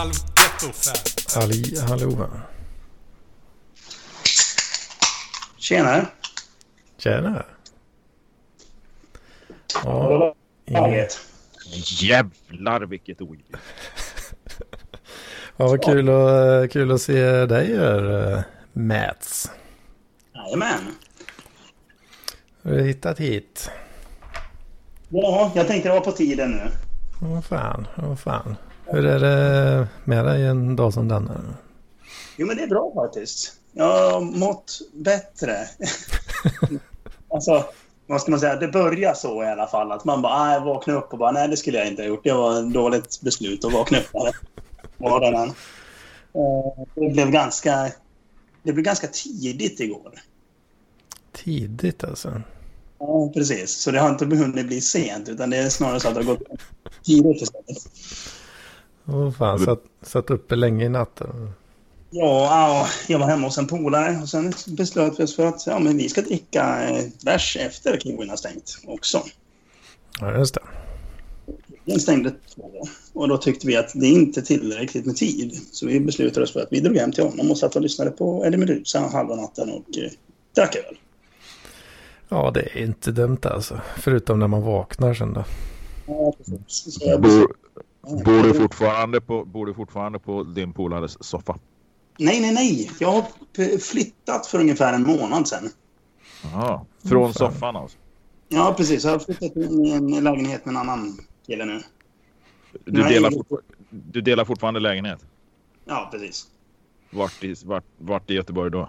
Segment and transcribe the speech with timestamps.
[0.00, 0.72] halv getto
[1.40, 2.30] Ali, hallå.
[5.58, 6.06] Tjenare.
[6.98, 7.44] Tjena.
[9.84, 10.34] Ja,
[10.66, 11.20] Läget?
[12.00, 13.56] Jävlar vilket ogill.
[15.56, 19.50] ja vad kul, att, kul att se dig här, Mats.
[20.34, 20.94] Jajamän.
[22.62, 23.70] Har du hittat hit?
[25.08, 26.70] Ja, jag tänkte det var på tiden nu.
[27.20, 28.56] Vad fan, vad fan.
[28.92, 31.40] Hur är det med dig en dag som denna?
[32.36, 33.52] Jo, men det är bra faktiskt.
[33.72, 35.56] Jag har mått bättre.
[37.34, 37.64] alltså,
[38.06, 38.56] vad ska man säga?
[38.56, 39.92] Det börjar så i alla fall.
[39.92, 42.24] Att man bara, ah, vaknar upp och bara, nej det skulle jag inte ha gjort.
[42.24, 44.06] Det var ett dåligt beslut att vakna upp
[44.96, 45.48] morgonen.
[46.34, 47.92] Eh, Det blev ganska...
[48.62, 50.12] Det blev ganska tidigt igår.
[51.32, 52.42] Tidigt alltså.
[52.98, 53.76] Ja, precis.
[53.76, 56.34] Så det har inte hunnit bli sent, utan det är snarare så att det har
[56.34, 56.42] gått
[57.04, 57.78] tidigt istället.
[59.10, 61.52] Vad fan, satt, satt uppe länge i natten.
[62.10, 65.66] Ja, ja, jag var hemma hos en polare och sen beslöt vi oss för att
[65.66, 69.22] ja, men vi ska dricka eh, bärs efter krogen har stängt också.
[70.20, 70.60] Ja, just det.
[71.84, 75.60] Den stängde två och då tyckte vi att det inte är tillräckligt med tid.
[75.72, 78.10] Så vi beslutade oss för att vi drog hem till honom och satt och lyssnade
[78.10, 80.10] på Eddie Meduza halva natten och eh,
[80.54, 80.98] drack öl.
[82.28, 83.80] Ja, det är inte dumt alltså.
[83.96, 85.44] Förutom när man vaknar sen då.
[86.06, 86.94] Ja, precis.
[86.94, 87.20] Så jag
[88.02, 91.58] Bor, du fortfarande på, bor du fortfarande på din polares soffa?
[92.18, 92.90] Nej, nej, nej.
[93.00, 95.68] Jag har flyttat för ungefär en månad sedan.
[96.42, 97.52] Jaha, från Fan.
[97.52, 97.98] soffan alltså?
[98.48, 99.04] Ja, precis.
[99.04, 101.80] Jag har flyttat in i en lägenhet med en annan kille nu.
[102.84, 105.24] Du delar, fortfar- du delar fortfarande lägenhet?
[105.84, 106.46] Ja, precis.
[107.10, 108.88] Vart i, vart, vart i Göteborg då?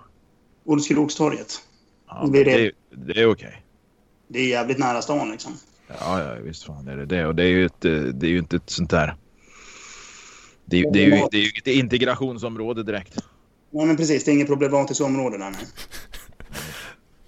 [0.64, 1.62] Olskerokstorget.
[2.08, 2.66] Ja, Det är det, det.
[2.66, 3.64] är, det är okej.
[4.28, 5.54] Det är jävligt nära stan liksom.
[6.00, 7.26] Ja, ja, visst fan är det det.
[7.26, 9.16] Och det är ju, ett, eh, det är ju inte ett sånt där...
[10.66, 13.18] Det är, det, är ju, det är ju ett integrationsområde direkt.
[13.70, 14.24] Nej, men precis.
[14.24, 15.50] Det är inget problematiskt område där.
[15.50, 15.66] Nej.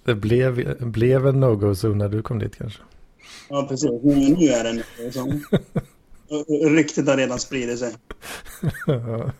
[0.04, 2.82] Det blev, blev en no-go-zon när du kom dit kanske.
[3.48, 3.90] Ja, precis.
[4.02, 5.44] Nu, nu är det liksom.
[6.70, 7.94] Ryktet har redan spridit sig.
[8.86, 9.32] Ja.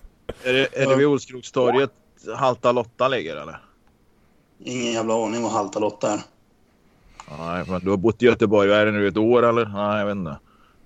[0.45, 1.91] Är det, är det vid Olskrokstorget
[2.37, 3.62] Halta Lotta ligger eller?
[4.65, 6.21] Ingen jävla aning vad Halta Lotta är.
[7.39, 9.67] Nej, men du har bott i Göteborg, vad är det nu, ett år eller?
[9.67, 10.31] Nej, jag vet inte.
[10.31, 10.39] Ja,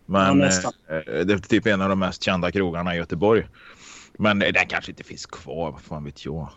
[0.06, 0.72] Men nästan.
[0.88, 3.49] eh, det är typ en av de mest kända krogarna i Göteborg.
[4.19, 6.49] Men eh, den kanske inte finns kvar, vad fan vet jag.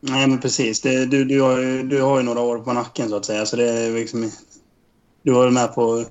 [0.00, 0.80] Nej, men precis.
[0.80, 3.46] Det, du, du, har ju, du har ju några år på nacken så att säga.
[3.46, 4.30] Så det är liksom...
[5.22, 6.04] Du var med på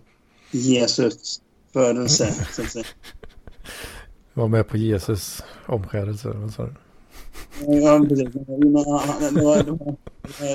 [0.52, 1.42] Jesus
[1.74, 2.34] födelse.
[2.52, 2.86] Så att säga.
[4.34, 6.30] Var med på Jesus omskärelse.
[6.30, 6.74] Vad sa du?
[7.68, 8.34] Ja, precis.
[8.34, 9.58] Det var, det var,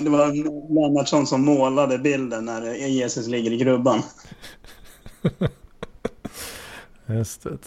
[0.00, 4.02] det var Lennartsson som målade bilden när Jesus ligger i grubban.
[7.06, 7.58] Just det.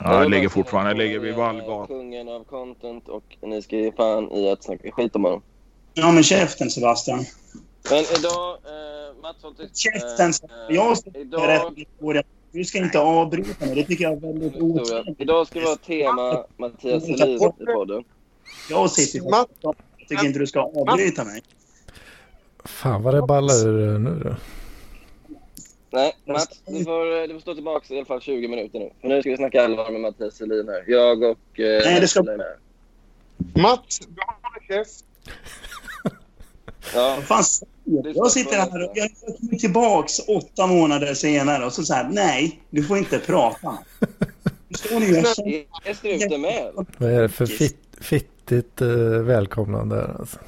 [0.00, 1.86] Ja, det ligger fortfarande, det ligger vid Vallgatan.
[1.86, 5.42] Kungen av content och ni ska ge fan i att snacka skit om honom.
[5.94, 7.24] Ja, men käften Sebastian.
[7.90, 9.76] Men idag, eh, Mats har tyckt...
[9.76, 10.30] Käften!
[10.30, 12.22] eh, Jag ska idag, rätt historia.
[12.56, 13.74] Du ska inte avbryta mig.
[13.74, 15.20] Det tycker jag är väldigt otrevligt.
[15.20, 18.04] idag ska det vara tema Mattias Selin i podden.
[18.70, 19.28] Jag sitter.
[19.60, 19.76] Jag
[20.08, 21.42] tycker inte du ska avbryta mig.
[22.64, 24.36] Fan vad det ballar ur nu då.
[25.90, 28.90] Nej, Mats, du får, du får stå tillbaka i alla fall 20 minuter nu.
[29.00, 30.84] För nu ska vi snacka allvar med Mattias Selin här.
[30.86, 31.60] Jag och...
[31.60, 32.22] Eh, Nej, det ska-.
[33.54, 35.04] Mats, du håller käft.
[36.94, 37.44] Ja, Vad fan?
[38.14, 42.82] Jag sitter här och jag kommer tillbaks åtta månader senare och så säger nej, du
[42.82, 43.78] får inte prata.
[44.68, 46.72] Du står ni är struten med?
[46.98, 48.88] Vad är det för fitt, fittigt eh,
[49.22, 50.38] välkomnande här alltså?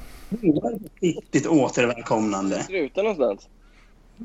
[1.01, 2.55] Riktigt återvälkomnande.
[2.55, 3.49] Är struten någonstans?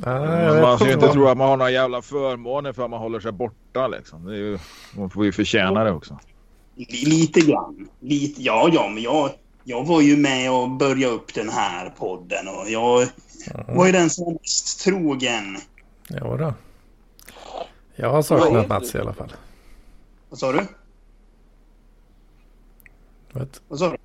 [0.05, 2.91] Jag vet Man ska ju inte tro att man har några jävla förmåner för att
[2.91, 4.25] man håller sig borta liksom.
[4.25, 4.59] Det är ju,
[4.97, 6.19] man får ju förtjäna det också.
[7.05, 7.89] Lite grann.
[8.01, 9.31] Lite, ja, ja, men jag,
[9.65, 13.07] jag var ju med och började upp den här podden och jag
[13.69, 15.57] var ju den som var mest trogen.
[16.09, 16.55] Ja, då.
[17.97, 19.33] Jag har saknat Mats i alla fall.
[20.29, 20.67] Vad sa du?
[23.33, 23.61] Vet.
[23.69, 23.97] Vad sa du?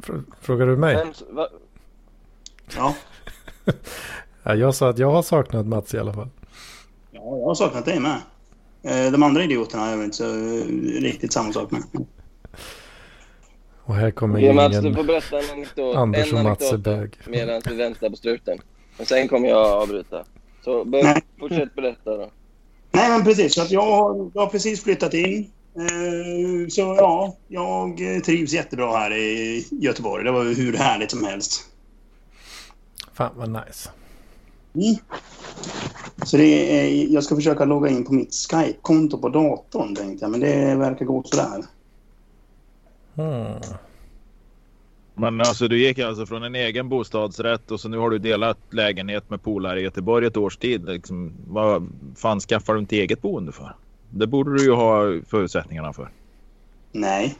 [0.00, 0.94] Fr- Frågar du mig?
[0.96, 1.12] Vem,
[2.76, 2.94] Ja,
[4.42, 6.28] Ja, jag sa att jag har saknat Mats i alla fall.
[7.10, 8.20] ja jag har saknat dig med.
[8.82, 10.64] Eh, De andra idioterna har jag inte så eh,
[11.00, 11.82] riktigt samma sak med.
[13.86, 15.96] Och här kommer Okej, Mats, du får berätta en anekdot.
[15.96, 17.18] Anders och Mats är bög.
[17.26, 18.58] medan vi väntar på struten.
[18.96, 20.24] Men sen kommer jag avbryta.
[20.64, 22.30] Så bör, fortsätt berätta då.
[22.92, 23.54] Nej, men precis.
[23.54, 25.50] Så att jag, har, jag har precis flyttat in.
[25.76, 30.24] Eh, Så ja, jag trivs jättebra här i Göteborg.
[30.24, 31.64] Det var ju hur härligt som helst.
[33.12, 33.90] Fan vad nice.
[34.74, 34.94] Mm.
[36.24, 40.30] Så det är, jag ska försöka logga in på mitt Skype-konto på datorn tänkte jag,
[40.30, 41.64] men det verkar gå sådär.
[43.16, 43.60] Hmm.
[45.14, 48.58] Men alltså du gick alltså från en egen bostadsrätt och så nu har du delat
[48.70, 50.84] lägenhet med polare i Göteborg ett års tid.
[50.84, 53.76] Liksom, vad fan skaffar du inte eget boende för?
[54.10, 56.10] Det borde du ju ha förutsättningarna för.
[56.92, 57.38] Nej,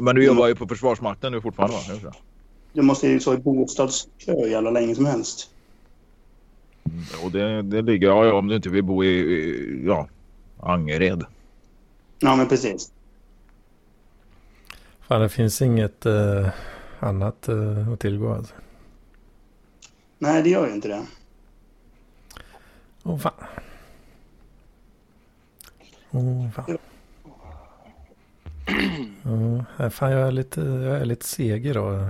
[0.00, 2.12] Men du jobbar ju på Försvarsmakten nu fortfarande va?
[2.72, 5.50] Du måste ju stå i bostadskö jävla länge som helst.
[7.24, 10.08] Och det, det ligger, ja, ja om du inte vill bo i, i ja,
[10.60, 11.24] Angered.
[12.18, 12.92] Ja, men precis.
[15.12, 16.48] Fan, det finns inget eh,
[17.00, 18.54] annat eh, att tillgå alltså.
[20.18, 21.06] Nej, det gör ju inte det.
[23.02, 23.32] Åh fan.
[26.10, 26.78] Åh fan.
[29.78, 32.08] Ja, fan, jag är lite, jag är lite seg idag.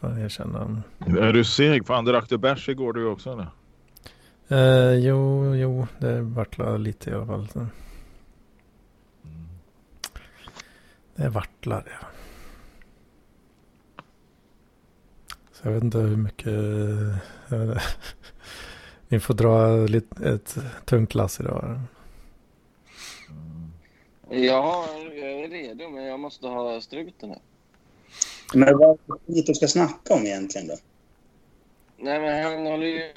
[0.00, 0.82] Får jag erkänna.
[0.98, 1.86] Är du seg?
[1.86, 3.48] Fan drack du bärs igår du också eller?
[4.48, 7.48] Eh, jo, jo, det vattlar lite i alla fall.
[7.48, 7.66] Så.
[11.16, 12.06] Det vattlar ja.
[15.53, 16.52] Så jag vet inte hur mycket...
[19.08, 21.80] Vi får dra lite, ett tungt lass idag.
[24.30, 27.38] Ja, jag är redo, men jag måste ha struten här.
[28.54, 30.74] Men vad är det du ska snacka om egentligen då?
[31.98, 33.12] Nej, men han håller ju...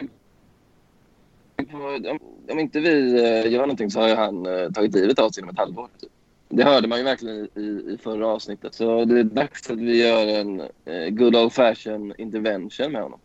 [1.71, 2.19] på- Om,
[2.49, 5.41] om inte vi eh, gör någonting så har ju han eh, tagit livet av sig
[5.43, 5.89] inom ett halvår.
[6.01, 6.09] Typ.
[6.49, 8.75] Det hörde man ju verkligen i, i, förra avsnittet.
[8.75, 13.19] Så det är dags att vi gör en eh, good old fashion intervention med honom.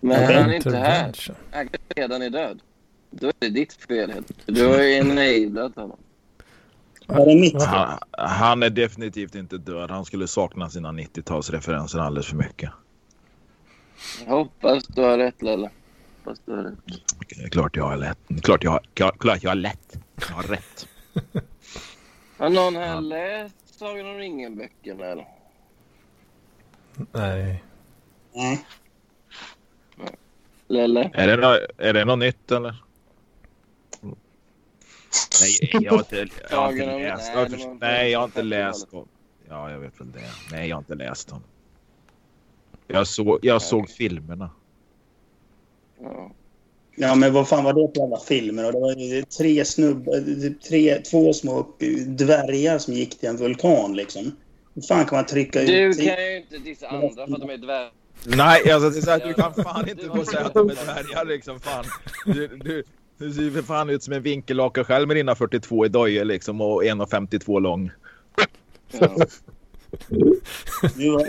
[0.00, 1.14] Men han är inte här.
[1.50, 2.60] Han redan är död.
[3.10, 4.12] Då är det ditt fel.
[4.46, 5.98] Du har ju enablat honom.
[7.66, 9.90] Han, han är definitivt inte död.
[9.90, 12.70] Han skulle sakna sina 90-talsreferenser alldeles för mycket.
[14.26, 15.70] Jag hoppas du har rätt, Lelle.
[16.18, 17.52] Hoppas du har rätt.
[17.52, 18.18] Klart jag har lätt.
[18.42, 19.98] Klart jag har, klart, klart jag har lätt.
[20.28, 20.88] Jag har rätt.
[22.38, 25.28] Har någon här läst Sagan om ringen-böckerna eller?
[27.12, 27.64] Nej.
[28.34, 28.64] Nej.
[30.68, 31.10] Lelle?
[31.14, 32.74] Är det, nå- är det något nytt eller?
[35.40, 37.36] Nej, jag har inte, jag har läst.
[37.62, 39.08] inte- Nej, jag har inte läst dem.
[39.48, 40.30] Ja, jag vet väl det.
[40.52, 41.42] Nej, jag har inte läst dem.
[42.86, 44.50] Jag såg, jag såg filmerna.
[46.00, 46.30] Ja.
[47.00, 48.66] Ja, men vad fan var det för jävla filmer?
[48.66, 51.66] Och det var ju tre snubbar, tre, två små
[52.06, 54.36] dvärgar som gick till en vulkan liksom.
[54.74, 55.96] Hur fan kan man trycka Du ut...
[55.96, 57.90] kan ju inte dissa andra för att de är dvärgar.
[58.26, 60.74] Nej, alltså det är så här, du kan fan inte få säga att de är
[60.74, 61.60] dvärgar liksom.
[61.60, 61.84] Fan.
[62.26, 62.84] Du, du,
[63.18, 66.24] du ser ju för fan ut som en vinkellaka själv med dina 42 i dojor
[66.24, 67.90] liksom och 1,52 lång.
[68.90, 69.16] Ja.
[70.96, 71.26] Nu var,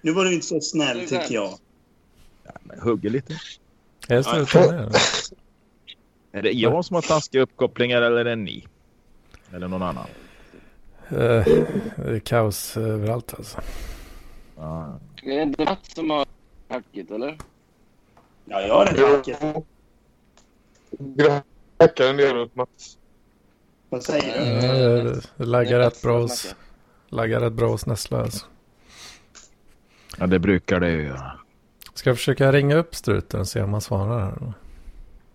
[0.00, 1.58] Nu var du inte så snäll tycker jag.
[2.62, 3.34] Men Hugger lite.
[4.08, 4.96] Är det struten med?
[6.32, 8.66] Är det jag som har taskiga uppkopplingar eller är det ni?
[9.52, 10.06] Eller någon annan?
[11.08, 13.60] Eh, det är kaos överallt alltså.
[14.56, 14.98] Ja.
[15.22, 16.26] Är det inte Mats som har
[16.68, 17.38] hackigt, eller?
[18.44, 19.64] Ja, jag har rätt vackert.
[20.98, 22.98] Grackar en del åt Mats.
[23.88, 24.66] Vad säger du?
[24.66, 26.54] Ja, det, det laggar rätt bra hos,
[27.08, 28.46] laggar rätt bra hos Nessla alltså.
[30.18, 31.38] ja, det brukar det ju göra.
[31.94, 34.34] Ska jag försöka ringa upp struten och se om han svarar här?
[34.40, 34.52] då?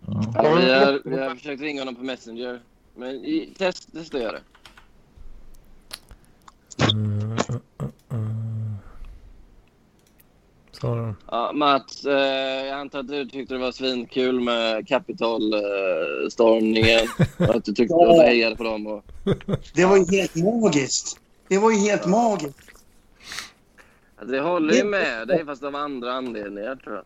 [0.06, 0.34] Ja.
[0.36, 2.60] Ja, vi, har, vi har försökt ringa honom på Messenger.
[2.96, 4.42] Men i, test, testa att göra det.
[6.92, 7.38] Mm, mm,
[7.80, 8.76] mm, mm.
[10.72, 17.08] Så, Ja, Mats, eh, jag antar att du tyckte det var svinkul med Capitol-stormningen.
[17.50, 18.88] och att du tyckte att du hejade på dem.
[18.88, 19.04] Och...
[19.74, 21.20] Det var ju helt magiskt.
[21.48, 22.69] Det var ju helt magiskt.
[24.28, 27.06] Det håller ju med dig, fast av andra anledningar, tror jag.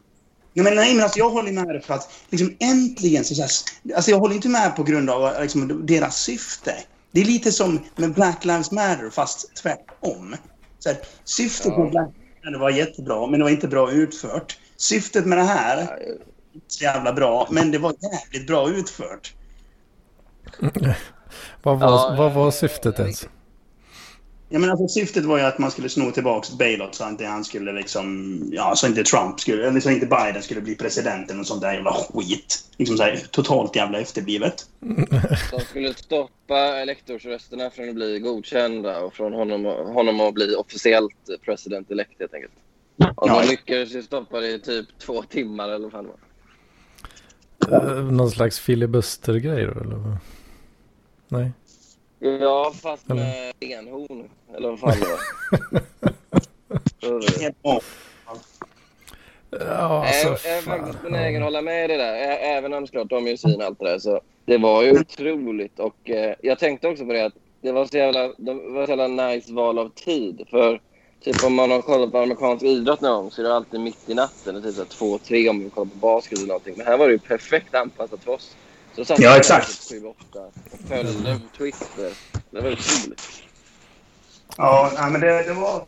[0.54, 3.42] Nej, men, nej, men alltså, jag håller med dig för att liksom, äntligen så, så
[3.42, 3.52] här,
[3.96, 6.74] alltså, Jag håller inte med på grund av liksom, deras syfte.
[7.12, 10.36] Det är lite som med Black Lives Matter fast tvärtom.
[10.80, 11.80] Så här, syftet Ja.
[11.80, 14.58] med Black Lives Matter var jättebra men det var inte bra utfört.
[14.78, 15.98] Syftet med det här Ja,
[16.54, 19.34] inte så jävla bra men det var jävligt bra utfört.
[21.64, 23.28] vad, var, Ja, vad var syftet ens?
[24.54, 27.26] Ja, men alltså, syftet var ju att man skulle sno tillbaka Baylott så att inte
[27.26, 28.40] han skulle liksom...
[28.52, 29.68] Ja, så inte Trump skulle...
[29.68, 32.66] Eller så inte Biden skulle bli presidenten och sånt där jävla skit.
[32.78, 34.66] Liksom så här, totalt jävla efterblivet.
[35.52, 41.30] De skulle stoppa elektorsrösterna från att bli godkända och från honom, honom att bli officiellt
[41.46, 42.54] president elect helt enkelt.
[43.16, 43.42] Och Ja.
[43.42, 46.08] de lyckades ju stoppa det i typ två timmar eller vad fan.
[47.72, 49.72] Eh, någon slags filibuster-grej då?
[49.82, 50.18] Eller?
[51.28, 51.52] Nej.
[52.24, 54.30] Ja, fast med enhorn.
[54.56, 55.20] Eller vad fan det var.
[59.52, 59.64] Det.
[59.66, 62.16] Ja, alltså, jag, jag är faktiskt benägen att hålla med i det där.
[62.42, 64.00] Även om såklart de gör och allt det där.
[64.00, 65.80] Så det var ju otroligt.
[65.80, 68.92] Och eh, jag tänkte också på det att det var så jävla, det var så
[68.92, 70.46] jävla nice val av tid.
[70.50, 70.82] För
[71.22, 74.10] typ om man har kollat på amerikansk idrott någon gång så är det alltid mitt
[74.10, 74.62] i natten.
[74.64, 76.74] Typ så här två, tre om vi kollar på basket eller någonting.
[76.78, 78.56] Men här var det ju perfekt anpassat för oss.
[78.96, 79.90] Så satt Ja, exakt.
[79.90, 80.40] där Sju, åtta
[80.72, 82.14] och följde Twitter.
[82.52, 83.44] Det var otroligt.
[84.58, 85.86] Ja, nej, men det, det, var,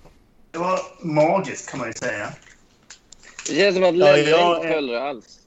[0.51, 2.29] det var magiskt kan man ju säga.
[3.47, 5.39] Det känns som att Ja, Lelle jag- inte följde det alls.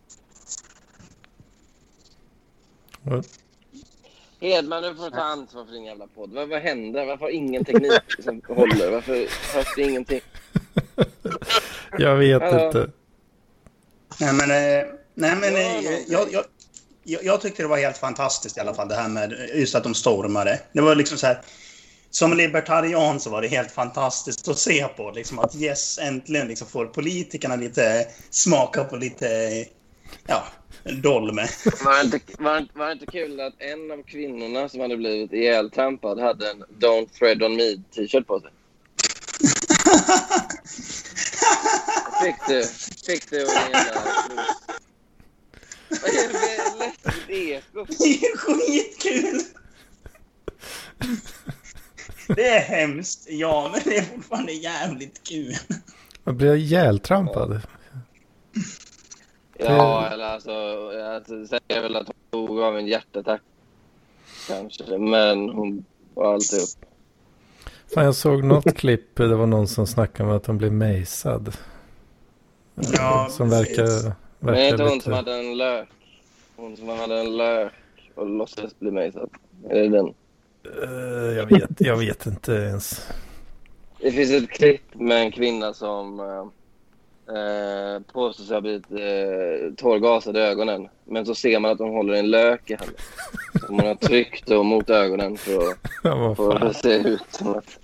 [3.02, 3.22] Ja.
[4.40, 6.32] Hedman, nu får du ta ansvar för din jävla podd.
[6.32, 7.04] Vad, vad händer?
[7.06, 8.90] Varför har ingen teknik som håller?
[8.90, 10.20] Varför hörs det ingenting?
[11.98, 12.66] Jag vet Hallå?
[12.66, 12.90] inte.
[14.20, 16.04] Nej, men, eh, nej, men Ja, eh, någonting.
[16.08, 16.44] jag, jag,
[17.08, 19.84] jag, jag tyckte det var helt fantastiskt i alla fall det här med just att
[19.84, 20.60] de stormade.
[20.72, 21.40] Det var liksom så här.
[22.10, 25.10] Som libertarian så var det helt fantastiskt att se på.
[25.10, 29.26] Liksom att yes, äntligen liksom får politikerna lite smaka på lite,
[30.26, 30.44] ja,
[31.02, 31.46] dolme.
[31.84, 34.96] Var det, inte, var, det, var det inte kul att en av kvinnorna som hade
[34.96, 38.50] blivit ihjältrampad hade en Don't Tread On Me t-shirt på sig?
[42.22, 42.64] Fick du?
[43.06, 44.02] Fick du en jävla...
[45.90, 47.84] Vad är det för läskigt eko?
[47.98, 49.40] Det är skitkul!
[52.36, 55.54] Det är hemskt, ja, men det är fortfarande jävligt kul.
[56.24, 57.60] Jag blir ihjältrampad.
[59.58, 60.50] Ja, eller alltså...
[60.92, 63.42] Jag säger väl att hon tog av en hjärtattack.
[64.48, 66.68] Kanske, men hon var alltid upp.
[67.94, 69.16] Fan, jag såg något klipp.
[69.16, 71.56] Det var någon som snackade om att de blev mejsad.
[72.74, 75.88] Ja, som verkar, Men är inte hon som hade en lök?
[76.56, 77.72] Hon som hade en lök
[78.14, 79.30] och låtsades bli mejsad.
[79.68, 80.14] Är det den?
[80.82, 83.08] Eh, jag, vet, jag vet inte ens.
[84.00, 86.46] Det finns ett klipp med en kvinna som eh,
[87.36, 90.88] eh, påstår sig ha blivit eh, tårgasad i ögonen.
[91.04, 92.96] Men så ser man att hon håller en lök i handen.
[93.66, 96.60] Som hon har tryckt mot ögonen för att Ja, fan.
[96.60, 97.78] det se ut som att...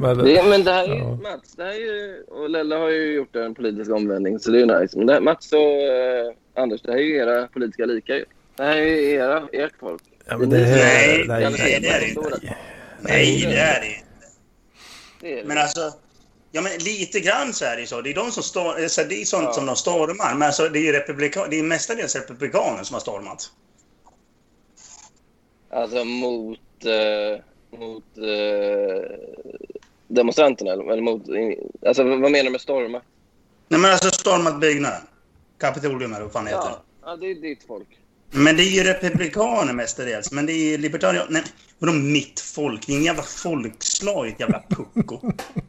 [0.00, 1.18] Men, Det, men det här är Ja.
[1.22, 4.58] Mats, det här är ju, och Lelle har ju gjort en politisk omvändning så det
[4.58, 4.98] är ju nice.
[4.98, 8.24] Men det här, Mats och eh, Anders, det här är ju era politiska lika ju.
[8.56, 10.02] Det här är ju era, ert folk.
[10.26, 10.76] ja, men det här...
[10.76, 12.56] Nej, Nej, nej, det är det nej.
[13.00, 14.04] Nej, det är det inte.
[15.20, 15.44] Det är det.
[15.48, 15.92] Men alltså,
[16.52, 18.00] ja men lite grann så är det ju så.
[18.00, 19.52] Det är de som står, så det är sånt Ja.
[19.52, 20.34] som de stormar.
[20.34, 23.50] Men alltså, det är ju republika, det är mestadels republikaner som har stormat.
[25.72, 27.40] Alltså mot, eh,
[27.78, 29.10] mot eh,
[30.10, 31.22] demonstranterna eller, mot...
[31.86, 33.02] Alltså vad menar du med storma?
[33.68, 35.00] Nej men alltså stormat byggnaden.
[35.60, 36.58] Kapitolium eller vad fan heter.
[36.60, 37.88] Ja, ja, det är ditt folk.
[38.32, 40.32] Men det är ju republikaner mestadels.
[40.32, 41.26] Men det är ju libertarianer.
[41.30, 41.42] Nej,
[41.78, 42.86] vadå mitt folk?
[42.86, 45.20] Det är en jävla folkslag, ett jävla pucko.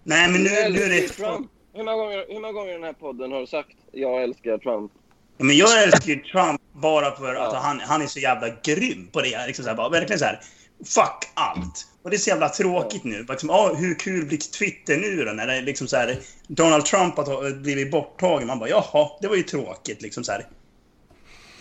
[0.03, 1.07] Nej men nu, nu är det.
[1.07, 1.51] Trump.
[1.73, 4.57] Hur många, gånger, hur många gånger i den här podden har du sagt jag älskar
[4.57, 4.91] Trump?
[5.37, 7.59] Ja, men jag älskar ju Trump bara för att Ja.
[7.63, 9.47] han, han är så jävla grym på det.
[9.47, 10.39] Liksom så här, bara, verkligen så här.
[10.85, 11.87] Fuck allt.
[12.03, 13.25] Och det är så jävla tråkigt nu.
[13.29, 15.31] Liksom, ah, hur kul blir Twitter nu då?
[15.31, 18.47] När det är liksom så här, Donald Trump har blivit borttagen.
[18.47, 20.01] Man bara jaha, det var ju tråkigt.
[20.01, 20.47] Liksom så här.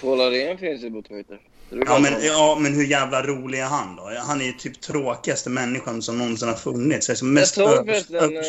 [0.00, 1.40] Paul Arén finns ju på Twitter.
[1.70, 4.10] Ja, men, ja, men hur jävla rolig är han då?
[4.18, 7.08] Han är ju typ tråkigaste människan som någonsin har funnits.
[7.08, 8.36] Jag mest såg övers- förresten...
[8.36, 8.42] Eh,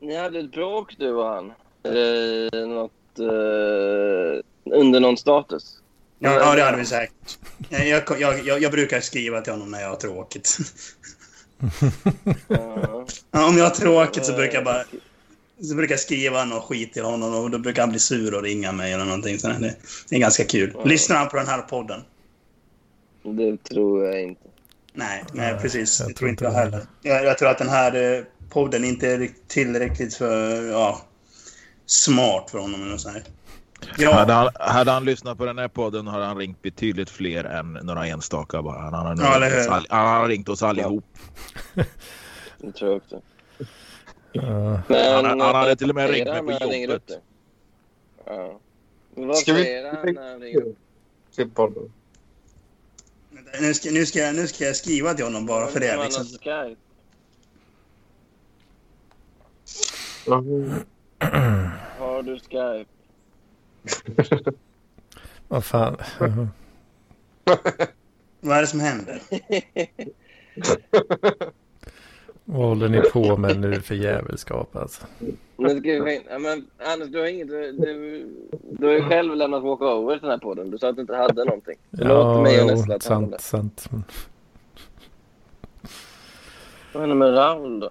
[0.00, 1.52] ni hade ett bråk du och han.
[1.82, 5.80] Eh, något, eh, under någon status.
[6.24, 7.38] Ja, ja, det hade vi säkert.
[7.68, 10.58] Jag, jag, jag, jag brukar skriva till honom när jag har tråkigt.
[12.48, 13.06] Ja.
[13.48, 14.84] Om jag har tråkigt så brukar jag bara
[15.62, 18.42] så brukar jag skriva något skit till honom och då brukar han bli sur och
[18.42, 19.38] ringa mig eller någonting.
[19.38, 19.76] Så det,
[20.10, 20.76] är ganska kul.
[20.84, 22.00] Lyssnar han på den här podden?
[23.22, 24.48] Det tror jag inte.
[24.92, 26.00] Nej, nej precis.
[26.00, 26.82] jag Det tror inte jag heller.
[27.02, 31.02] Jag, jag tror att den här eh, podden inte är tillräckligt för ja,
[31.86, 32.82] smart för honom.
[32.82, 33.22] Eller så här.
[33.90, 37.44] Hade, Ja, han, hade han lyssnat på den här podden hade han ringt betydligt fler
[37.44, 38.78] än några enstaka bara.
[38.80, 41.04] Han hade, Ja, ringt, oss all, han hade ringt oss allihop.
[42.58, 43.20] Det tror jag också.
[44.32, 47.10] Ja, Men, Han- han hade till och med ringt mig på jobbet.
[48.26, 48.60] Ja.
[49.14, 50.76] Vad Ska vi- säger han när han ringer upp?
[51.34, 51.92] Till podden.
[53.60, 56.02] nu, ska, nu, ska, jag- nu ska jag skriva till honom bara för det.
[56.04, 56.24] Liksom.
[60.26, 60.42] Ja.
[61.98, 62.84] Har du Skype?
[65.48, 65.96] vad fan.
[66.20, 66.46] Ja.
[68.40, 69.20] Vad är det som händer?
[72.44, 75.06] Vad håller ni på med nu för jävelskap alltså?
[75.56, 77.48] Men ja, men Anders, du har inget...
[77.48, 77.72] Du,
[78.70, 80.70] du, har ju själv lämnat walkover till den här podden.
[80.70, 81.76] Du sa att du inte hade någonting.
[81.98, 83.88] Så låt mig och Nessla ta sant, sant.
[83.90, 84.04] Men-
[86.92, 87.90] Vad händer med Raoul då?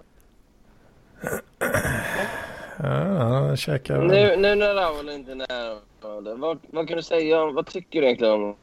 [2.76, 2.88] Ja,
[3.18, 4.02] han käkar...
[4.02, 8.00] Nu, nu när Raul inte är närvarande, vad, vad kan du säga om, vad tycker
[8.00, 8.56] du egentligen om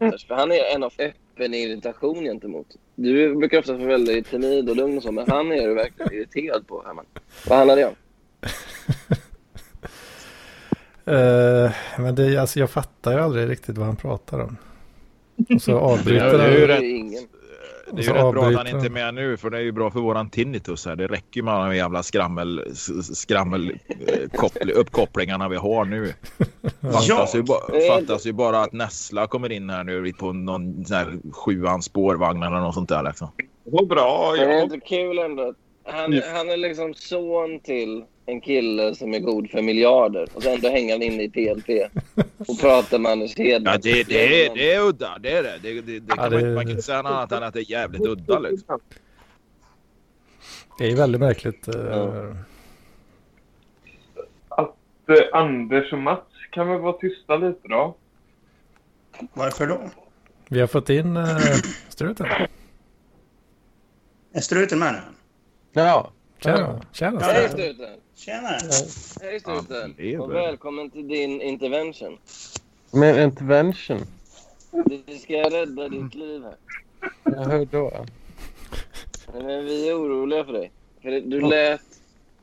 [0.00, 0.26] Anders?
[0.26, 2.66] För han är en av öppen irritation gentemot.
[2.94, 6.12] Du brukar ofta vara väldigt timid och lugn och så, men han är du verkligen
[6.12, 7.04] irriterad på, Herman.
[7.48, 7.94] Vad handlar det om?
[11.08, 14.56] Eh, men det, alltså, jag fattar ju aldrig riktigt vad han pratar om.
[15.54, 16.68] Och så avbryter det är ju han.
[16.68, 17.35] rätt-.
[17.92, 19.72] Det är ju rätt bra att han inte är med nu för det är ju
[19.72, 20.96] bra för våran tinnitus här.
[20.96, 26.12] Det räcker ju med de jävla skrammel, skrammel eh, koppl- uppkopplingarna vi har nu.
[26.80, 27.28] Fattas, Ja.
[27.34, 27.54] ju, ba,
[27.88, 32.42] fattas ju bara att Nessla kommer in här nu på någon sån här sjuan spårvagn
[32.42, 33.28] eller något sånt där liksom.
[33.64, 34.34] Vad bra.
[34.38, 34.62] Men det är Ja.
[34.64, 35.42] inte kul ändå.
[35.48, 40.42] att Han, han är liksom son till en kille som är god för miljarder och
[40.42, 41.90] sen ändå hänger han inne i PLP
[42.48, 43.72] och pratar med Anders Hedman.
[43.72, 45.18] Ja, det, det, är, det är udda.
[45.20, 45.58] Det är det.
[45.62, 47.42] Det, det, det kan Ja, man, det- inte- man kan inte säga något annat än
[47.42, 48.80] att det är jävligt udda liksom.
[50.78, 51.68] Det är väldigt märkligt.
[51.68, 52.34] eh, Ja.
[54.48, 54.74] Att
[55.08, 57.96] eh, Anders och Mats kan väl vara tysta lite då?
[59.32, 59.80] Varför då?
[60.48, 61.26] Vi har fått in uh,
[61.88, 62.26] struten.
[64.32, 64.98] Är struten med nu?
[65.76, 66.10] Ja.
[66.38, 66.80] Tjena.
[66.92, 67.20] Tjena.
[67.20, 67.96] Ja, Hej struten.
[68.14, 68.58] Tjenare!
[69.22, 70.20] Hej struten!
[70.20, 72.18] Och välkommen till din intervention.
[72.92, 74.00] Men intervention?
[75.06, 76.56] Vi ska rädda ditt liv här.
[77.24, 78.06] Ja, hur då?
[79.32, 80.70] Men vi är oroliga för dig.
[81.02, 81.80] För du lät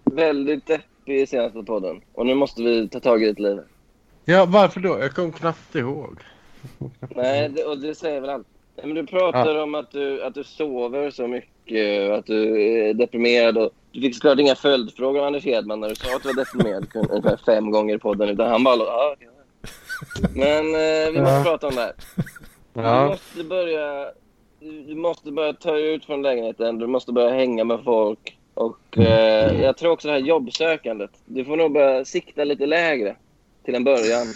[0.04, 2.02] väldigt deppig i senaste podden.
[2.13, 3.60] Och nu måste vi ta tag i ditt liv.
[4.25, 5.00] Ja, varför då?
[5.00, 6.18] Jag kom knappt ihåg.
[7.16, 8.48] Nej, det, och det säger väl allt.
[8.75, 12.93] Men du pratar om att du, att du sover så mycket och att du är
[12.93, 13.58] deprimerad.
[13.58, 16.36] Och du fick såklart inga följdfrågor av Anders Hedman när du sa att du var
[16.46, 18.29] deprimerad ungefär fem gånger i podden.
[18.29, 19.27] Utan han bara ja, okej.
[20.36, 21.43] Men eh, vi måste Ja.
[21.43, 21.93] prata om det här.
[22.74, 23.08] Du Ja.
[23.08, 24.05] måste börja...
[24.60, 26.79] Du du måste börja ta dig ut från lägenheten.
[26.79, 28.38] Du måste börja hänga med folk.
[28.54, 31.12] Och eh, jag tror också det här jobbsökandet.
[31.26, 33.15] Du får nog börja sikta lite lägre
[33.65, 34.28] till en början.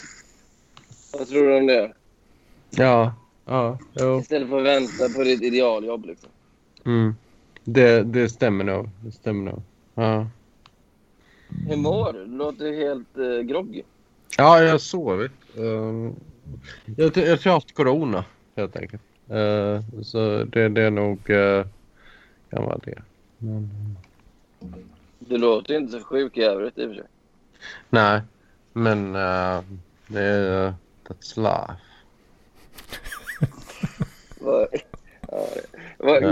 [1.13, 1.91] Vad tror du om det?
[2.69, 3.13] Ja.
[3.45, 3.77] Ja.
[3.99, 4.19] Jo.
[4.19, 6.05] Istället för att vänta på ditt idealjobb.
[6.05, 6.29] Liksom.
[6.87, 7.15] Mm.
[7.63, 8.89] Det, det stämmer nog.
[9.01, 9.61] Det stämmer nog.
[9.95, 10.27] Ja.
[11.67, 12.25] Hur mår du?
[12.25, 13.83] Du låter helt eh, groggy.
[14.37, 15.31] Ja, jag har sovit.
[15.55, 16.15] Um,
[16.85, 19.01] jag, jag tror jag har haft corona, helt enkelt.
[19.31, 21.29] Uh, så det, det är nog...
[21.29, 21.65] Uh,
[22.49, 23.01] kan vara det.
[23.37, 23.69] Men,
[25.19, 27.07] Du låter inte så sjuk i övrigt i och för sig.
[27.89, 28.21] nej,
[28.73, 29.61] men uh,
[30.07, 30.67] det är...
[30.67, 30.73] Uh,
[31.07, 31.81] that's life.
[35.29, 35.47] Ja.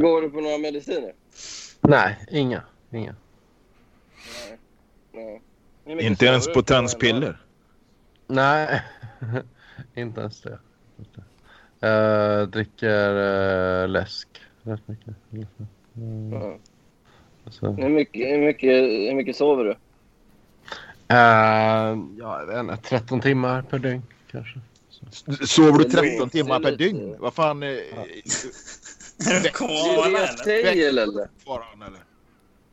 [0.01, 1.13] Går du på några mediciner?
[1.81, 2.61] Nej, inga.
[2.91, 3.15] Inga.
[5.11, 5.41] Nej.
[5.85, 7.41] Mycket Inte ens potenspiller.
[8.27, 8.81] Nej,
[9.95, 10.59] inte ens det.
[11.79, 13.09] Jag dricker
[13.83, 14.27] uh, läsk
[14.63, 15.13] rätt mycket.
[15.97, 16.57] Mm, Ja.
[17.49, 17.71] så.
[17.71, 19.71] Hur, mycket, hur, mycket, hur mycket sover du?
[21.07, 24.59] Eh, ja, jag vet inte, 13 timmar per dygn kanske.
[25.47, 27.15] Sover du Det 13 låter timmar per dygn?
[27.19, 27.63] Vad fan?
[27.63, 27.81] Är du
[29.53, 30.89] koala eller?
[31.03, 31.29] eller?
[31.45, 31.99] Fortfarande eller?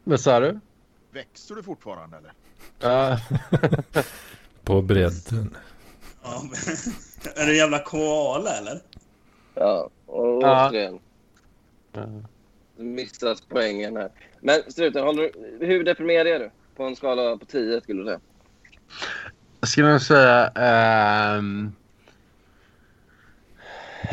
[0.05, 0.61] Vad sa du?
[1.11, 2.33] Växer du fortfarande eller?
[2.81, 3.19] Ja.
[4.65, 5.57] På bredden.
[6.23, 6.53] Ja, men-
[7.37, 8.81] är du en jävla koala eller?
[9.55, 10.99] Ja, och återigen.
[11.93, 12.07] Ja.
[12.77, 14.11] Du missas poängen här.
[14.41, 16.51] Men struten, håller du, hur deprimerad är du?
[16.77, 18.21] På en skala på 10 skulle du säga.
[19.61, 20.49] Jag skulle nog säga...
[20.49, 21.73] ehm,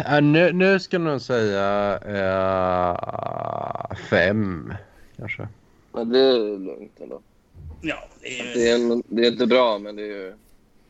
[0.06, 2.96] ja, nu, nu ska jag nog säga eh,
[4.10, 4.74] fem,
[5.18, 5.48] kanske.
[5.94, 7.22] Men det är lugnt ändå.
[7.82, 8.54] Ja, det är ju...
[8.54, 10.34] Det är, det är inte bra, men det är ju...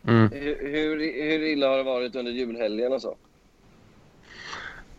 [0.08, 0.30] Mm.
[0.32, 3.16] Hur, hur, hur illa har det varit under julhelgen och så?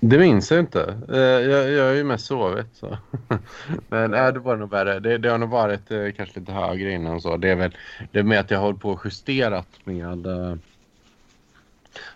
[0.00, 0.98] det minns jag inte.
[1.08, 2.66] Eh, jag, jag har ju mest sovit.
[2.72, 2.98] Så.
[3.88, 5.00] Men äh, det var nog värre.
[5.00, 7.20] Det, det har nog varit eh, kanske lite högre innan.
[7.20, 7.36] Så.
[7.36, 7.76] Det är väl
[8.12, 10.26] det är med att jag har hållit på och justerat med...
[10.26, 10.54] Uh,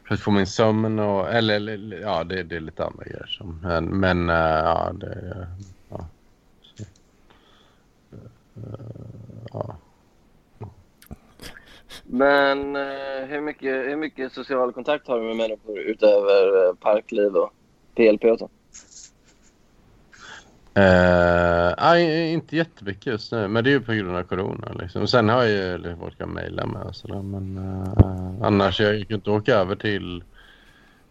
[0.04, 1.32] för att få min sömn och...
[1.32, 3.26] Eller, eller ja, det, det är lite andra grejer.
[3.26, 5.46] Som, men men eh, ja, det...
[5.88, 6.06] Ja.
[6.62, 6.84] Så.
[8.56, 8.78] Eh,
[9.52, 9.76] ja.
[12.02, 17.36] Men eh, hur, mycket, hur mycket social kontakt har du med människor utöver eh, parkliv
[17.36, 17.52] och
[17.94, 18.50] PLP och så?
[20.76, 24.72] Eh, nej, inte jättemycket just nu, men det är ju på grund av corona.
[24.78, 25.02] Liksom.
[25.02, 28.80] Och Sen har jag ju lite folk jag mejlar med och sådär, men eh, annars
[28.80, 30.24] jag gick inte åka över till,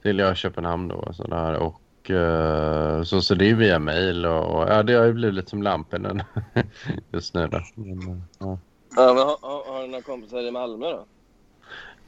[0.01, 1.53] till jag Köpenhamn då och sådär.
[1.53, 5.35] Och, eh, så, så det är via mejl och, och ja, det har ju blivit
[5.35, 6.23] lite som lampen
[7.11, 7.61] just nu då.
[7.75, 8.57] Men, ja.
[8.95, 11.05] Ja, men har, har, har du några kompisar i Malmö då?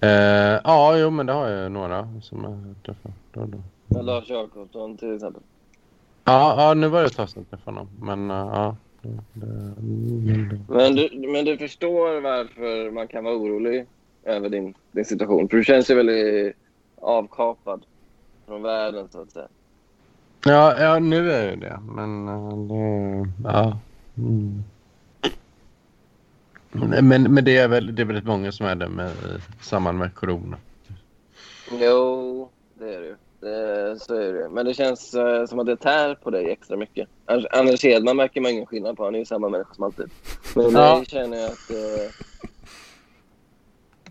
[0.07, 3.63] Eh, ja, jo men det har jag några som jag träffar då och då.
[3.87, 5.41] Lars Jakobsson till exempel.
[6.23, 7.89] Ja, ja, nu var det ett tag sedan jag träffade honom.
[8.01, 8.75] Men uh, ja.
[10.67, 13.85] Men du, men du förstår varför man kan vara orolig
[14.23, 15.49] över din, din situation?
[15.49, 16.55] För du känns ju väldigt
[17.01, 17.85] avkapad
[18.45, 19.47] från världen, så att säga.
[20.45, 21.79] ja, ja, nu är det det.
[21.95, 23.77] Men uh, det, ja.
[24.17, 24.63] Mm.
[27.01, 29.97] Men, men det är väl det är väldigt många som är det med, i samband
[29.97, 30.57] med corona.
[31.71, 33.15] Jo, det är det ju.
[33.45, 34.49] Det, så är det.
[34.49, 37.07] Men det känns eh, som att det tär på dig extra mycket.
[37.51, 39.03] Anders- Hedman märker man ingen skillnad på.
[39.03, 40.09] Han är ju samma människa som alltid.
[40.55, 40.95] Men Ja.
[40.95, 41.69] dig känner jag att...
[41.69, 42.11] Eh,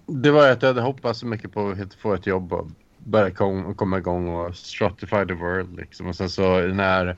[0.07, 2.67] Det var att jag hade hoppats så mycket på att få ett jobb och
[2.99, 5.77] börja kom, komma igång och stratify the world.
[5.77, 6.07] Liksom.
[6.09, 7.17] Och sen så när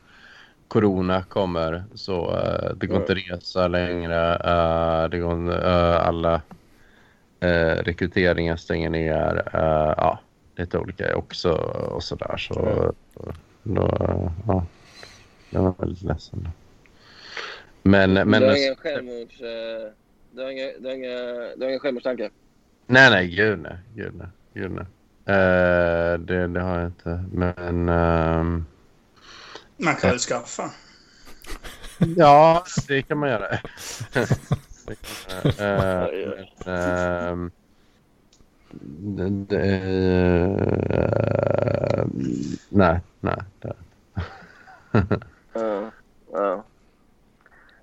[0.68, 4.34] corona kommer så uh, det går inte att resa längre.
[4.34, 6.34] eh, det går, uh, alla
[7.44, 9.34] uh, rekryteringar stänger ner.
[9.54, 10.18] Uh, ja,
[10.58, 12.36] lite olika också och sådär.
[12.36, 12.54] Så,
[13.14, 13.88] så då,
[14.46, 14.66] ja,
[15.50, 16.48] jag var väldigt ledsen.
[17.82, 19.40] Men, men du har ingen självmords...
[19.40, 19.92] Eh,
[20.30, 21.16] du har inga, du har inga,
[21.56, 22.30] du har inga självmordstankar?
[22.86, 23.78] Nej, nej, gud nej.
[23.94, 24.26] Gud nej.
[24.54, 24.86] Gud, nej.
[25.36, 27.24] Eh, det, det har jag inte.
[27.32, 27.88] Men...
[27.88, 28.66] ehm,
[29.76, 30.70] Man kan väl skaffa.
[32.16, 33.48] ja, det kan man göra.
[34.86, 34.96] det
[35.28, 36.46] kan man göra.
[36.66, 37.36] Eh,
[42.68, 43.38] nej, nej.
[46.32, 46.64] Ja.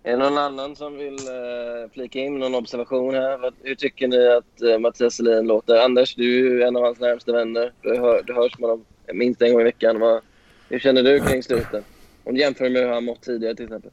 [0.05, 3.51] Är det någon annan som vill eh, flika in någon observation här?
[3.63, 5.75] Hur tycker ni att eh, Mattias Selin låter?
[5.75, 7.73] Anders, du är ju en av hans närmaste vänner.
[7.81, 9.99] Du, hör, du hörs med honom minst en gång i veckan.
[9.99, 10.21] Vad,
[10.69, 11.85] hur känner du kring slutet?
[12.23, 13.91] Om du jämför med hur han mått tidigare till exempel.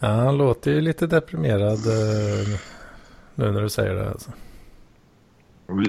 [0.00, 2.60] Ja, han låter ju lite deprimerad eh,
[3.34, 4.08] nu när du säger det.
[4.08, 4.30] Alltså.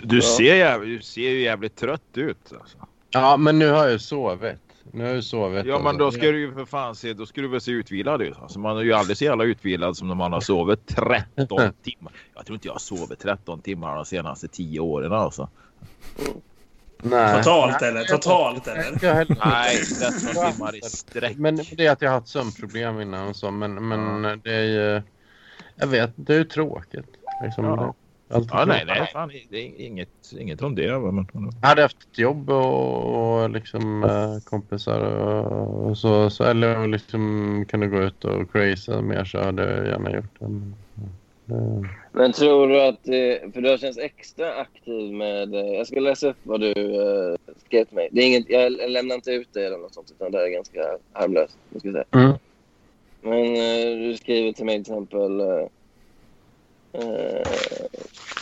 [0.03, 2.53] Du, ser jävligt, du ser ju jävligt trött ut.
[2.59, 2.77] Alltså.
[3.11, 4.57] Ja, men nu har jag ju sovit.
[4.91, 5.65] Nu har jag sovit.
[5.65, 8.21] Ja men då ska du ju för fan se, då ska du väl se utvilad
[8.21, 8.37] ut.
[8.41, 11.47] Alltså, man är ju aldrig så jävla utvilad som när man har sovit 13
[11.83, 12.13] timmar.
[12.35, 15.49] Jag tror inte jag har sovit 13 timmar de senaste 10 åren alltså.
[17.01, 17.37] Nej.
[17.43, 18.03] Totalt eller?
[18.03, 18.91] Totalt eller?
[19.45, 21.37] Nej, 13 timmar i sträck.
[21.37, 23.51] Men det är att jag har haft sömnproblem innan och så.
[23.51, 25.01] Men, men det är ju...
[25.75, 27.07] Jag vet, det är ju tråkigt.
[27.43, 27.93] Liksom, Ja.
[28.33, 30.99] Allt Ja, nej, nej, fan, det är inget, inget om det.
[30.99, 31.27] Men,
[31.61, 36.43] Jag hade haft ett jobb och, och liksom eh, kompisar och, och så, så.
[36.43, 40.45] Eller liksom kunde gå ut och crazy mer så hade jag gärna gjort det.
[40.47, 40.75] Men,
[41.45, 41.89] det.
[42.11, 43.07] Men tror du att...
[43.07, 45.55] Eh, för du har känts extra aktiv med...
[45.55, 48.09] Eh, jag ska läsa upp vad du eh, skrev till mig.
[48.11, 50.97] Det är inget, jag lämnar inte ut det eller något sånt, utan det är ganska
[51.13, 51.57] harmlöst.
[51.79, 52.03] Ska säga.
[52.11, 52.33] Mm.
[53.21, 55.41] Men eh, du skriver till mig till exempel...
[56.93, 57.47] Eh,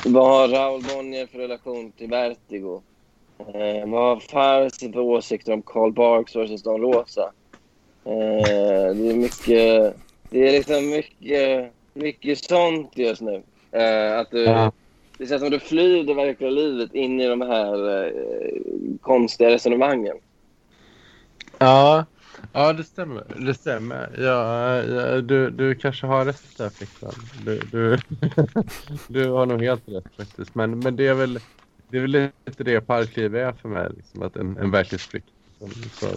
[0.06, 2.82] vad har Raoul Bonnier för relation till Vertigo?
[3.38, 7.32] Eh, vad har Farsi för åsikter om Karl Barks versus Don Rosa?
[8.06, 9.96] Eh, det är mycket...
[10.30, 13.44] Det är liksom mycket, mycket sånt just nu.
[14.18, 14.72] Att du, Ja.
[15.18, 18.14] Det känns som att du flyr det verkliga livet in i de här
[19.02, 20.18] konstiga resonemangen.
[21.58, 22.06] Ja,
[22.54, 23.24] ja, det stämmer.
[23.38, 24.10] Det stämmer.
[24.18, 27.14] Ja, ja, du, du kanske har rätt där, Flickan.
[27.46, 27.98] Du, du,
[29.08, 30.56] du har nog helt rätt faktiskt.
[30.56, 31.40] Men, men det, är väl,
[31.90, 33.90] det är väl lite det parkliv är för mig.
[33.96, 35.28] Liksom, att en, en verklighetsflykt.
[35.60, 36.10] Som, som,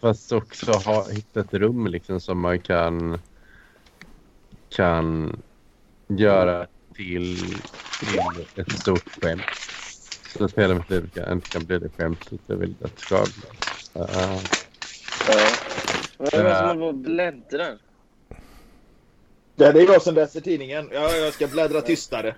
[0.00, 3.18] fast också ha, hitta ett rum liksom, som man kan,
[4.76, 5.36] kan
[6.08, 7.36] göra till,
[8.00, 9.42] till ett stort skämt.
[10.38, 13.00] Så att hela mitt liv kan, inte kan bli det skämtet jag vill att det
[13.00, 14.02] ska bli.
[14.02, 14.42] Uh,
[15.28, 15.48] Ja.
[16.18, 17.78] Vad är det som på och bläddrar?
[19.56, 20.90] Det är jag som läser tidningen.
[20.92, 22.34] Ja, jag ska bläddra tystare.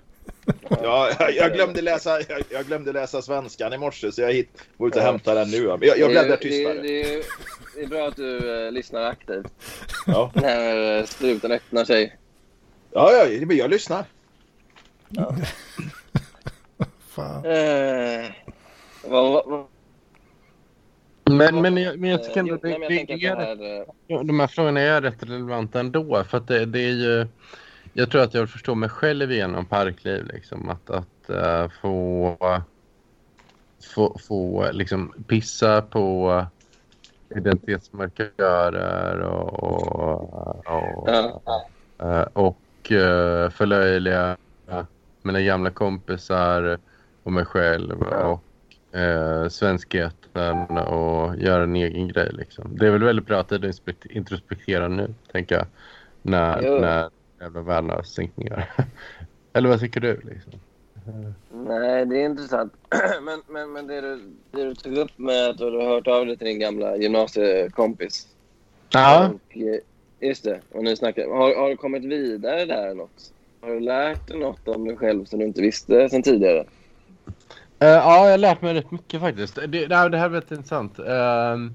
[0.69, 4.49] Ja, jag, jag, glömde läsa, jag, jag glömde läsa svenskan i morse så jag hit,
[4.77, 5.11] var ute och Ja.
[5.11, 5.67] hämtade den nu.
[5.67, 6.73] Men Jag, jag bläddrar Det är- tystare.
[6.73, 7.23] Det, det, är-
[7.75, 9.45] det är bra att du eh, lyssnar aktivt
[10.07, 12.17] Ja, när eh, struten öppnar sig.
[12.91, 14.05] ja, ja men jag lyssnar.
[17.15, 17.45] Fan.
[17.45, 18.25] Eh,
[19.03, 19.65] vad, vad,
[21.31, 24.23] men, men, jag, men jag tycker eh, ändå jo, det, det, är det eh, ja,
[24.23, 26.23] de här frågorna är rätt relevanta ändå.
[26.23, 27.27] För det, det är ju...
[27.93, 30.25] Jag tror att jag förstår mig själv genom parkliv.
[30.33, 32.37] Liksom, att att eh, få,
[33.95, 36.45] få, få liksom, pissa på
[37.29, 40.35] identitetsmarkörer och, och,
[40.65, 41.41] och, Ja.
[41.99, 44.37] eh, och eh, förlöjliga
[45.21, 46.79] mina gamla kompisar
[47.23, 48.43] och mig själv och
[48.91, 52.29] eh, svenskheten och göra en egen grej.
[52.33, 52.77] Liksom.
[52.77, 55.65] Det är väl väldigt bra att introspekt- introspektera nu, tänker jag,
[56.21, 56.79] när, Jo.
[56.79, 57.61] när jävla
[58.35, 58.69] ner.
[59.53, 60.13] Eller vad tycker du?
[60.23, 60.53] Liksom?
[61.51, 62.73] Nej, det är intressant.
[63.21, 66.25] men men, men det, du, det du tog upp med att du har hört av
[66.25, 68.27] dig till din gamla gymnasiekompis.
[68.89, 69.31] Ja.
[69.49, 70.59] Eh, just det.
[70.71, 73.33] Och nu snackar, har, har du kommit vidare där något?
[73.61, 76.65] Har du lärt dig något om dig själv som du inte visste sen tidigare?
[77.83, 79.55] Uh, ja, jag har lärt mig rätt mycket faktiskt.
[79.55, 80.99] Det, det, här- det här är väldigt intressant.
[80.99, 81.71] Uh,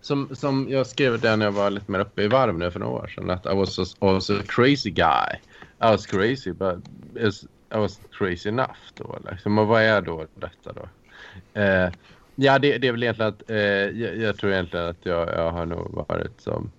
[0.00, 2.80] som, som jag skrev det när jag var lite mer uppe i varv nu för
[2.80, 3.30] några år sedan.
[3.30, 5.28] Att I was a, I was a crazy guy.
[5.80, 6.78] I was crazy but
[7.74, 9.18] I was crazy enough då.
[9.30, 9.58] Liksom.
[9.58, 10.88] Och vad är då detta då?
[11.60, 11.92] Uh,
[12.34, 15.50] ja, det, det är väl egentligen att eh, jag, jag tror egentligen att jag, jag
[15.50, 16.70] har nog varit som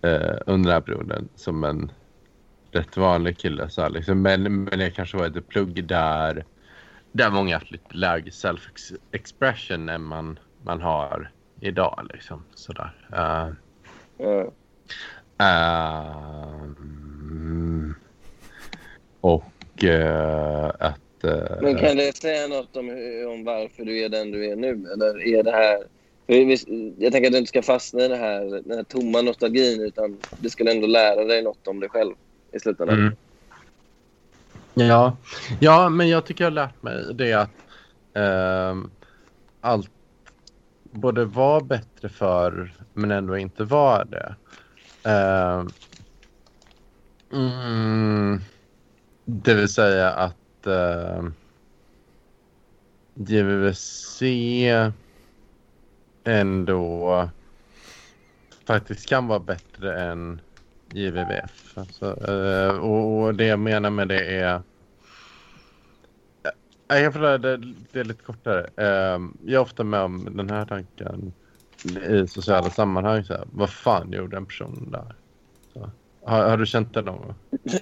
[0.00, 1.92] under den här perioden som en
[2.72, 3.68] rätt vanlig kille.
[3.70, 4.22] Så här, liksom.
[4.22, 6.44] men, men jag kanske var ett plugg där
[7.18, 12.08] där många haft lite lägre self-expression än man, man har idag.
[12.14, 12.44] Liksom.
[12.54, 12.90] Sådär.
[13.12, 13.52] Uh,
[14.20, 14.52] Ja.
[16.58, 17.94] ehm,
[19.20, 21.24] och eh, att...
[21.24, 22.88] eh, Men kan det säga något om,
[23.32, 24.88] om varför du är den du är nu?
[24.92, 25.78] Eller är det här...
[26.98, 30.18] Jag tänker att du inte ska fastna i det här, den här tomma nostalgin utan
[30.38, 32.14] du skulle ändå lära dig något om dig själv
[32.52, 32.98] i slutändan.
[32.98, 33.16] Mm.
[34.78, 35.16] Ja.
[35.60, 37.50] ja, men jag tycker jag har lärt mig det att
[38.14, 38.76] eh,
[39.60, 39.90] allt
[40.92, 44.34] både var bättre för men ändå inte var det.
[45.10, 45.64] Eh,
[47.32, 48.40] mm,
[49.24, 51.32] det vill säga att ehm, uh,
[53.14, 54.22] JVC
[56.24, 57.28] ändå
[58.66, 60.40] faktiskt kan vara bättre än
[60.92, 61.78] JVVF.
[61.78, 64.62] Alltså, eh, och, och det jag menar med det är...
[66.88, 67.56] Jag kan förklara det,
[67.92, 68.70] det är lite kortare.
[68.76, 71.32] Eh, jag är ofta med om den här tanken
[72.08, 73.24] i sociala sammanhang.
[73.24, 75.14] Så här, vad fan gjorde en person där?
[75.72, 75.90] Så.
[76.24, 77.34] Har, har du känt det någon gång?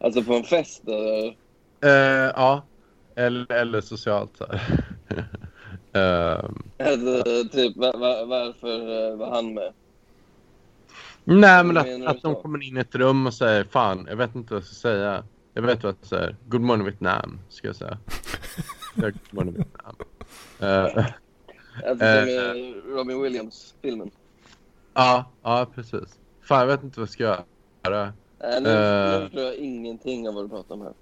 [0.00, 0.82] Alltså på en fest?
[0.88, 1.36] Eller?
[1.84, 2.62] Eh, ja,
[3.14, 4.36] eller, eller socialt.
[4.36, 4.84] Så här.
[5.92, 7.22] Ehm, Alltså,
[7.52, 9.72] typ, var, var, varför eh, var han med?
[11.24, 14.34] Nej, men att, att de kommer in i ett rum och säger fan, jag vet
[14.34, 15.24] inte vad jag ska säga.
[15.54, 16.36] Jag vet vad jag säger.
[16.48, 17.98] Good morning Vietnam, ska jag säga.
[18.94, 19.94] Good morning Vietnam.
[20.60, 21.06] Eh,
[21.88, 24.10] Alltså Eh, som i Robin Williams-filmen.
[24.94, 26.18] ja, ja, precis.
[26.42, 28.12] Fan, jag vet inte vad jag ska göra.
[28.42, 29.18] Nej, nu, Eh.
[29.20, 30.92] nu förstår jag ingenting av vad du pratar om här.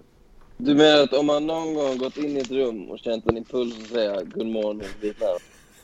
[0.56, 3.36] Du menar att om man någon gång gått in i ett rum och känt en
[3.36, 5.28] impuls att säga good morning Vietnam.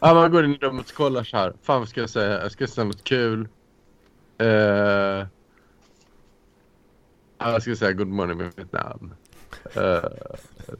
[0.01, 1.53] Ja, man går in i rummet och kollar så här.
[1.63, 2.43] Fan, vad ska jag säga?
[2.43, 3.49] Jag ska säga något kul.
[4.39, 5.27] Eh,
[7.39, 9.15] ja, jag ska säga good morning Vietnam.
[9.77, 10.09] Uh,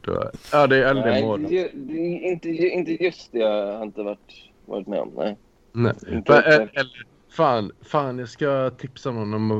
[0.01, 1.53] då, ja, det är Nej, mål.
[1.53, 5.13] inte, inte just det jag har inte varit, varit med om.
[5.15, 5.37] Nej.
[5.71, 5.93] Nej.
[6.11, 6.77] Inte Va- exakt.
[6.77, 9.51] Eller, fan, fan, jag ska tipsa någon om,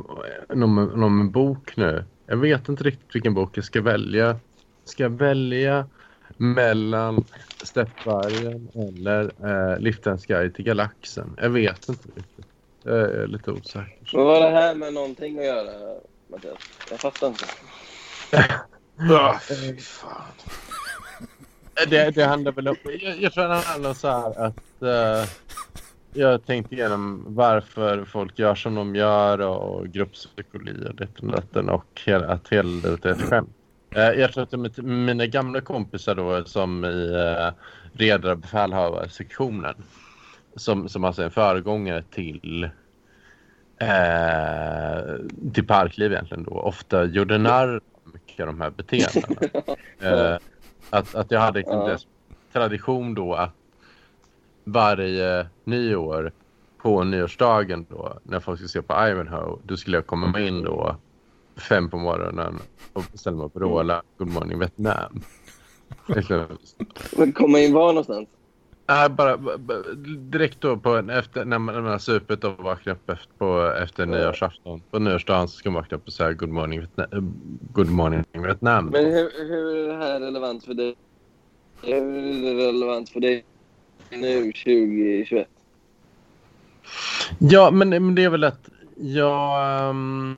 [0.50, 2.04] om, om, en bok nu.
[2.26, 4.40] Jag vet inte riktigt vilken bok jag ska välja.
[4.86, 5.90] Ska jag välja
[6.38, 7.24] mellan
[7.64, 11.36] Steppvargen eller eh, Liftens guide till galaxen?
[11.42, 12.49] Jag vet inte riktigt.
[12.84, 14.18] Jag är lite osäker.
[14.18, 16.58] Vad har det här med någonting att göra, Mattias?
[16.90, 17.46] Jag fattar inte.
[19.50, 20.22] Fy fan.
[21.90, 22.76] Det, det handlar väl om...
[22.84, 24.82] Jag, jag tror det handlar så här att...
[24.82, 25.30] eh,
[26.14, 31.70] jag tänkte igenom varför folk gör som de gör och grupppsykologi och ditten och datten
[31.70, 33.50] och hela, att hela livet är ett skämt.
[33.96, 37.52] Eh, jag tror att mina gamla kompisar då som i uh,
[37.94, 39.76] redare befälhavarsektionen
[40.56, 42.64] som, som alltså är en föregångare till
[43.78, 45.16] eh,
[45.54, 47.82] till parkliv egentligen då ofta gjorde narr
[48.14, 49.36] mycket av de här beteendena.
[50.02, 50.38] Eh,
[50.90, 51.88] att, att jag hade liksom Ja.
[51.88, 52.08] dess
[52.54, 53.54] tradition då att
[54.64, 56.32] varje nyår
[56.78, 60.96] på nyårsdagen då när folk skulle se på Ivanhoe då skulle jag komma in då
[61.70, 62.60] fem på morgonen
[62.94, 65.22] och ställa mig och råla Good morning Vietnam.
[66.08, 66.46] Liksom,
[67.18, 68.30] Men komma in var någonstans?
[68.90, 69.38] Nej, bara,
[70.18, 73.34] direkt då på en, efter, när man, när man har supit och vaknat upp efter,
[73.38, 74.82] på, efter nyårsafton.
[74.92, 77.34] På nyårsdagen så ska man vakna upp och säga good morning Vietnam.
[77.74, 78.86] Good morning Vietnam.
[78.86, 80.96] Men hur, hur är det här relevant för dig?
[81.82, 83.46] Hur är det relevant för dig
[84.12, 85.48] nu 2021?
[87.40, 89.90] Ja, men, men det är väl att jag...
[89.90, 90.38] Um,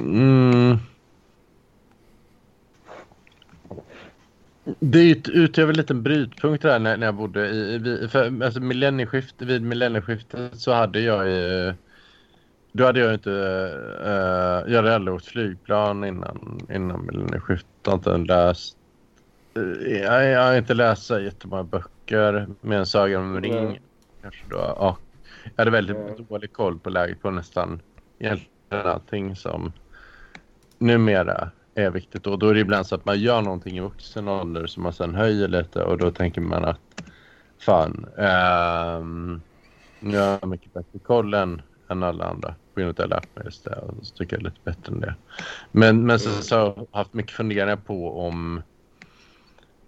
[0.00, 0.51] mm,
[4.80, 8.08] det ut- utgör en brytpunkt där när, när jag bodde i...
[8.10, 11.74] för, alltså millennieskiftet, vid millennieskiftet så hade jag ju...
[12.72, 13.30] Då hade jag inte...
[13.30, 17.66] Uh, jag hade aldrig åkt flygplan innan, innan millennieskiftet.
[17.84, 18.76] Jag inte läst...
[19.56, 23.64] eh, jag, jag har inte läst så jättemånga böcker med en Sagan om ringen.
[23.64, 23.80] Nej.
[24.22, 24.58] Kanske då.
[24.58, 24.98] Och
[25.44, 26.24] jag hade väldigt Ja.
[26.28, 27.80] dålig koll på läget på nästan
[28.18, 29.72] egentligen allting som
[30.78, 32.26] numera är viktigt.
[32.26, 34.92] Och då är det ibland så att man gör någonting i vuxen ålder som man
[34.92, 37.04] sen höjer lite och då tänker man att
[37.58, 39.40] fan, ehm,
[40.00, 43.20] jag har mycket bättre koll än, än alla andra på grund av att jag har
[43.20, 45.14] lärt mig just det och så tycker jag lite bättre än det.
[45.72, 48.62] Men, men sen så har jag haft mycket funderingar på om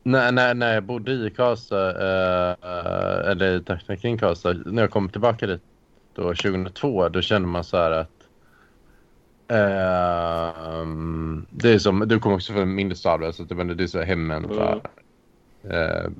[0.02, 4.90] när, när, när jag bodde i Karlstad, eh, eller i trakten kring Karlstad, när jag
[4.90, 5.62] kom tillbaka dit
[6.14, 8.23] då 2002, då kände man så här att
[9.48, 14.02] ehm, det är som, du kommer också från mindre stad, så att det, är så
[14.02, 14.80] hemmen för
[15.70, 16.10] eh,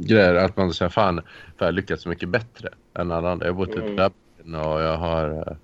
[0.00, 1.20] grejer, att man säger fan,
[1.58, 3.46] för jag har lyckats så mycket bättre än alla andra.
[3.46, 3.96] Jag har bott i Mm.
[3.96, 5.56] Dublin och jag har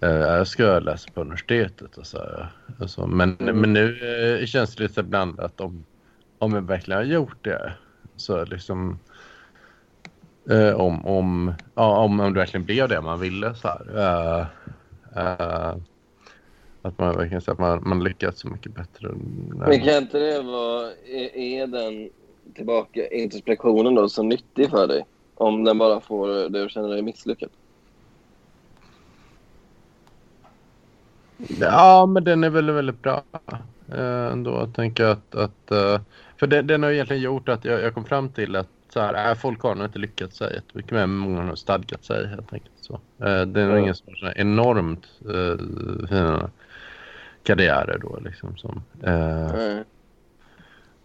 [0.00, 2.46] eh, jag ska läsa på universitetet och så.
[2.78, 3.06] Och så.
[3.06, 3.60] Men, Mm.
[3.60, 3.98] men nu
[4.40, 5.84] eh, känns det lite blandat om,
[6.38, 7.72] om jag verkligen har gjort det.
[8.16, 8.98] Så liksom
[10.74, 13.98] om, om, ja, om, om det verkligen blev det man ville så här.
[13.98, 14.46] Eh,
[16.82, 19.08] att man verkligen så att man, man lyckats så mycket bättre.
[19.56, 20.90] Men kan inte det vara...
[21.06, 22.10] Är, är den
[22.54, 25.06] tillbaka introspektionen då så nyttig för dig?
[25.34, 27.48] Om den bara får dig att känna dig misslyckad?
[31.60, 33.22] Ja, men den är väldigt, väldigt bra.
[33.92, 35.34] Eh, ändå att tänka att...
[35.34, 36.00] att eh,
[36.36, 39.30] för den, den har egentligen gjort att jag, jag kom fram till att så här,
[39.30, 42.74] äh, folk har nog inte lyckats sig jättemycket med, många har stadgat sig helt enkelt.
[42.80, 42.94] Så.
[42.94, 43.78] Eh, det är nog Ja.
[43.78, 45.58] ingen som såna enormt eh,
[46.08, 46.50] fina
[47.42, 48.56] karriärer då liksom.
[48.56, 49.84] Som, eh, Nej.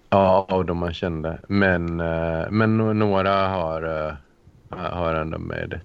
[0.09, 1.39] ja, av de man kände.
[1.47, 4.13] Men, eh, men några har, eh,
[4.69, 5.81] har ändå med det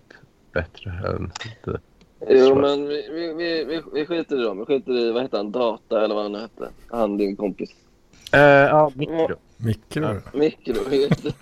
[0.53, 0.91] bättre.
[0.91, 1.33] än
[1.65, 1.81] det.
[2.29, 3.35] Jo, men vi, vi,
[3.65, 4.59] vi, vi, skiter i dem.
[4.59, 6.69] Vi skiter i, vad heter han, Data eller vad han hette.
[6.89, 7.71] Han din kompis.
[8.33, 9.37] Eh, ja, mikro.
[9.57, 10.21] Mikro.
[10.33, 11.33] Mikro, just det.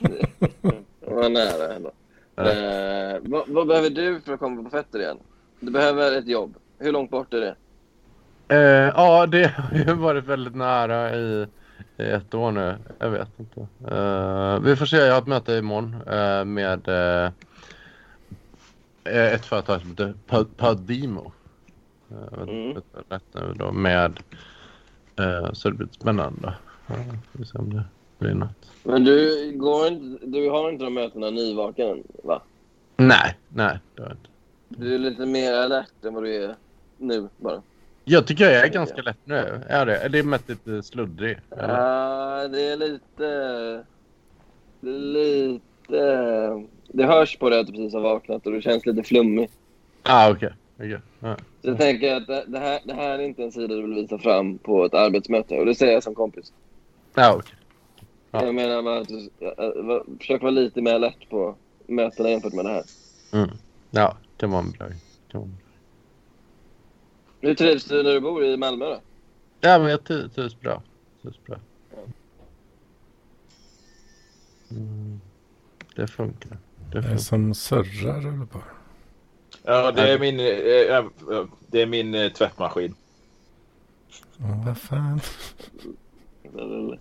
[1.01, 1.91] Vad nära ändå.
[2.37, 5.19] Eh, vad, vad behöver du för att komma på fötter igen?
[5.61, 6.55] Du behöver ett jobb.
[6.79, 7.57] Hur långt bort är det?
[8.49, 8.59] Eh,
[8.97, 11.47] ja, det har ju varit väldigt nära i,
[11.99, 12.77] i ett år nu.
[12.99, 13.61] Jag vet inte.
[13.91, 14.97] Eh, vi får se.
[14.97, 17.31] Jag har ett möte imorgon uh, med uh,
[19.05, 21.33] ett företag som heter Pod- Podimo.
[22.13, 22.71] Uh, Mm.
[22.71, 24.21] inte rätt nu då, med
[25.21, 26.55] uh, så det blir spännande.
[26.91, 27.85] Uh, vi får se om det
[28.19, 28.71] blir något.
[28.83, 32.43] Men du, går inte, du har inte de mötena nyvaken, va?
[32.97, 34.29] Nej, nej, det har jag inte.
[34.69, 36.57] Du är lite mer alert än vad du är
[36.97, 37.63] nu bara.
[38.11, 39.63] Jag tycker jag är ganska lätt nu.
[39.69, 40.09] Är det?
[40.09, 41.39] Det är mest lite sluddrig.
[41.51, 41.79] eller?
[41.79, 43.85] Ja, det är lite...
[44.81, 46.67] Det lite...
[46.89, 49.51] Det hörs på dig att du precis har vaknat och du känns lite flummig.
[50.03, 50.53] Ah, okej.
[50.77, 50.99] Okej.
[51.21, 51.37] Ja.
[51.63, 53.95] Så jag tänker att det, det, här, det här är inte en sida du vill
[53.95, 55.59] visa fram på ett arbetsmöte.
[55.59, 56.53] Och det säger jag som kompis.
[57.15, 57.57] Ah, okej.
[58.31, 58.45] Ja.
[58.45, 59.31] Jag menar bara att du
[60.19, 61.55] försök vara lite mer alert på
[61.87, 62.85] mötena jämfört med det här.
[63.33, 63.51] Mm.
[63.91, 64.87] Ja, det var en bra.
[65.33, 65.68] Det var en bra.
[67.41, 69.01] Hur trivs du när du bor i Malmö då?
[69.61, 70.83] Ja, men jag trivs bra.
[71.23, 71.57] Trivs bra.
[74.71, 75.21] Mm.
[75.97, 76.59] Det funkar.
[76.93, 78.63] Det Det är som surrar eller bara.
[79.63, 82.95] Ja, det är min, eh, det är min eh, tvättmaskin.
[84.37, 85.21] Ja, vad fan.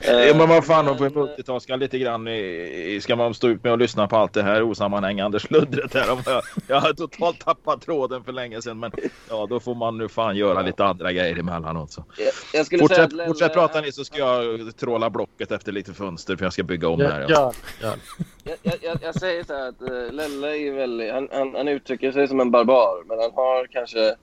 [0.00, 2.28] Ja, men vad fan, Eh, de får multitaska lite grann.
[2.28, 6.06] i- Ska man stå ut med att lyssna på allt det här osammanhängande sluddret här?
[6.26, 8.78] Jag, jag har totalt tappat tråden för länge sedan.
[8.78, 8.92] Men
[9.30, 11.92] ja, då får man nu fan göra lite andra grejer emellanåt.
[11.92, 12.04] Så.
[12.52, 16.36] Jag, jag Fortsätt, Lelle- fortsätt prata ni så ska jag tråla blocket efter lite fönster
[16.36, 17.26] för jag ska bygga om här.
[17.28, 17.94] Ja, Ja.
[18.44, 18.72] ja, ja.
[18.82, 21.12] Jag, jag, säger så här att uh, Lelle är väldigt...
[21.12, 24.14] Han, han, han uttrycker sig som en barbar, men han har kanske...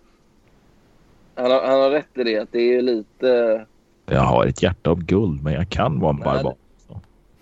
[1.36, 3.66] Han har, han har rätt i det, att det är lite...
[4.06, 6.56] Jag har ett hjärta av guld men jag kan vara en barbar.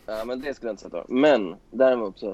[0.05, 1.03] Ja, men det skulle jag inte säga.
[1.07, 2.29] Men däremot så...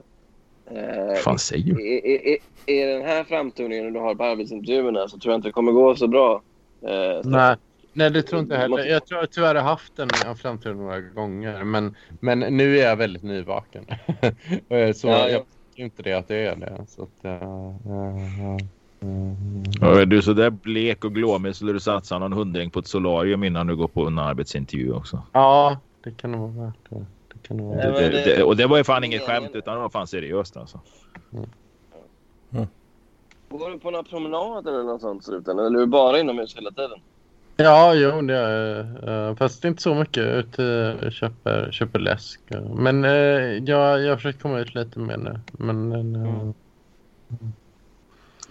[0.71, 1.97] eh, fan säger du?
[1.97, 5.51] är, är, är den här framtoningen du har på arbetsintervjuerna så tror jag inte det
[5.53, 6.41] kommer gå så bra.
[6.81, 7.55] Eh, Nej.
[7.93, 8.85] Nej, det tror inte jag heller.
[8.85, 11.63] Jag tror jag tyvärr har haft den i framtiden några gånger.
[11.63, 13.85] Men, men nu är jag väldigt nyvaken.
[14.95, 15.29] Så Ja, ja.
[15.29, 16.85] jag tycker inte det att det är det.
[16.87, 18.57] Så att, ja, ja, ja,
[19.00, 19.08] ja.
[19.82, 22.88] Ja, Är du så där blek och glåmig skulle du satsa någon hundring på ett
[22.88, 25.24] solarium innan du går på en arbetsintervju också.
[25.34, 27.06] ja, det kan nog vara värt det.
[27.34, 29.74] det, kan vara värt Det, det, det- och det var ju fan inget skämt utan
[29.76, 30.82] det var fan seriöst alltså.
[33.50, 35.66] Går du på några promenader eller något sånt slutändan?
[35.66, 37.00] Eller är du bara inomhus hela tiden?
[37.58, 40.24] Ja, jo, det är uh, Fast inte så mycket.
[40.24, 42.41] Ut, uh, köper, köper läsk.
[42.76, 43.12] Men uh,
[43.70, 45.39] jag, jag har försökt komma ut lite mer nu.
[45.52, 46.52] Men, uh,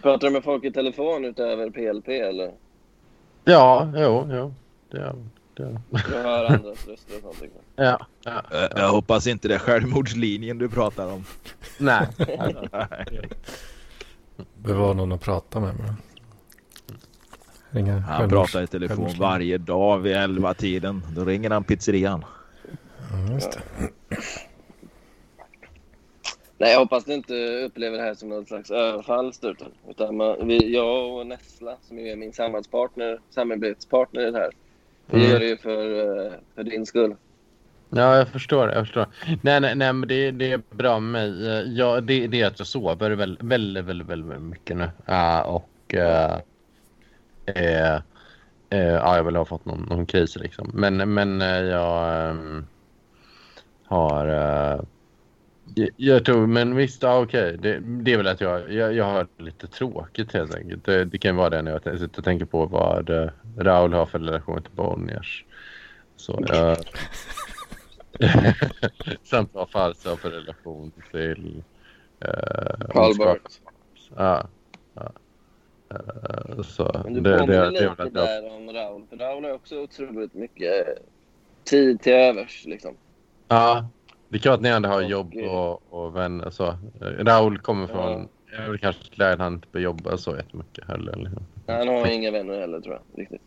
[0.03, 2.53] Pratar du med folk i telefon utöver PLP eller?
[3.45, 4.55] ja, jo, jo.
[4.91, 5.15] Det är
[5.55, 5.63] det.
[5.63, 5.81] Är.
[5.91, 7.41] Du hör andras röster och sånt?
[7.43, 7.61] Liksom.
[7.77, 8.43] Ja, ja.
[8.51, 11.25] Jag, jag hoppas inte det är självmordslinjen du pratar om.
[11.79, 12.07] Nej.
[14.57, 15.75] Behöver ha någon att prata med.
[15.79, 15.97] Men...
[17.71, 21.03] Ringa Han pratar i telefon varje dag vid elva tiden.
[21.17, 22.25] Då ringer han pizzerian.
[23.11, 23.61] Ja, just det.
[26.59, 27.35] Nej, jag hoppas du inte
[27.65, 29.73] upplever det här som något slags överfall, Sturten.
[29.89, 34.51] Utan man, vi, jag och Nessla, som är min samarbetspartner, samarbetspartner i det här,
[35.11, 35.31] vi Mm.
[35.31, 35.91] gör det ju för,
[36.27, 37.17] eh, för din skull.
[37.91, 38.71] Ja, jag förstår.
[38.73, 39.07] Jag förstår.
[39.43, 41.49] Nej, nej, nej men det, det är bra med mig.
[41.49, 44.91] Eh, Ja, det, det är att jag sover väldigt, väldigt, väldigt, väldigt mycket nu.
[45.07, 45.95] Ja, och...
[45.95, 46.41] eh,
[47.47, 47.95] eh,
[48.71, 50.71] eh, ja, jag vill ha fått någon, någon kris liksom.
[50.75, 52.67] Men, men jag ehm,
[53.85, 54.27] har...
[55.77, 57.57] eh, jag, tror, men visst, ja, okej.
[57.59, 60.85] Det, det är väl att jag, jag, jag har lite tråkigt helt enkelt.
[60.85, 64.07] Det, det kan vara det när jag sitter och tänker på vad eh, Raul har
[64.07, 65.45] för relation till Bonniers.
[66.17, 66.77] Så jag...
[69.23, 71.63] Samt vad Falsa har för relation till...
[72.25, 73.39] Uh, Karlberg.
[74.17, 74.49] Ja.
[74.95, 75.13] ja.
[75.91, 78.13] Eh, så Men du det, det, påminner det, det lite jag...
[78.13, 79.03] där om Raul.
[79.11, 80.99] För Raul har också otroligt mycket
[81.65, 82.65] tid till övers.
[82.67, 82.95] Liksom.
[83.49, 83.89] Ja,
[84.29, 86.51] det kan vara att ni ändå har Och, jobb eh, och, och vänner.
[86.51, 86.67] Så.
[86.67, 86.75] Eh,
[87.25, 87.95] Raul kommer Ja.
[87.95, 88.29] från...
[88.53, 91.17] Jag är väl kanske att han inte behöver jobba så jättemycket heller.
[91.17, 91.43] Liksom.
[91.67, 93.21] Han har inga vänner heller, tror jag.
[93.21, 93.41] Riktigt.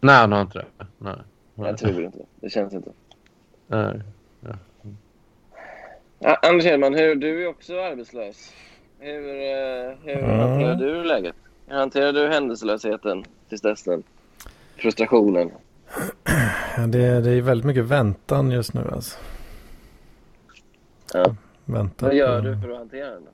[0.00, 0.64] Nej, han har inte det.
[0.98, 1.14] Nej.
[1.54, 1.68] Nej.
[1.68, 2.50] Jag tror inte det.
[2.50, 2.90] Känns inte.
[3.66, 4.00] Nej.
[6.18, 8.52] Ja, Anders Hedman, hur, du är också arbetslös.
[8.98, 10.38] Hur, eh, hur Mm.
[10.40, 11.34] hanterar du läget?
[11.66, 14.02] Hur hanterar du händelselösheten till stressen?
[14.76, 15.50] Frustrationen?
[16.76, 19.18] Ja, det, det är väldigt mycket väntan just nu alltså.
[21.14, 21.34] Ja.
[21.64, 23.24] Vänta Vad gör på- du för att hantera den?
[23.24, 23.30] då?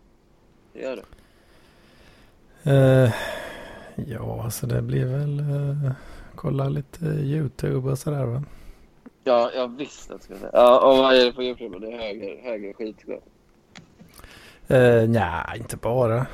[0.73, 1.03] Vad gör du?
[2.71, 3.13] Eh,
[3.95, 5.93] ja, alltså det blir väl eh,
[6.35, 8.43] kolla lite YouTube och sådär va.
[9.25, 10.51] Ja, jag visste att jag skulle säga.
[10.53, 11.79] Ja, och vad är det på YouTube?
[11.79, 12.97] Det är höger, höger skit.
[13.07, 13.21] då.
[14.75, 16.27] Eh, nja, inte bara.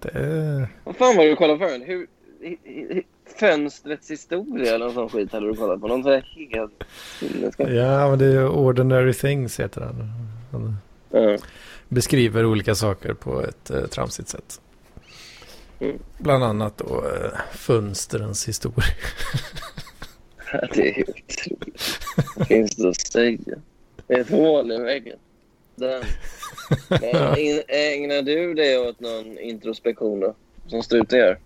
[0.00, 0.68] Det.
[0.84, 1.84] Vad fan var det du kollade på?
[1.84, 2.06] Hur,
[3.40, 5.86] fönstrets historia eller någon sån skit hade du kollat på?
[5.88, 6.84] Någon sån här helt.
[7.58, 9.96] Ja, men det är Ordinary Things heter den.
[10.52, 10.76] Han
[11.10, 11.38] Ja.
[11.88, 14.60] beskriver olika saker på ett eh, tramsigt sätt.
[15.80, 15.98] Mm.
[16.18, 18.84] Bland annat då eh, fönstrens historia.
[20.74, 21.80] Det är helt otroligt.
[22.48, 23.38] Finns det att säga?
[24.06, 25.18] Det är ett hål i väggen.
[25.74, 26.02] Den.
[26.88, 27.02] Men
[27.68, 30.34] ägnar du det åt någon introspektion då?
[30.66, 31.38] Som Strute gör?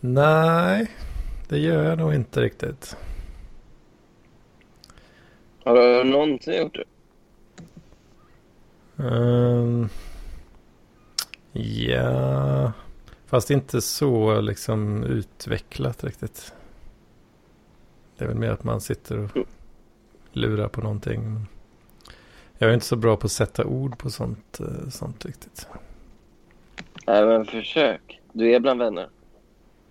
[0.00, 0.86] Nej,
[1.48, 2.96] det gör jag nog inte riktigt.
[5.64, 6.84] Har du någonsin gjort det?
[8.98, 9.88] Ehm,
[11.52, 12.72] ja,
[13.26, 16.54] fast inte så liksom utvecklat riktigt.
[18.18, 19.30] Det är väl mer att man sitter och
[20.32, 21.46] lurar på någonting.
[22.58, 25.68] Jag är inte så bra på att sätta ord på sånt, eh, sånt riktigt.
[27.06, 28.20] Nej, men försök.
[28.32, 29.08] Du är bland vänner.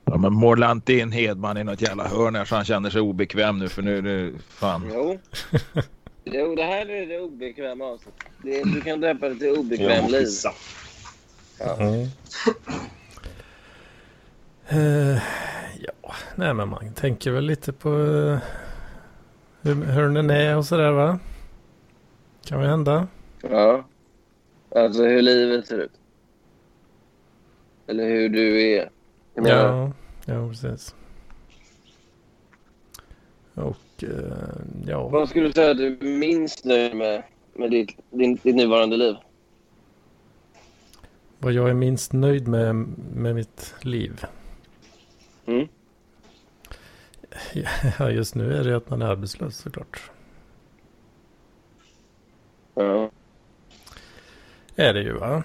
[0.06, 3.02] Ja, men måla inte in Hedman i något jävla hörn här så han känner sig
[3.02, 4.90] obekväm nu för nu är det fan.
[4.94, 5.20] Jo.
[6.26, 8.24] Jo, det här är det obekväma avsnittet.
[8.44, 10.26] Det- Du kan döpa det till Jag obekväm måste liv.
[10.26, 10.54] pissa.
[11.80, 12.08] Mm.
[14.68, 15.22] Eh,
[15.80, 18.38] ja, nej men man tänker väl lite på eh,
[19.62, 21.20] hur, hur den är och sådär va?
[22.46, 23.08] Kan väl hända.
[23.42, 23.86] Ja.
[24.76, 25.92] Alltså hur livet ser ut.
[27.88, 28.90] Eller hur du är.
[29.34, 29.92] Ja,
[30.26, 30.96] ja precis.
[33.54, 34.10] Och eh,
[34.88, 37.24] ja, Vad skulle du säga att du minst nöjd med,
[37.54, 39.16] med ditt, din, ditt nuvarande liv?
[41.44, 42.76] vad jag är minst nöjd med
[43.16, 44.26] med mitt liv.
[45.46, 45.68] Mm.
[48.00, 50.12] Ja, just nu är det att man är arbetslös såklart.
[52.76, 53.12] Ja.
[54.76, 55.44] Är det ju va?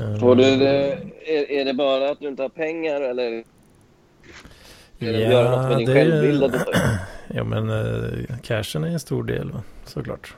[0.00, 0.92] Eh, Får du det,
[1.26, 3.44] är, är det bara att du inte har pengar eller
[4.98, 6.52] är det att göra något med din det är- självbild?
[6.52, 6.74] tar?
[7.34, 9.52] Ja men eh, cashen är en stor del
[9.84, 10.34] såklart.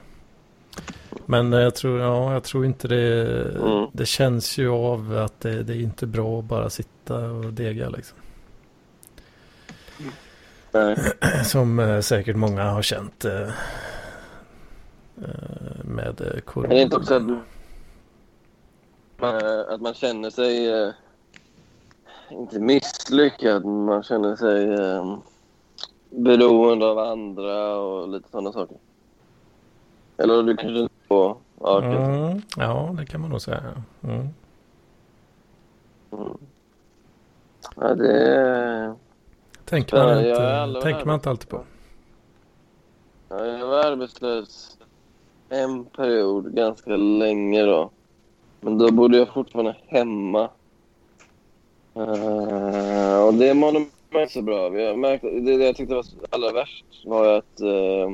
[1.25, 3.23] Men eh, jag tror, ja, jag tror inte det,
[3.55, 3.87] Mm.
[3.93, 7.89] det känns ju av att det, det är inte bra att bara sitta och dega
[7.89, 8.17] liksom.
[10.71, 10.97] Nej.
[11.45, 13.41] Som eh, säkert många har känt eh,
[15.17, 16.73] eh, med eh, corona.
[16.73, 17.23] Är det inte också att
[19.21, 19.35] man,
[19.69, 20.89] att man känner sig eh,
[22.31, 25.17] inte misslyckad, men man känner sig eh,
[26.09, 28.77] beroende av andra och lite sådana saker?
[30.17, 31.91] Eller du kanske inte på arken?
[31.91, 33.63] Mm, ja, det kan man nog säga.
[34.03, 34.29] Mm.
[36.11, 36.37] Mm.
[37.75, 38.95] Ja, det...
[39.65, 41.63] Tänker man, Ja, inte, tänker man inte alltid på.
[43.29, 44.77] Ja, jag var arbetslös
[45.49, 47.89] en period ganska länge då.
[48.61, 50.49] Men då bodde jag fortfarande hemma.
[51.99, 54.73] Eh, och det mådde man inte så bra av.
[54.73, 58.09] Det, det jag tyckte var allra värst var att eh,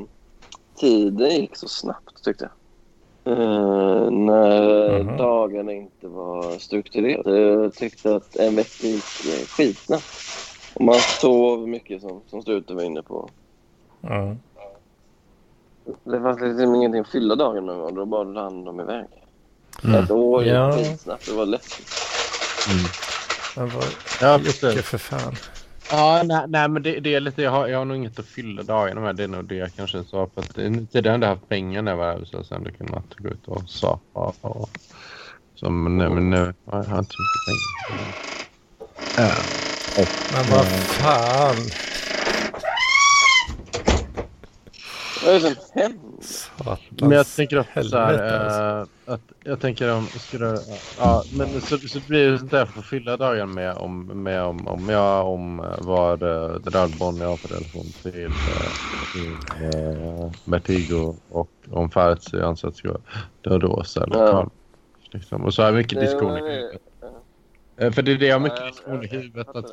[0.76, 2.52] tiden gick så snabbt tyckte jag.
[3.34, 5.18] Eh, när Mhm.
[5.18, 7.40] dagarna inte var strukturerade.
[7.40, 9.04] Jag tyckte att en vecka gick
[9.50, 10.06] skitsnabbt.
[10.74, 13.30] Och man sov mycket som, som Struten var inne på.
[14.02, 14.36] Ja.
[16.04, 19.06] Det fanns liksom ingenting att fylla dagen med och då bara rann de iväg.
[19.84, 20.04] Mm.
[20.04, 20.54] Ett år gick
[20.88, 21.26] skitsnabbt.
[21.26, 21.82] Det var lätt.
[23.56, 23.86] Men vad...
[24.22, 24.82] Ja, precis.
[24.82, 25.36] för fan.
[25.92, 28.26] Ja, nej, nej men det, det är lite, jag har, jag har nog inget att
[28.26, 29.16] fylla dagarna med.
[29.16, 30.30] Det är nog det jag kanske sa.
[30.34, 32.48] För att det- tidigare hade jag haft pengar när jag var arbetslös.
[32.48, 34.34] Sen hade jag kunnat gå ut och sapa.
[34.42, 34.70] Och,
[35.56, 38.16] så, men, nu- men nu har jag inte så mycket pengar.
[39.18, 39.32] Ja.
[40.34, 41.56] Men vad fan.
[45.26, 46.00] Vad är det som händer?
[47.02, 50.62] Men jag tänker också så här, eh, att jag tänker om, du,
[50.98, 54.42] ja, men så, så blir det sånt där för att fylla dagen med om, med
[54.44, 61.16] om, om jag, om eh, vad uh, Dragbon jag har för relation till, uh, Vertigo
[61.30, 63.02] och om Farts att det ska vara
[63.42, 64.32] Dödås eller Ja.
[64.32, 64.50] Karl.
[65.12, 65.46] Liksom.
[65.46, 67.96] Och så har jag mycket Det diskussioner i huvudet.
[67.96, 69.48] För det är det jag har mycket Ja, diskussioner i jag- huvudet.
[69.56, 69.66] Att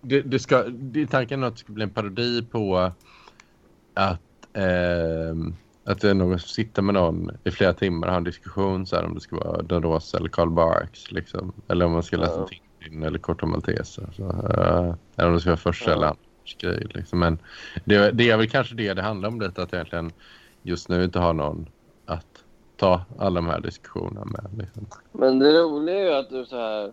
[0.00, 2.92] det, det ska, det, tanken är att det ska bli en parodi på
[3.94, 4.20] att,
[5.84, 8.86] att det är någon som sitter med någon i flera timmar och har en diskussion
[8.86, 11.12] så här, om det ska vara Don Rosa eller Karl Barks.
[11.12, 11.52] Liksom.
[11.68, 12.46] Eller om man ska läsa Ja.
[12.80, 14.02] Tintin eller Corto Maltese.
[14.16, 15.96] Så, eh, eller om det ska vara första Ja.
[15.96, 16.20] eller andra
[16.58, 16.86] grej.
[16.94, 17.18] Liksom.
[17.18, 17.38] Men
[17.84, 19.62] det, det är väl kanske det det handlar om lite.
[19.62, 20.12] Att egentligen
[20.62, 21.68] just nu inte har någon
[22.06, 22.44] att
[22.76, 24.46] ta alla de här diskussionerna med.
[24.58, 24.86] Liksom.
[25.12, 26.92] Men det roliga är ju att du så här...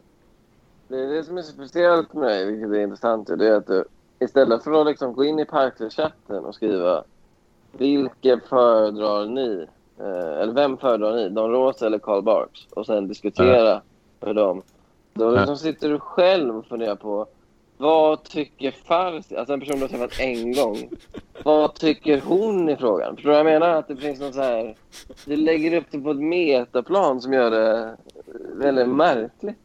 [0.87, 3.27] Det är det som är så speciellt med dig, vilket är intressant.
[3.27, 3.85] Det är att du
[4.19, 7.03] istället för att liksom gå in i Parkley-chatten och skriva
[7.77, 9.65] vilken föredrar ni?
[9.99, 11.29] Eh, eller vem föredrar ni?
[11.29, 12.67] Don Rosa eller Karl Barks?
[12.69, 13.81] Och sen diskutera
[14.19, 14.61] för dem.
[15.13, 17.27] Då liksom sitter du själv och funderar på
[17.77, 19.35] vad tycker Farsi?
[19.35, 20.89] Alltså en person du har träffat en gång.
[21.43, 23.15] Vad tycker hon i frågan?
[23.15, 23.75] Förstår du vad jag menar?
[23.75, 24.75] Att det finns något så här...
[25.25, 27.97] Du lägger upp det på ett metaplan som gör det
[28.53, 29.57] väldigt märkligt.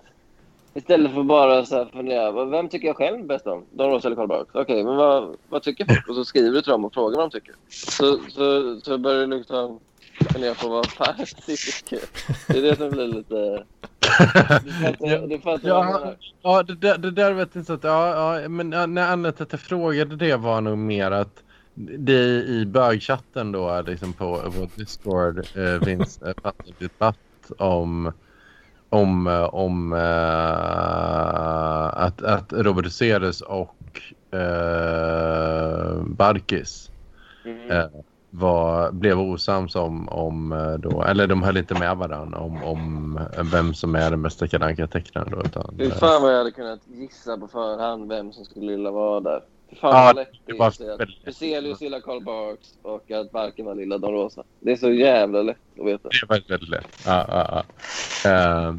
[0.81, 3.65] Istället för bara så här fundera, vem tycker jag själv bäst om?
[3.71, 4.51] Don Rosa eller Karl Barks?
[4.55, 6.09] Okej, men vad, vad tycker folk?
[6.09, 7.55] Och så skriver du till dem och frågar vad de tycker.
[7.69, 9.81] Så, så, så börjar du liksom
[10.33, 12.01] fundera på vad Farsi tycker.
[12.49, 13.65] Det är det som blir lite...
[14.65, 17.67] Du fattar, du fattar Ja, ja det, där, det där vet jag inte.
[17.67, 20.79] så Att, ja, ja, men ja, när anledningen till att jag frågade det var nog
[20.79, 21.43] mer att
[21.75, 28.13] det i bögchatten då liksom på vår Discord eh, finns eh, fatt en debatt om
[28.91, 30.03] om, eh, om eh,
[32.05, 34.03] att, att Robert Ceres och
[34.39, 36.87] eh, Barkis
[37.45, 37.71] Mm.
[37.71, 37.87] eh,
[38.31, 43.21] var, blev osams om, om då, eller de höll inte med varandra om, om
[43.53, 45.41] vem som är den bästa Kalle tecknaren då.
[45.41, 49.21] Utan, Fy fan vad jag hade kunnat gissa på förhand vem som skulle vilja vara
[49.21, 49.43] där.
[49.77, 53.75] Fan Ja, det det var är väldigt- Hyselius gillar Karl Barks och att Barken var
[53.75, 54.45] lilla Don Rosa.
[54.61, 56.09] Det är så jävla lätt att veta.
[56.09, 56.87] Det var väldigt lätt.
[57.07, 57.65] Ja, ja,
[58.25, 58.31] ja.
[58.31, 58.75] Eh,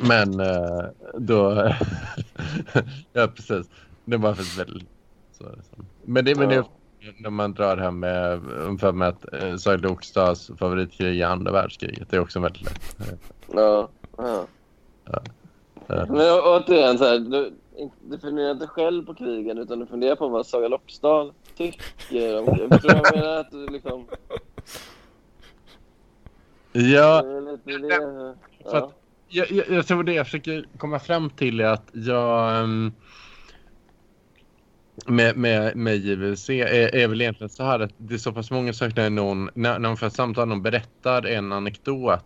[0.00, 0.84] men eh,
[1.18, 1.52] då...
[3.12, 3.70] ja, precis.
[4.04, 4.88] Det var faktiskt väldigt...
[5.38, 5.82] Så, så.
[6.02, 7.12] Men det, men det Ja.
[7.18, 12.10] när man drar här med ungefär med att eh, Said Oxtas favoritkrig i andra världskriget.
[12.10, 12.96] Det är också väldigt lätt.
[13.54, 13.88] Ja.
[14.16, 14.46] ja.
[15.88, 17.52] Eh, Men återigen, så här, du,
[18.10, 22.46] du funderar inte själv på krigen utan du funderar på vad Saga Loppsdal tycker om
[22.46, 22.70] krigen.
[22.70, 23.36] Förstår du vad jag menar?
[23.40, 24.06] Att du liksom...
[26.72, 28.34] ja, det det-
[28.70, 32.56] För att- jag, jag, jag tror det jag försöker komma fram till är att jag
[32.60, 32.92] ehm,
[35.06, 38.50] med, med, med JVC är, är väl egentligen så här att det är så pass
[38.50, 42.24] många saker när någon, när, när man får ett samtal, någon berättar en anekdot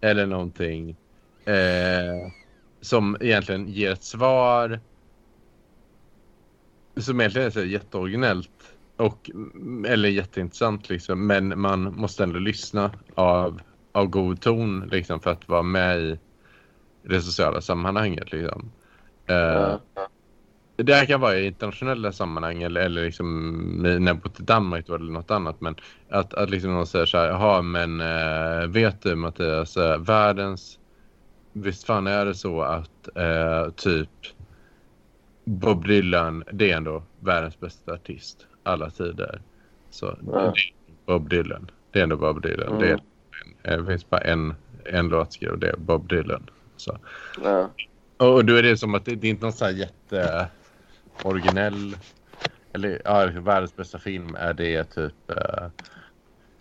[0.00, 0.96] eller någonting
[1.44, 2.32] eh,
[2.82, 4.80] som egentligen ger ett svar
[6.96, 9.30] som egentligen är så jätteoriginellt och,
[9.86, 13.60] eller jätteintressant liksom, men man måste ändå lyssna av
[13.92, 16.18] av god ton liksom, för att vara med i
[17.02, 18.32] det sociala sammanhanget.
[18.32, 18.72] Liksom.
[19.26, 19.80] Ja.
[20.76, 24.88] Det här kan vara i internationella sammanhang eller, eller liksom när jag bott i Danmark
[24.88, 25.60] eller något annat.
[25.60, 25.76] Men
[26.10, 30.78] att, att liksom någon säger så här, jaha men eh, vet du Mattias, eh, världens,
[31.52, 34.08] visst fan är det så att eh, typ
[35.44, 39.40] Bob Dylan, det är ändå världens bästa artist alla tider.
[39.90, 40.52] Så är
[41.06, 41.70] Bob Dylan.
[41.90, 42.68] Det är ändå Bob Dylan.
[42.68, 42.78] Mm.
[42.78, 42.98] Det,
[43.62, 46.50] är det finns bara en, en låt skriven och det är Bob Dylan.
[46.76, 46.98] Så.
[47.42, 47.70] Ja.
[48.16, 50.48] Och, då är det som att det, det är inte någon så här jätte
[51.22, 51.96] originell
[52.72, 55.66] eller ja, världens bästa film är det typ eh,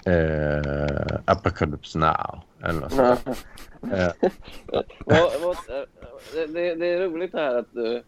[0.06, 2.40] Eh, Apocalypse Now.
[2.64, 3.28] Eller något sånt.
[3.94, 4.08] Eh,
[5.06, 5.86] Vad- vad- eh,
[6.34, 8.04] det, det, det är roligt här att du...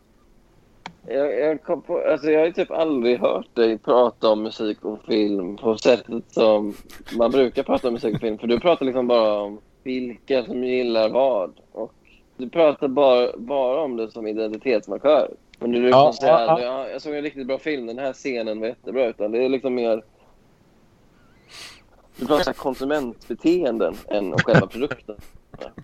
[1.07, 4.85] Jag, jag, kom på, alltså jag har ju typ aldrig hört dig prata om musik
[4.85, 6.73] och film på sättet som
[7.17, 8.37] man brukar prata om musik och film.
[8.37, 11.51] För du pratar liksom bara om vilka som gillar vad.
[11.71, 11.93] Och
[12.37, 15.31] du pratar bara, bara om det som identitetsmarkör.
[15.59, 16.87] Men du Ja, ja, säga, ja, ja.
[16.89, 19.05] jag såg en riktigt bra film, den här scenen var jättebra.
[19.07, 20.03] Utan det är liksom mer...
[22.17, 25.15] Du pratar så här konsumentbeteenden än om själva produkten.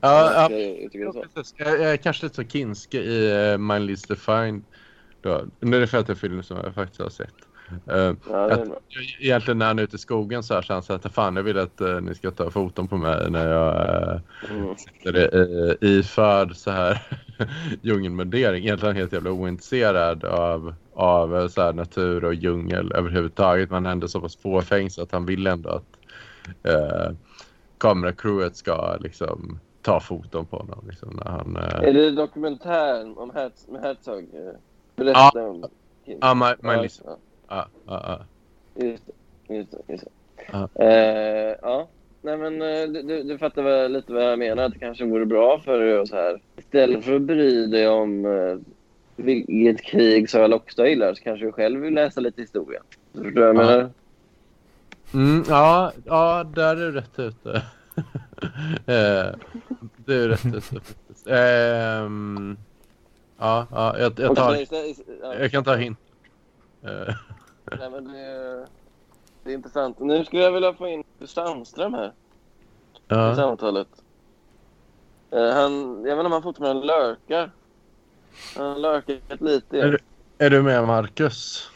[0.02, 0.52] Ja, ja.
[0.52, 0.62] Jag,
[0.94, 4.64] jag det är jag, jag är kanske lite så kinske i uh, My List Defined.
[5.22, 5.46] Då.
[5.60, 7.34] Nu är det för att det är en film som jag faktiskt har sett.
[7.88, 8.70] Eh, Ja, det är att,
[9.20, 11.44] egentligen när han är ute i skogen så här så han säger att fan jag
[11.44, 14.20] vill att eh, ni ska ta foton på mig när jag uh,
[14.52, 14.76] Mm.
[14.78, 15.36] sitter
[15.84, 17.02] i, iförd så här
[17.82, 18.64] djungelmundering.
[18.64, 23.70] Egentligen helt jävla ointresserad av, av eh, så här natur och djungel överhuvudtaget.
[23.72, 25.99] Men ändå så pass fåfäng så att han vill ändå att
[26.68, 27.12] uh,
[27.78, 30.86] kameracrewet ska liksom ta foton på honom.
[30.90, 33.32] Liksom, när han, eh, Är det dokumentären om
[33.82, 34.24] Herzog?
[34.34, 34.54] eh,
[34.96, 35.66] Berätta om...
[36.06, 37.02] Ja, my, my Ja, list.
[37.06, 37.18] ja,
[37.50, 38.26] Ja, ja,
[38.76, 38.86] ja.
[38.86, 39.56] just det.
[39.56, 40.12] Just det, just det.
[40.52, 40.70] Ja.
[40.86, 41.90] Eh, ja.
[42.22, 44.64] Nej, men eh, du, du, du fattar väl lite vad jag menar.
[44.64, 46.42] Att det kanske vore bra för dig så här.
[46.58, 48.58] Istället för att bry dig om eh,
[49.16, 52.80] vilket krig Sara Lockstad gillar så kanske du själv vill läsa lite historia.
[53.12, 53.78] Du förstår vad jag Ja.
[53.78, 53.90] menar?
[55.14, 57.52] Mm, ja, ja, där är du rätt ute.
[58.86, 59.34] eh,
[60.06, 61.28] det är rätt ute faktiskt.
[61.28, 62.58] Ehm,
[63.38, 64.58] ja, ja, jag, jag, tar,
[65.40, 66.00] jag kan ta hint.
[66.84, 67.16] Eh,
[67.80, 68.66] Nej, men det, är-
[69.44, 70.00] det är intressant.
[70.00, 72.08] Nu skulle jag vilja få in Sandström här.
[72.08, 72.12] i
[73.08, 73.36] ja.
[73.36, 73.88] samtalet.
[75.32, 77.52] Eh, han, jag vet inte om han fortfarande lurkar.
[78.58, 79.80] Han har lurkat lite.
[79.80, 80.00] Är,
[80.38, 81.70] är du med Marcus?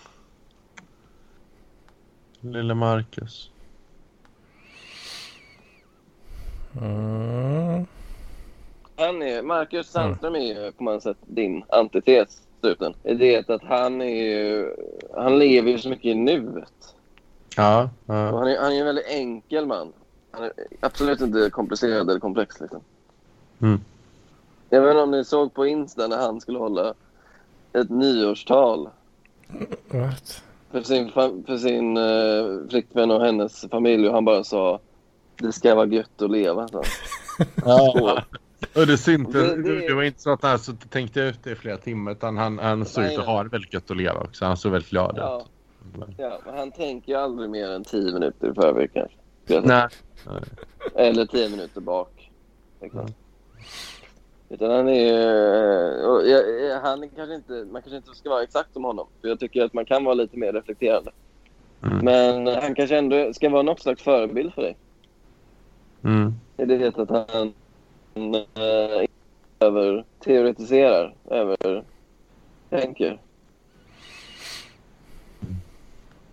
[2.43, 3.49] Lille Marcus.
[6.81, 7.85] Mm.
[8.95, 12.41] Han är, Marcus Sandström är ju på många sätt din antites.
[12.61, 12.93] Sluten.
[13.03, 14.75] Det att han är ju,
[15.15, 16.95] han lever ju så mycket i nuet.
[17.57, 18.37] Ja, Och ja.
[18.37, 19.93] han är, han är en väldigt enkel man.
[20.31, 22.81] Han är absolut inte komplicerad eller komplex liksom.
[23.61, 23.81] Mm.
[24.69, 26.93] Jag vet inte om ni såg på Insta när han skulle hålla
[27.73, 28.89] ett nyårstal
[29.87, 30.43] What?
[30.73, 31.11] För sin,
[31.45, 34.79] för sin uh, flickvän och hennes familj och han bara sa
[35.37, 36.67] det ska vara gött att leva.
[36.67, 36.83] Så.
[37.65, 38.23] ja.
[38.75, 41.51] Och det syntes, Det- det, det- var inte så att han så tänkte ut det
[41.51, 44.19] i flera timmar utan han, han såg ut att ha det väldigt gött att leva
[44.21, 44.45] också.
[44.45, 45.45] Han såg väldigt glad Ja,
[45.97, 46.15] ut.
[46.17, 49.61] ja, men han tänker ju aldrig mer än tio minuter i förväg kanske.
[49.67, 49.87] Nej.
[50.95, 52.31] Eller tio minuter bak.
[52.81, 53.07] Liksom.
[54.53, 56.07] Utan han är...
[56.09, 59.07] och jag- jag- Han är kanske inte, man kanske inte ska vara exakt som honom.
[59.21, 61.11] För jag tycker att man kan vara lite mer reflekterande.
[61.83, 61.97] Mm.
[62.05, 64.77] Men han kanske ändå ska vara något slags förebild för dig.
[66.03, 66.33] Mm.
[66.57, 67.53] I det att han
[68.55, 69.05] äh,
[69.59, 71.83] över teoretiserar, över
[72.69, 73.19] tänker.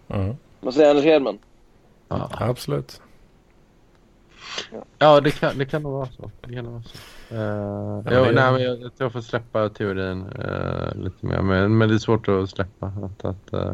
[0.08, 0.34] Mm.
[0.60, 1.38] Vad säger Anders Hedman?
[2.08, 2.30] Ja.
[2.32, 3.02] Absolut.
[4.98, 6.30] Ja, det kan, det kan nog vara så.
[6.40, 6.96] Det kan nog vara så.
[7.34, 7.40] Uh,
[8.14, 11.42] Ja, det- nej, men jag, jag tror jag får släppa teorin eh, lite mer.
[11.42, 12.86] Men, men det är svårt att släppa.
[12.86, 13.64] Att, att, eh,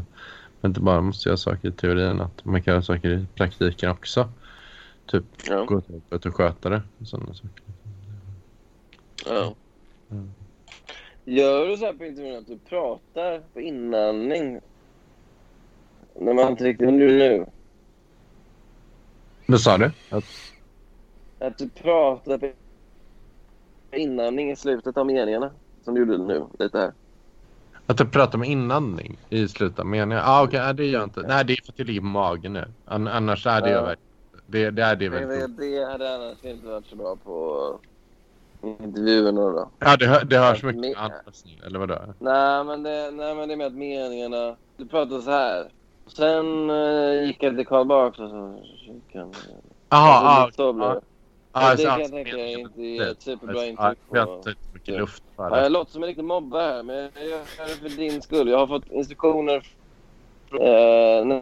[0.60, 2.20] man inte bara måste göra saker i teorin.
[2.20, 4.28] Att man kan göra saker i praktiken också.
[5.06, 5.64] Typ Ja.
[5.64, 6.82] gå till jobbet och sköta det.
[7.00, 7.50] och Sådana saker.
[9.26, 9.54] Ja.
[10.10, 10.30] Mm.
[11.24, 14.60] Gör du så här på intervjun att du pratar på inandning?
[16.20, 16.88] När man inte riktigt...
[16.92, 17.46] Nu.
[19.46, 19.90] Vad sa du?
[20.10, 20.24] Att,
[21.38, 22.50] Att du pratar på
[23.96, 25.50] inandning i slutet av meningarna.
[25.84, 26.92] Som du gjorde nu, lite här.
[27.86, 30.22] att jag pratar med inandning i slutet av meningen?
[30.26, 31.20] Ah, okej, nej, det gör jag inte.
[31.20, 32.64] Nej, det är för att jag ligger på magen nu.
[32.84, 33.74] An, annars är det Ja.
[33.76, 34.02] jag verkligen.
[34.46, 37.78] Det, det är det Det, väldigt det, det hade annars inte varit så bra på
[38.62, 39.70] intervjuerna då.
[39.78, 41.98] Ja, det, hör, det hörs mycket annat nu, eller vadå?
[42.18, 44.56] Nej men, det, nej, men det är med att meningarna...
[44.76, 45.72] Du pratar så här.
[46.06, 48.58] Sen uh, gick jag till Karl Barks och så...
[49.88, 51.00] Jaha, Alltså, ja.
[51.60, 51.82] Blev det.
[51.82, 54.32] Ja, kan jag tänka meningen- inte superbra Ja, intryck har på.
[54.36, 57.38] inte så mycket luft Ja, jag låter som en riktig mobbare här, men jag gör
[57.58, 58.48] det för din skull.
[58.48, 59.62] Jag har fått instruktioner
[60.50, 61.38] från eh,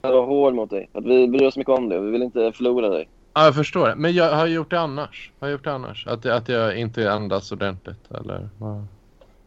[0.00, 0.88] att vara hård mot dig.
[0.92, 3.08] Att vi bryr oss mycket om dig vi vill inte förlora dig.
[3.34, 3.94] Ja, jag förstår.
[3.96, 5.32] Men jag har gjort det annars.
[5.40, 6.06] Har jag gjort det annars?
[6.06, 8.48] Att, att jag inte andas ordentligt, eller?
[8.58, 8.86] vad?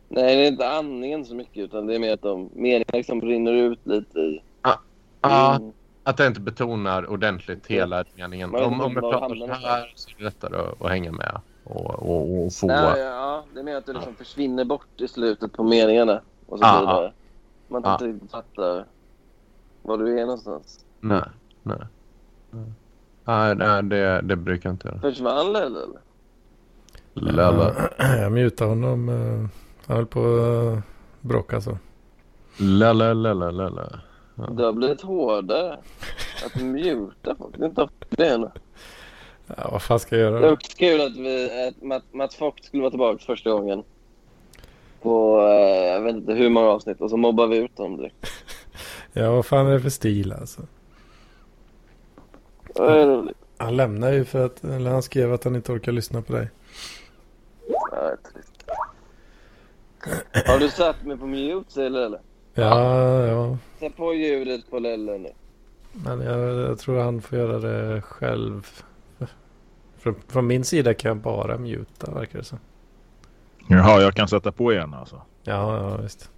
[0.10, 3.22] Nej, det är inte andningen så mycket utan det är mer att de meningarna liksom
[3.22, 4.42] rinner ut lite i...
[4.62, 4.80] Ja,
[5.24, 5.72] Mm.
[6.04, 8.56] Att jag inte betonar ordentligt hela meningen.
[8.56, 11.86] Om, om jag pratar så här så är det lättare att, att hänga med och,
[11.90, 12.68] och, och få...
[12.68, 16.22] Nej, ja, det är mer att du liksom försvinner bort i slutet på meningarna.
[16.48, 17.14] Och så Ja, blir det...
[17.68, 17.94] Man ja.
[17.94, 18.86] inte riktigt fattar
[19.82, 20.86] var du är någonstans.
[21.00, 21.24] Nej,
[21.64, 21.78] nej.
[23.26, 25.00] Nej, nej det, det brukar jag inte göra.
[25.00, 26.00] Försvann Lelle eller?
[27.14, 27.90] Lelle.
[28.22, 29.10] Jag mutade honom.
[29.10, 29.50] eh,
[29.88, 30.84] Han höll på att
[31.22, 31.78] bråka så.
[32.58, 34.00] Lelle, lelle, lelle.
[34.36, 35.78] Det har blivit hårdare.
[36.46, 37.58] Att muta folk.
[37.58, 38.52] Det är inte ofta det nu.
[39.58, 40.54] Ja, vad fan ska jag Det är göra?
[40.54, 43.84] också kul att, vi, att Matt, Mats Fock skulle vara tillbaka första gången.
[45.02, 48.16] På eh, jag vet inte hur många avsnitt och så mobbar vi ut honom direkt.
[49.14, 50.62] Ja, vad fan är det för stil alltså?
[52.76, 53.38] Det är roligt.
[53.58, 56.50] Han lämnar ju för att, eller han skrev att han inte orkar lyssna på dig.
[57.68, 58.52] Ja, det är trist.
[60.48, 62.20] Har du satt mig på mute Lelle?
[62.54, 63.58] Ja, ja.
[63.80, 65.30] Sätt på ljudet på Lelle nu.
[65.94, 68.68] Men jag, jag tror han får göra det själv.
[69.98, 72.60] Från, från min sida kan jag bara muta verkar det som.
[73.68, 75.22] Jaha, jag kan sätta på igen alltså.
[75.44, 76.32] Ja, ja visst.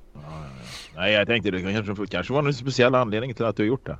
[0.95, 3.86] Nej, jag tänkte det kanske, kanske var någon speciell anledning till att du har gjort
[3.86, 3.97] det.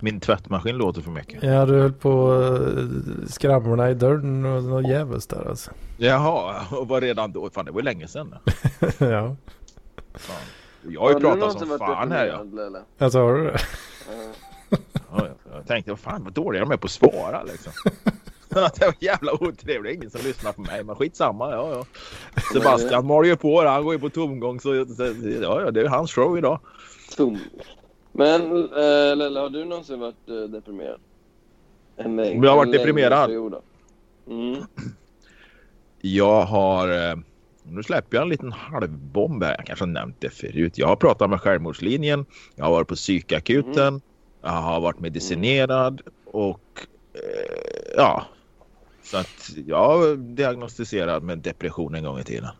[0.00, 1.42] Min tvättmaskin låter för mycket.
[1.42, 5.70] Ja, du höll på eh, skramlarna i dörren och något djävulskt där alltså.
[5.98, 7.50] Jaha, och var redan då?
[7.50, 8.34] Fan, det var länge sedan.
[8.98, 9.36] ja.
[10.14, 10.36] Fan.
[10.82, 12.32] Jag har ju pratat som fan här ja.
[12.32, 12.82] deprimerad, Lelle?
[12.98, 13.58] Alltså har du det?
[14.08, 14.32] Ja.
[15.16, 15.28] ja.
[15.52, 17.72] Jag tänkte, vad fan vad dåliga de är på att svara liksom.
[18.48, 20.84] det var jävla otrevligt, ingen som lyssnar på mig.
[20.84, 21.84] Men skitsamma, ja ja.
[22.52, 25.04] Sebastian mal ju på det, han går ju på tomgång så, så
[25.42, 26.60] ja, ja det är hans show idag.
[27.16, 27.38] Tom.
[28.12, 31.00] Men äh, Lelle, har du någonsin varit äh, deprimerad?
[31.96, 33.30] En längre, jag har varit deprimerad?
[34.26, 34.64] Mm.
[36.00, 36.88] Jag har...
[36.88, 37.16] eh,
[37.70, 39.54] Nu släpper jag en liten halvbomb här.
[39.58, 40.78] Jag kanske har nämnt det förut.
[40.78, 42.26] Jag har pratat med självmordslinjen.
[42.54, 44.00] Jag har varit på psykakuten.
[44.42, 48.26] Jag har varit medicinerad och eh, ja.
[49.02, 52.50] Så att jag är diagnostiserad med depression en gång i tiden.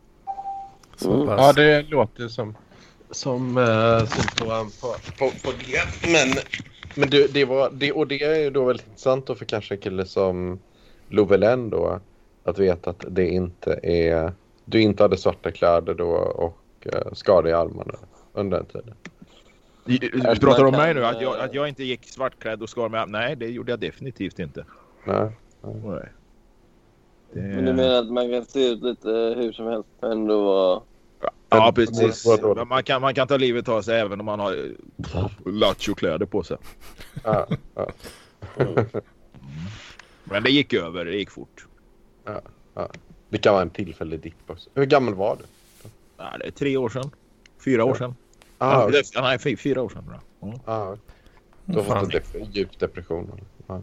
[1.05, 1.29] Mm.
[1.29, 2.57] Ja, det låter som,
[3.11, 6.11] som uh, symptom på, på, på det.
[6.13, 6.29] Men,
[6.95, 9.75] men det, det var, det, och det är ju då väldigt intressant då för kanske
[9.75, 10.59] en kille som
[11.09, 12.01] Lovelen då.
[12.45, 14.33] Att veta att det inte är,
[14.69, 17.95] du inte hade svarta kläder då och uh, skador i armarna
[18.33, 18.95] under den tiden.
[19.85, 21.05] Du pratar om mig nu?
[21.05, 23.05] Att jag, att jag inte gick svartklädd och skar mig?
[23.09, 24.64] Nej, det gjorde jag definitivt inte.
[25.05, 25.31] Nej.
[25.62, 26.09] Nej.
[27.33, 27.41] Det...
[27.41, 30.83] Men du menar att man kan se ut lite hur som helst och ändå vara...
[31.51, 32.27] Ja, precis.
[32.55, 36.27] Men Man kan, man kan ta livet av sig även om man har eh, lattjo-kläder
[36.27, 36.57] på sig.
[37.25, 37.89] Ja, ja.
[40.25, 41.66] Men det gick över, det gick fort.
[43.29, 44.70] Det kan vara en tillfällig dipp också.
[44.74, 45.45] Hur gammal var du?
[46.16, 47.11] Ja, det är tre år sedan.
[47.64, 48.14] Fyra år sedan.
[48.59, 50.05] Ah, Ja, det- nej, fy- fyra år sedan.
[50.07, 50.20] Bra.
[50.41, 50.72] Ja.
[50.72, 50.97] ah,
[51.64, 52.05] du har Fan.
[52.05, 53.41] fått en dep- djup depression.
[53.66, 53.83] Ja.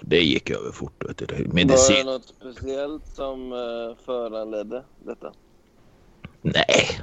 [0.00, 1.04] Det gick över fort.
[1.08, 1.26] Vet du.
[1.26, 2.06] Det- Var det Medicin?
[2.06, 5.32] något speciellt som uh, föranledde detta?
[6.42, 7.00] Nej.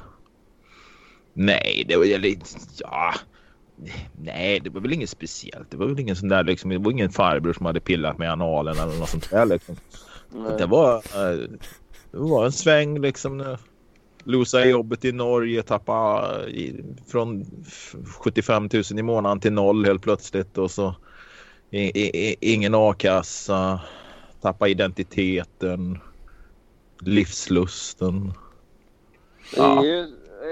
[1.33, 2.45] Nej, det var ju lite...
[2.79, 3.13] Ja.
[4.21, 5.71] Nej, det var väl inget speciellt.
[5.71, 6.69] Det var väl ingen sån där liksom.
[6.69, 9.75] Det var ingen farbror som hade pillat med analen eller något sånt där liksom.
[10.29, 10.55] Nej.
[10.57, 11.37] Det var, eh,
[12.11, 13.57] det var en sväng liksom.
[14.23, 20.01] Losa jobbet i Norge, tappa i, från f- 75 000 i månaden till noll helt
[20.01, 20.95] plötsligt och så
[21.69, 23.81] i, i, i, ingen a-kassa,
[24.41, 25.99] tappa identiteten,
[27.01, 28.33] livslusten.
[29.55, 30.07] Det är ju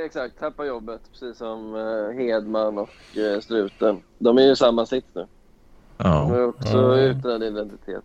[0.05, 3.99] exakt, tappa jobbet precis som eh, Hedman och eh, Struten.
[4.19, 5.21] De är ju i samma sits nu.
[5.97, 6.97] De Ja, är också Ja.
[6.97, 8.03] utan identitet.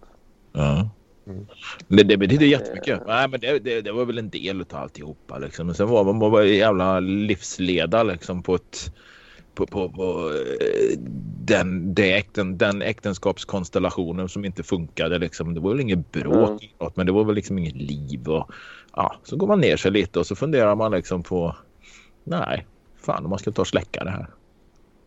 [0.52, 0.88] ja.
[1.26, 1.46] Mm.
[1.88, 3.02] Det, det betyder jättemycket.
[3.06, 5.38] Nej, men det, det, det var väl en del av alltihopa.
[5.38, 5.66] Liksom.
[5.66, 8.92] Men sen var man bara jävla livsleda liksom, på ett
[9.54, 10.98] på, på, på eh,
[11.44, 15.18] den, äkten, den äktenskapskonstellationen som inte funkade.
[15.18, 15.54] Liksom.
[15.54, 16.92] Det var väl inget bråk, Mm.
[16.94, 18.28] men det var väl liksom inget liv.
[18.28, 18.50] Och,
[18.96, 21.56] ja, så går man ner sig lite och så funderar man liksom på
[22.24, 22.66] nej,
[22.96, 24.26] fan om man ska ta och släcka det här.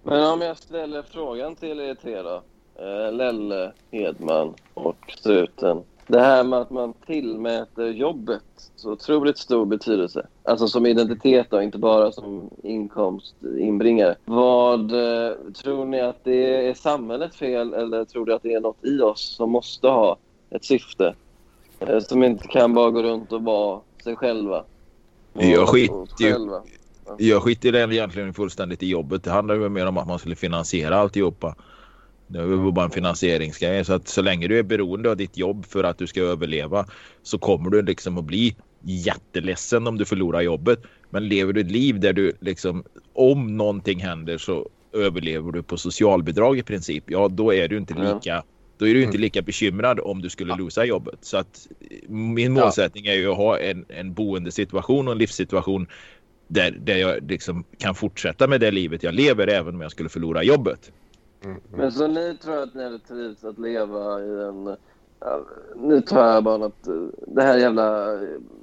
[0.04, 2.44] Men om jag ställer frågan till er tre då.
[2.80, 5.84] Eh, Lelle, Hedman och Struten.
[6.08, 8.44] Det här med att man tillmäter jobbet
[8.76, 10.28] så otroligt stor betydelse.
[10.44, 14.16] Alltså som identitet då, inte bara som inkomstinbringare.
[14.26, 15.34] Vad eh,
[15.64, 19.00] tror ni att det är samhället fel eller tror du att det är något i
[19.02, 20.18] oss som måste ha
[20.50, 21.16] ett syfte?
[21.80, 24.64] Eh, som inte kan bara gå runt och vara sig själva.
[25.34, 26.62] Jag Och- skiter och ju-.
[27.18, 29.24] Jag skiter egentligen fullständigt i jobbet.
[29.24, 31.56] Det handlar ju mer om att man skulle finansiera alltihopa.
[32.28, 33.86] Det ju bara en finansieringsgrej.
[33.86, 36.86] Så att så länge du är beroende av ditt jobb för att du ska överleva
[37.24, 40.80] så kommer du liksom att bli jätteledsen om du förlorar jobbet.
[41.10, 45.78] Men lever du ett liv där du liksom om någonting händer så överlever du på
[45.78, 47.04] socialbidrag i princip.
[47.08, 48.44] Ja, då är du inte lika
[48.78, 51.18] då är du inte lika bekymrad om du skulle losa jobbet.
[51.22, 51.68] Så att
[52.08, 55.88] min målsättning är ju att ha en, en boendesituation och en livssituation
[56.48, 60.10] där, där jag liksom kan fortsätta med det livet jag lever även om jag skulle
[60.10, 60.92] förlora jobbet.
[61.46, 61.62] Mm.
[61.72, 64.76] Men så ni tror att ni hade trivts att leva i en...
[65.76, 66.72] Nu tar jag bara eh,
[67.28, 68.06] Det här jävla...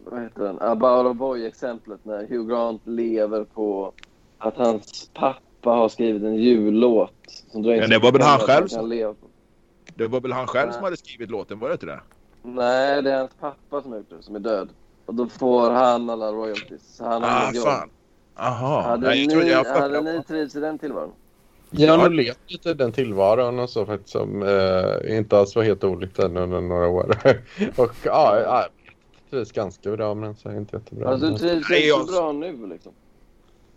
[0.04, 0.58] Vad heter den?
[0.60, 3.92] About boy-exemplet när Hugh Grant lever på
[4.38, 7.12] att hans pappa har skrivit en jullåt.
[7.48, 9.14] Som Men det var väl han att själv som-.
[9.94, 10.74] Det var väl han själv Nej.
[10.74, 12.00] som hade skrivit låten, var det inte det?
[12.42, 14.68] Nej, det är hans pappa som har gjort det, som är död.
[15.06, 16.96] Och då får han alla royalties.
[16.96, 17.64] Så han har Ah, jobb.
[17.64, 17.90] fan.
[18.36, 18.82] Aha.
[18.82, 21.12] Hade, Nej, ni, jag hade ni trivts i den tillvaron?
[21.72, 25.84] Jag har levt lite den tillvaron och så faktiskt som eh, inte alls var helt
[25.84, 27.16] olikt den under några år.
[27.76, 28.68] och ja, ja jag
[29.30, 31.08] trivs ganska bra men så är inte jättebra.
[31.08, 32.92] Alltså du trivs inte jag- så bra nu liksom?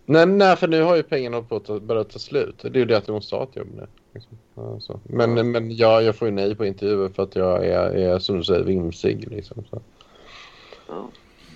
[0.06, 2.60] nej, nej, för nu har ju pengarna på att ta- börjat ta slut.
[2.62, 3.88] Det är ju det att måste ha ett jobb nu.
[4.14, 4.38] Liksom.
[4.56, 5.00] Ja, så.
[5.04, 8.38] Men, men ja, jag får ju nej på intervjuer för att jag är, är som
[8.38, 9.32] du säger vimsig.
[9.32, 9.82] Liksom, så.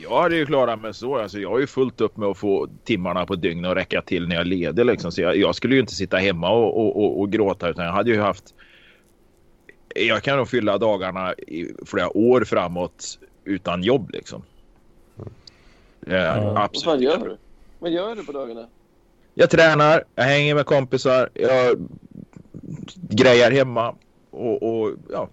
[0.01, 1.17] Jag hade ju klarat mig så.
[1.17, 4.27] Alltså, jag har ju fullt upp med att få timmarna på dygnet att räcka till
[4.27, 4.83] när jag leder.
[4.83, 5.11] Liksom.
[5.11, 7.91] Så jag, jag skulle ju inte sitta hemma och, och, och, och gråta utan jag
[7.91, 8.53] hade ju haft...
[9.95, 14.43] Jag kan nog fylla dagarna i flera år framåt utan jobb liksom.
[16.07, 16.41] Eh, Ja.
[16.53, 16.83] Vad absolut.
[16.83, 17.37] fan gör du?
[17.79, 18.67] Vad gör du på dagarna?
[19.33, 21.87] Jag tränar, jag hänger med kompisar, jag
[23.09, 23.95] grejar hemma
[24.31, 25.29] och, och ja,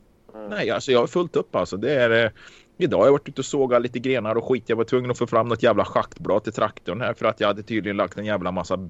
[0.49, 1.77] nej alltså jag har fullt upp alltså.
[1.77, 2.31] Det är, eh,
[2.79, 4.65] idag har jag varit ute och sågat lite grenar och skit.
[4.67, 7.49] Jag var tvungen att få fram något jävla schaktblad till traktorn här för att jag
[7.49, 8.89] hade tydligen lagt en jävla massa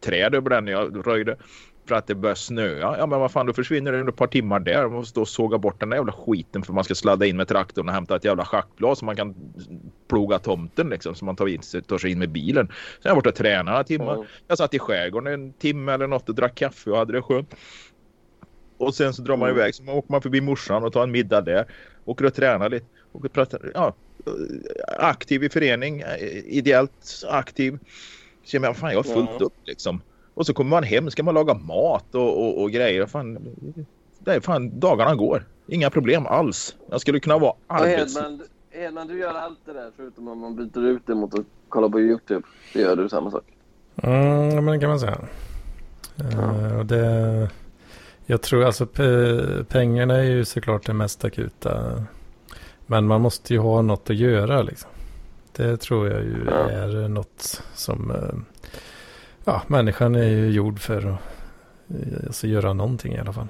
[0.00, 1.36] träd över den när jag röjde.
[1.88, 2.96] För att det började snöa.
[2.98, 4.82] Ja men vad fan då försvinner det ett par timmar där.
[4.82, 7.36] Man måste stå och såga bort den där jävla skiten för man ska sladda in
[7.36, 9.34] med traktorn och hämta ett jävla schaktblad så man kan
[10.08, 11.14] ploga tomten liksom.
[11.14, 12.66] Så man tar, in, tar sig in med bilen.
[12.66, 14.14] Sen har jag varit och tränat några timmar.
[14.14, 14.24] Ja.
[14.48, 17.54] Jag satt i skärgården en timme eller något och drack kaffe och hade det skönt.
[18.78, 19.60] Och sen så drar man Mm.
[19.60, 21.66] iväg så man åker man förbi morsan och tar en middag där.
[22.04, 22.86] Åker och tränar lite.
[23.24, 23.94] Och pratar, ja,
[24.98, 27.78] aktiv i förening, eh, ideellt aktiv.
[28.44, 29.44] Så jag menar, fan jag har fullt Ja.
[29.46, 30.00] upp liksom.
[30.34, 33.06] Och så kommer man hem, ska man laga mat och, och, och grejer.
[33.06, 33.38] Fan,
[34.18, 35.44] det är fan, dagarna går.
[35.68, 36.76] Inga problem alls.
[36.90, 38.16] Jag skulle kunna vara arbets...
[38.16, 41.46] Hedman, Hedman, du gör allt det där förutom om man byter ut det mot att
[41.68, 42.42] kolla på YouTube.
[42.72, 43.44] Det gör du samma sak.
[44.02, 45.18] Mm, men det kan man säga.
[46.78, 47.50] Och det,
[48.26, 52.04] jag tror alltså pe- pengarna är ju såklart det mest akuta.
[52.86, 54.90] Men man måste ju ha något att göra liksom.
[55.56, 56.70] Det tror jag ju Ja.
[56.70, 58.10] är något som...
[58.10, 58.38] eh,
[59.44, 61.18] Ja, människan är ju gjord för att
[61.90, 63.48] eh, alltså, göra någonting i alla fall.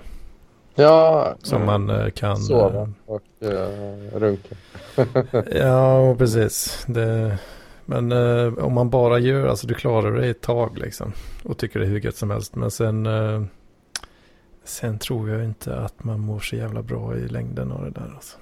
[0.74, 2.36] Ja, Som man eh, kan...
[2.36, 4.54] sova och uh, runka.
[5.58, 6.84] Ja, precis.
[6.88, 7.38] Det,
[7.84, 11.12] men eh, om man bara gör, alltså du klarar det ett tag liksom.
[11.44, 12.54] Och tycker det är hur gött som helst.
[12.56, 13.42] Men sen, eh,
[14.64, 18.12] sen tror jag inte att man mår så jävla bra i längden av det där.
[18.14, 18.38] Alltså.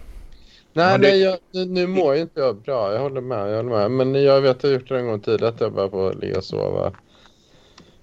[0.77, 1.21] Nej, det- nej
[1.53, 2.93] jag, nu- mår ju inte jag bra.
[2.93, 3.53] Jag håller med.
[3.53, 3.91] Jag håller med.
[3.91, 6.13] Men jag vet att jag har gjort det en gång tidigare att jag bara får
[6.15, 6.93] ligga och sova.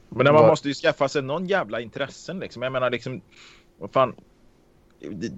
[0.10, 2.62] Men man måste ju skaffa sig någon jävla intressen liksom.
[2.64, 3.22] Jag menar liksom,
[3.80, 4.16] vad fan.
[5.00, 5.32] Det,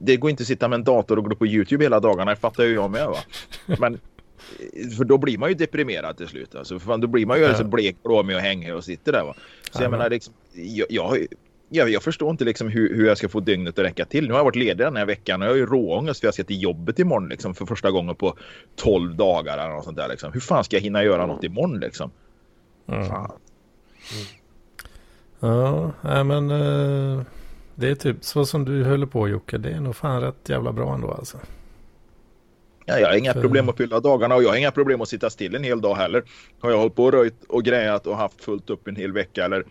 [0.00, 2.36] det, går inte att sitta med en dator och gå på YouTube hela dagarna, det
[2.40, 3.16] fattar ju jag med va.
[3.78, 4.00] Men
[4.96, 6.54] för då blir man ju deprimerad till slut.
[6.54, 7.54] Alltså, för fan, då blir man ju Ja.
[7.54, 9.34] så blekblå med och hänger och sitter där va.
[9.72, 11.26] Så jag Ja, men- menar liksom, jag, jag,
[11.68, 14.26] jag, jag förstår inte liksom hur, hur jag ska få dygnet att räcka till.
[14.26, 16.34] Nu har jag varit ledig den här veckan och jag har ju råångest för jag
[16.34, 18.36] ska till jobbet imorgon liksom för första gången på
[18.76, 20.32] 12 dagar eller något sånt där liksom.
[20.32, 22.10] Hur fan ska jag hinna göra något imorgon liksom?
[22.88, 23.08] Mm.
[23.08, 23.32] Fan.
[25.40, 27.22] Ja, nej, men eh,
[27.74, 29.58] det är typ så som du håller på Jocke.
[29.58, 31.38] Det är nog fan rätt jävla bra ändå alltså.
[32.86, 35.08] Ja, jag har inga För- problem att fylla dagarna och jag har inga problem att
[35.08, 36.22] sitta still en hel dag heller.
[36.60, 39.44] Har jag hållit på och röjt och grejat och haft fullt upp en hel vecka
[39.44, 39.64] eller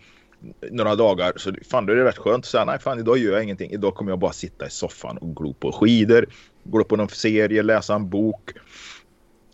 [0.70, 3.32] några dagar så fan då är det rätt skönt att säga nej fan idag gör
[3.32, 3.70] jag ingenting.
[3.70, 6.26] Idag kommer jag bara sitta i soffan och glo på skidor,
[6.64, 8.50] gå på någon serie, läsa en bok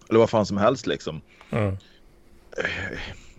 [0.08, 1.20] eller vad fan som helst liksom.
[1.50, 1.76] Mm.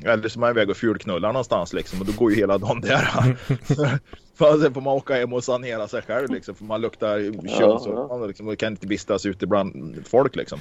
[0.03, 2.81] Eller så är man iväg och fulknullar någonstans liksom och då går ju hela dagen
[2.81, 3.37] där.
[4.35, 8.27] För sen får man åka hem och sanera sig själv liksom för man luktar könsorgan
[8.27, 10.59] liksom, och kan inte vistas ute bland folk liksom.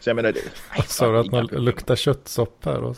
[0.00, 0.40] Så jag menar, det,
[0.86, 2.94] Sa du att man luktar köttsoppa här då?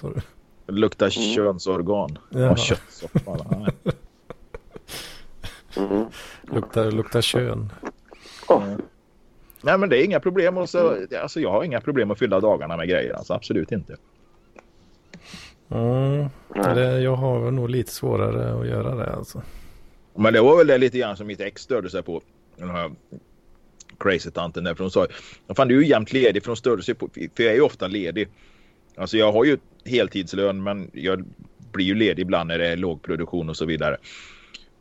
[0.71, 2.19] Det luktar könsorgan.
[2.31, 2.43] Jaha.
[2.43, 3.47] Ja, köttsoppa.
[3.51, 3.95] Nej.
[5.77, 6.07] Mm.
[6.43, 7.73] Luktar, luktar kön.
[9.63, 10.59] Nej men det är inga problem.
[10.59, 13.15] Och så, alltså, jag har inga problem att fylla dagarna med grejer.
[13.15, 13.97] Alltså, absolut inte.
[15.69, 16.29] Mm.
[16.55, 19.43] Det, jag har nog lite svårare att göra det alltså.
[20.15, 22.23] Men det var väl det lite grann som mitt ex störde sig på.
[22.57, 22.91] Den här
[24.01, 24.75] crazy tanten där.
[24.75, 25.07] För hon sa
[25.57, 26.43] fan du är ju jämt ledig.
[26.43, 28.29] För hon störde sig på, för jag är ju ofta ledig.
[28.97, 31.25] Alltså jag har ju heltidslön men jag
[31.73, 33.97] blir ju ledig ibland när det är lågproduktion och så vidare.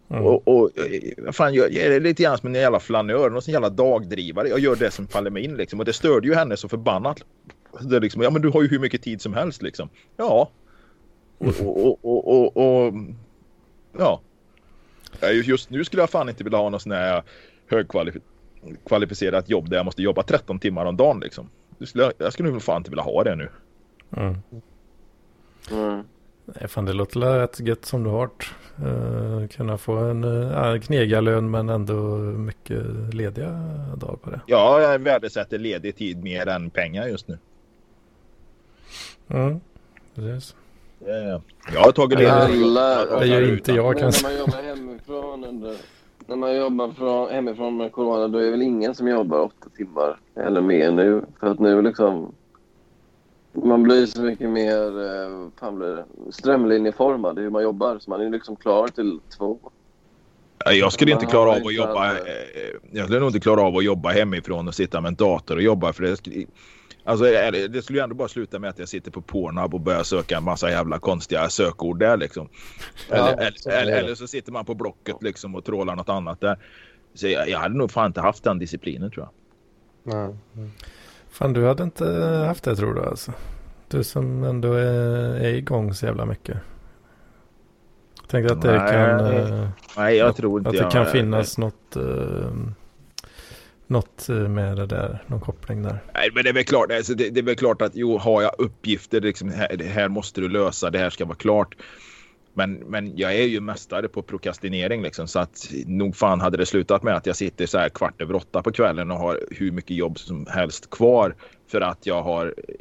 [0.10, 0.24] Mm.
[0.26, 3.52] Och, och eh, fan, jag, jag är lite grann som en jävla flanör, någon sån
[3.52, 4.48] jävla dagdrivare.
[4.48, 5.80] Jag gör det som faller mig in liksom.
[5.80, 7.24] Och det störde ju henne så förbannat.
[7.82, 9.90] Det liksom, ja men du har ju hur mycket tid som helst liksom.
[10.18, 10.50] Ja.
[11.38, 12.94] Och, och, och, och,
[13.98, 14.22] ja.
[15.44, 17.24] Just nu skulle jag fan inte vilja ha någon sån här
[17.68, 21.50] högkvalificerat jobb där jag måste jobba 13 timmar om dagen liksom.
[21.78, 23.50] Det skulle jag, jag skulle nog fan inte vilja ha det nu.
[24.18, 24.36] Mm.
[25.72, 26.04] Mm.
[26.46, 28.30] Nej, fan det låter rätt gött som du har.
[28.86, 33.50] Uh, kunna få en uh, knegarlön men ändå mycket lediga
[33.98, 34.42] dagar på det.
[34.46, 37.38] Ja, jag värdesätter ledig tid mer än pengar just nu.
[39.28, 39.60] Mm.
[40.16, 40.56] Precis.
[41.08, 41.42] Eh,
[41.74, 42.34] Jag har tagit ledigt.
[42.34, 44.28] alla- Det gör inte jag kanske.
[44.28, 45.76] när man jobbar hemifrån under,
[46.28, 49.70] när man jobbar från, hemifrån med corona då är det väl ingen som jobbar åtta
[49.78, 51.22] timmar eller mer nu.
[51.40, 52.32] För att nu liksom
[53.54, 58.00] man blir så mycket mer eh, fan blir det, strömlinjeformad i hur man jobbar.
[58.00, 59.60] Så man är liksom klar till två.
[60.66, 62.12] Ja, Jag skulle inte klara av att jobba.
[62.12, 62.22] eh,
[62.92, 65.62] Jag skulle nog inte klara av att jobba hemifrån och sitta med en dator och
[65.62, 66.18] jobba för det.
[66.18, 66.46] skulle-
[67.04, 67.26] Alltså
[67.70, 70.38] det skulle ju ändå bara sluta med att jag sitter på Pornhub och börjar söka
[70.38, 72.50] en massa jävla konstiga sökord där liksom.
[73.10, 76.42] Eller, Ja, så eller, eller så sitter man på Blocket liksom och trålar något annat
[76.42, 76.58] där.
[77.14, 79.28] Så jag, jag hade nog fan inte haft den disciplinen tror
[80.04, 80.16] jag.
[80.16, 80.36] Nej.
[81.30, 82.06] Fan du hade inte
[82.48, 83.34] haft det tror du alltså?
[83.88, 86.58] Du som ändå är, är igång så jävla mycket.
[88.28, 88.92] Tänkte att det Nej.
[88.92, 92.52] kan, eh, Nej, jag tror inte att det jag, kan finnas något, eh,
[93.88, 96.00] något eh, med det där, någon koppling där.
[96.14, 96.92] Nej, men det är väl klart.
[96.92, 100.10] Alltså, det, det är väl klart att jo, har jag uppgifter, liksom, här, det här
[100.10, 101.76] måste du lösa, det här ska vara klart.
[102.60, 106.66] Men, men jag är ju mästare på prokrastinering liksom, så att nog fan hade det
[106.66, 109.72] slutat med att jag sitter så här kvart över åtta på kvällen och har hur
[109.72, 111.36] mycket jobb som helst kvar
[111.68, 112.74] för att jag har eh,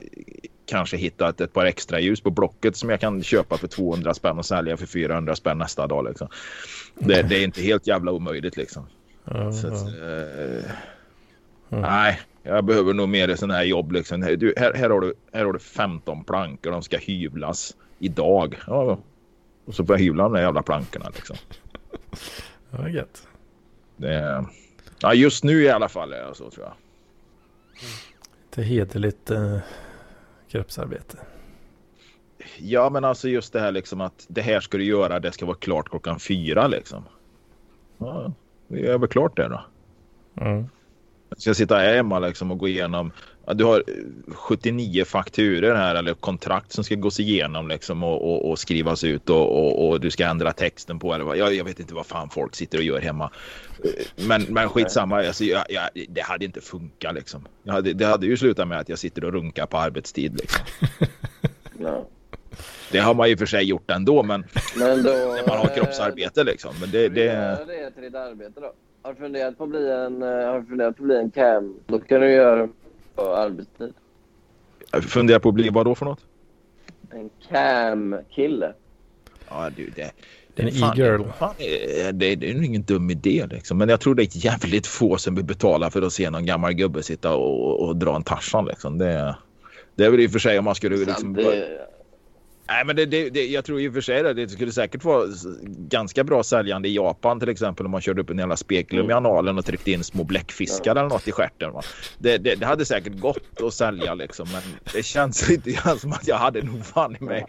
[0.67, 4.39] kanske hittat ett par extra ljus på Blocket som jag kan köpa för 200 spänn
[4.39, 6.05] och sälja för 400 spänn nästa dag.
[6.05, 6.29] Liksom.
[6.95, 8.87] Det, det är inte helt jävla omöjligt liksom.
[9.25, 10.71] Ja, Så att, eh,
[11.71, 11.83] Mm.
[11.83, 13.93] Nej, jag behöver nog mer sådana här jobb.
[13.93, 14.21] Liksom.
[14.21, 16.71] Du, här, här, har du, här har du 15 plankor.
[16.71, 18.59] De ska hyvlas idag.
[18.67, 18.99] Ja,
[19.69, 21.11] och så får jag hyvla de där jävla plankorna.
[21.15, 21.37] Liksom.
[22.71, 23.29] Ja, det är gött.
[23.97, 24.47] Det,
[25.01, 26.75] ja, just nu i alla fall är jag så tror jag.
[28.55, 29.59] Det är hederligt eh,
[30.49, 31.19] kroppsarbete.
[32.59, 35.21] Ja, men alltså just det här liksom att det här ska du göra.
[35.21, 37.05] Det ska vara klart klockan fyra liksom.
[37.99, 38.33] Ja,
[38.67, 39.65] vi är väl klart det då.
[40.41, 40.69] Mm.
[41.29, 43.13] Jag ska sitta hemma liksom och gå igenom.
[43.49, 48.33] Ja, du har eh, 79 fakturer här eller kontrakt som ska gås igenom liksom och,
[48.33, 51.15] och, och skrivas ut och, och, du ska ändra texten på.
[51.15, 53.31] Eller vad, jag, jag vet inte vad fan folk sitter och gör hemma.
[53.85, 57.47] Eh, Men, men skitsamma, alltså, jag, jag, det hade inte funkat liksom.
[57.67, 60.67] Hade, det hade ju slutat med att jag sitter och runkar på arbetstid liksom.
[62.93, 64.45] Det har man ju för sig gjort ändå men
[64.77, 65.11] Men då...
[65.11, 66.75] när man har kroppsarbete liksom.
[66.81, 67.15] Men det, Det...
[67.15, 68.73] det, Göra det till ditt arbete då.
[69.03, 71.31] Har du funderat på att bli en, eh, har du funderat på att bli en
[71.31, 71.75] cam?
[71.87, 72.69] Då kan du göra
[73.19, 73.95] på arbetstid.
[74.93, 76.21] jag funderar på att bli vad då för något?
[77.11, 78.73] En cam-kille.
[79.49, 80.13] Ja, du, det,
[80.57, 81.21] En e-girl.
[81.21, 83.79] eh, det, det är ingen dum idé liksom.
[83.79, 86.73] Men jag tror det är jävligt få som vill betala för att se någon gammal
[86.73, 88.99] gubbe sitta och, och dra en Tarzan liksom.
[88.99, 89.37] Det,
[89.95, 91.35] det är väl i och för sig om man skulle liksom...
[91.35, 91.89] det,
[92.69, 95.05] Nej, men det, det, det, jag tror i och för sig det, det skulle säkert
[95.05, 95.27] vara
[95.69, 99.13] ganska bra säljande i Japan till exempel om man körde upp en jävla spekulum i
[99.13, 101.73] analen och tryckte in små bläckfiskar eller något i stjärten.
[102.19, 104.63] Det, det hade säkert gått att sälja liksom, men
[104.95, 107.45] det känns lite grann som att jag hade nog fan i mig.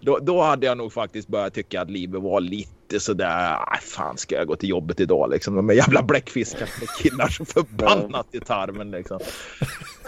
[0.00, 4.16] Då, då hade jag nog faktiskt börjat tycka att livet var lite sådär, "Aj, fan
[4.16, 5.54] ska jag gå till jobbet idag liksom?
[5.54, 9.18] De jävla bläckfiskarna med killar så förbannat i tarmen liksom.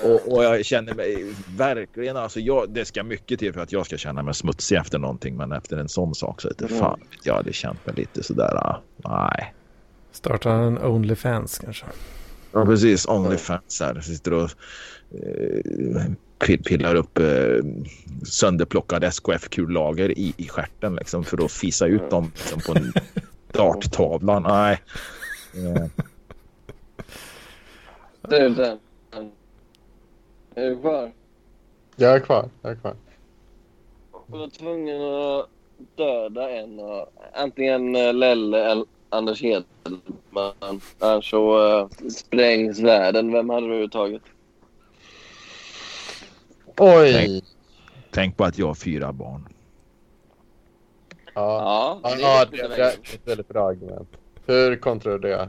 [0.05, 3.87] Och, och jag känner mig verkligen, alltså jag, det ska mycket till för att jag
[3.87, 5.37] ska känna mig smutsig efter någonting.
[5.37, 8.55] Men efter en sån sak så inte fan vet jag, det känns mig lite sådär,
[8.57, 9.55] ah, nej.
[10.13, 11.87] Starta en Onlyfans kanske.
[12.57, 14.01] Ja precis, Onlyfans här.
[14.01, 14.51] Sitter och
[15.11, 16.03] eh,
[16.39, 17.65] pill- pillar upp eh,
[18.27, 22.93] sönderplockade SKF-kullager i, i stjärten liksom för att fisa ut dem liksom, på en
[23.53, 24.39] darttavla.
[24.39, 24.81] Nej.
[28.29, 28.79] Du.
[30.55, 31.13] Är du kvar?
[31.97, 32.49] Jag är kvar.
[32.63, 32.95] Jag är kvar.
[34.27, 35.49] Du var tvungen att
[35.97, 36.81] döda en
[37.35, 40.81] antingen eh, Lelle eller Anders Hedman.
[40.99, 43.33] Annars så uh, sprängs världen.
[43.33, 44.23] Vem hade du tagit?
[46.79, 47.43] Oj!
[48.11, 49.49] tänk på att jag har fyra barn.
[51.35, 54.09] Ja, Ja, ja, det ja är det, det, det är ett väldigt bra argument.
[54.47, 55.49] Hur kontrar du det,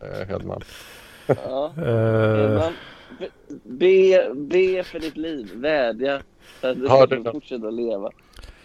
[0.00, 0.62] eh, Hedman?
[1.26, 1.72] Ja.
[1.76, 2.72] Eh, Hedman,
[3.62, 5.50] be, be för ditt liv.
[5.54, 6.20] Vädja.
[6.40, 8.10] För att du ska fortsätta leva.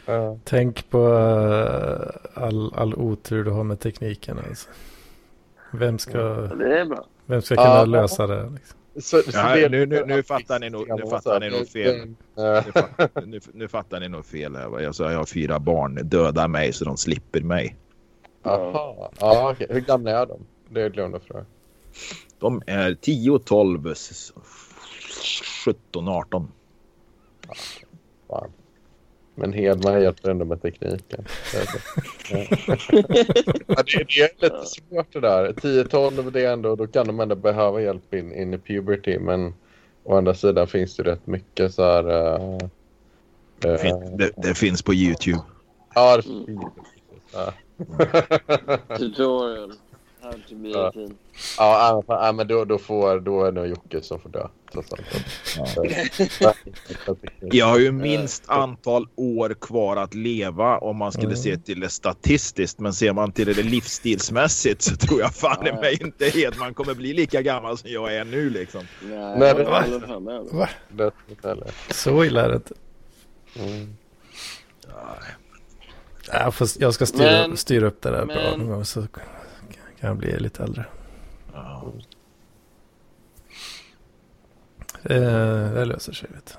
[0.05, 0.37] Ja.
[0.43, 4.39] tänk på eh, all, all otur du har med tekniken.
[4.49, 4.69] Alltså.
[5.73, 7.05] Vem ska, Det är bra.
[7.25, 7.85] vem ska kunna Ja.
[7.85, 8.49] lösa det?
[8.49, 8.77] Liksom?
[9.01, 12.15] Så, så Ja, det- nu- nu- nu fattar ni nog- nu fattar ni nog fel.
[12.35, 14.79] Nu, fatt, nu, nu fattar ni nog fel här.
[14.79, 15.99] Jag sa jag har fyra barn.
[16.03, 17.75] Döda mig så de slipper mig.
[18.43, 19.09] Jaha.
[19.19, 19.67] Ja, okej.
[19.69, 20.39] Hur gamla är de?
[20.69, 21.45] Det glömde jag fråga.
[22.39, 24.33] De är 10, 12, s-
[25.65, 26.51] 17, 18.
[28.29, 28.51] Fan.
[29.35, 31.25] Men Hedman hjälper ändå med tekniken.
[33.67, 35.47] ja, det, det är lite svårt det där.
[35.53, 39.19] 10-12 det är ändå, då kan de ändå behöva hjälp in, in i puberty.
[39.19, 39.53] Men
[40.03, 42.09] å andra sidan finns det rätt mycket så här...
[42.33, 42.57] eh,
[43.59, 45.39] Det, eh, fin- det, det finns på Youtube.
[45.95, 46.47] Ja, det finns
[47.33, 47.53] ja.
[48.97, 49.73] Tutorial.
[50.49, 50.87] Be Ja.
[50.87, 51.15] 18.
[51.57, 54.39] ja, ja, men då, då, får, då är det nog Jocke som får dö.
[54.75, 54.93] allt.
[57.41, 61.37] Jag har ju minst antal år kvar att leva om man skulle Mm.
[61.37, 62.79] se till det statistiskt.
[62.79, 65.81] Men ser man till det livsstilsmässigt så tror jag fan Ja, ja.
[65.81, 68.81] mig inte Hedman kommer bli lika gammal som jag är nu liksom.
[69.03, 69.63] Nej, Nej, det-.
[69.63, 69.83] Va?
[70.89, 71.67] Det är inte heller.
[71.89, 72.73] Så illa är det inte.
[73.59, 73.95] Mm.
[76.31, 79.07] Jag, får, jag ska styra, Men- styra upp det där bra men- så
[80.03, 80.85] kan jag bli lite äldre.
[81.53, 81.93] Ja.
[85.03, 86.57] Eh, det löser sig vet.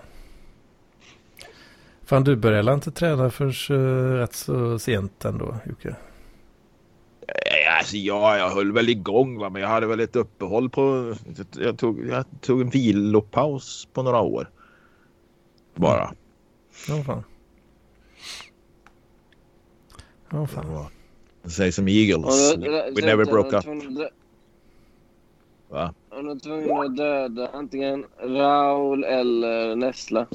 [2.03, 5.89] Fan du började inte träna förrän uh, rätt så sent ändå Jocke.
[5.89, 11.15] Eh, Alltså, ja, jag höll väl igång va, men jag hade väl ett uppehåll på...
[11.57, 14.51] Jag tog, jag tog en vilopaus på några år.
[15.75, 16.15] Bara.
[16.89, 17.25] Ja fan.
[20.31, 20.73] Ja Det fan.
[20.73, 20.91] var-
[21.45, 22.57] Säg som Eagles.
[22.97, 23.65] We never broke up.
[25.69, 25.95] Va?
[26.11, 30.27] Han var tvungen att döda antingen Raul eller Nessla.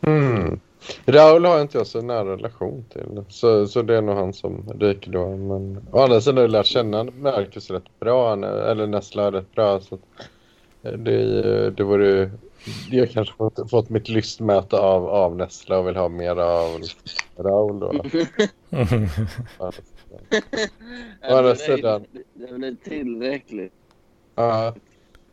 [0.00, 0.60] Mm.
[1.04, 3.24] Raul har inte jag så nära relation till.
[3.28, 5.36] Så, så det är nog han som ryker då.
[5.36, 8.32] Men å andra sidan har jag lärt känna Marcus rätt bra.
[8.70, 9.80] Eller Nessla rätt bra.
[9.80, 10.00] Så att
[10.82, 12.30] eh, det, det vore...
[12.90, 16.80] Jag har kanske fått, fått mitt lystmäte av, av Nessla och vill ha mer av
[17.42, 17.86] Raul då.
[21.30, 22.04] Å andra sidan.
[22.34, 23.72] Det är väl tillräckligt.
[24.34, 24.74] Ja.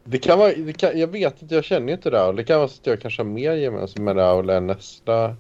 [0.04, 2.36] det kan vara, det kan, jag vet inte, jag känner ju inte Raul.
[2.36, 5.36] Det kan vara så att jag kanske har mer gemensamt med Raul än nästa.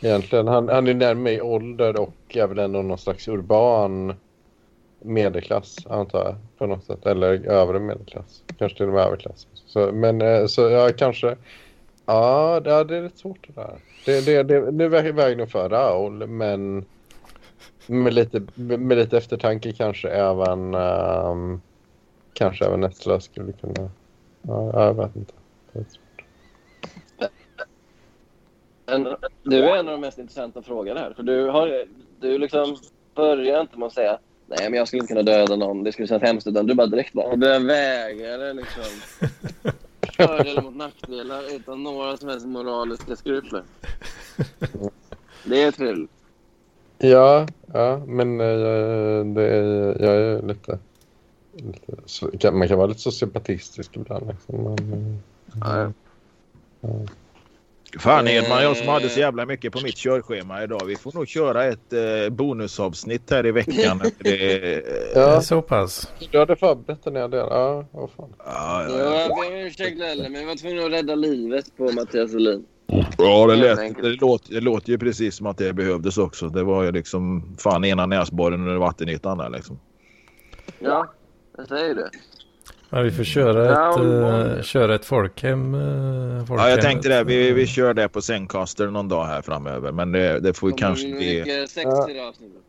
[0.00, 0.48] Egentligen.
[0.48, 4.14] Han, han är närmare i ålder och är väl ändå någon slags urban
[5.00, 6.34] medelklass antar jag.
[6.58, 7.06] På något sätt.
[7.06, 8.42] Eller övre medelklass.
[8.58, 9.46] Kanske till och med överklass.
[9.66, 11.36] Så, men eh, så ja, kanske.
[12.10, 13.78] Ja, det, är lite svårt det där.
[14.04, 16.84] Det, det, det, nu väger vägen nog för Raul men
[17.86, 21.60] med lite, med lite eftertanke kanske även ehm,
[22.32, 23.90] kanske även Nessla skulle kunna...
[24.42, 25.32] Ja, jag vet inte.
[25.72, 26.24] Det är svårt.
[28.86, 31.12] En, du är en av de mest intressanta frågorna här.
[31.12, 31.84] För du, har,
[32.20, 32.76] du liksom
[33.14, 36.08] börjar inte med att säga nej men jag skulle inte kunna döda någon, det skulle
[36.08, 36.46] kännas hemskt.
[36.46, 38.84] Utan du bara direkt bara, du vägar liksom
[40.26, 43.62] fördelar mot nackdelar utan några som helst moraliska skrupler.
[45.44, 46.10] Det är trevligt.
[46.98, 50.78] Ja, ja, men eh, det är, jag är lite...
[52.32, 54.26] lite man kan vara lite sociopatistisk ibland.
[54.26, 55.22] Liksom, men,
[55.62, 55.90] eh,
[57.96, 60.80] Fan Edman, jag som hade så jävla mycket på mitt körschema idag.
[60.86, 64.02] Vi får nog köra ett eh, bonusavsnitt här i veckan.
[64.18, 64.82] det, eh,
[65.14, 65.40] Ja.
[65.40, 66.12] Så pass.
[66.30, 67.46] du hade förberett en hel del.
[67.50, 68.34] Ja, vad fan.
[68.38, 71.76] ja, Ja, ja, jag ber om ursäkt Lelle, men vi var tvungna att rädda livet
[71.76, 72.64] på Mattias Elin.
[73.18, 76.48] ja det, lät, det, låter, det låter ju precis som att det behövdes också.
[76.48, 79.80] Det var ju liksom fan ena näsborren under vattenytan där liksom.
[80.78, 81.12] Ja,
[81.56, 82.10] jag säger det.
[82.90, 85.74] Men vi får köra ett, Ja, uh, köra ett folkhem.
[85.74, 87.24] Uh, Ja, jag tänkte det.
[87.24, 89.92] Vi, vi kör det på Zencaster någon dag här framöver.
[89.92, 91.38] Men det, det får ju kanske bli...
[91.38, 92.10] Mycket sex Ja.
[92.10, 92.62] i det avsnittet.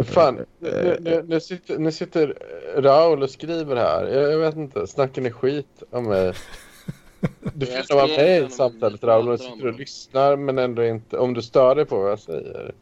[0.00, 2.34] Fan, nu, nu, nu, sitter, nu sitter
[2.76, 4.06] Raul och skriver här.
[4.06, 6.32] Jag, jag vet inte, snackar ni skit om mig?
[7.54, 10.84] Du får vara med i samtalet vi Raul och om sitter och lyssnar men ändå
[10.84, 11.18] inte.
[11.18, 12.72] Om du stör dig på vad jag säger.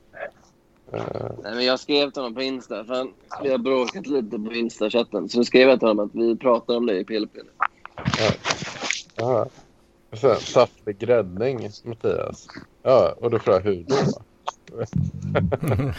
[0.93, 3.13] Eh, Nej, men jag skrev till honom på Insta, för han,
[3.43, 5.29] vi har bråkat lite på Insta-chatten.
[5.29, 7.31] Så nu skrev jag till honom att vi pratar om det i PLP.
[9.17, 9.47] ja.
[10.13, 12.47] Sen tafflig gräddning, Mattias.
[12.83, 13.95] Ja, och då frågar jag hur då?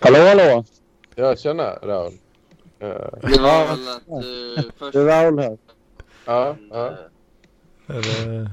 [0.00, 0.64] Hallå, hallå!
[1.14, 2.12] Jag känner Raul.
[2.78, 2.88] Eh,
[3.22, 4.92] Det var väl att du först...
[4.92, 5.58] Det är Raul här.
[6.26, 6.92] ja, ja.
[7.86, 8.50] Det-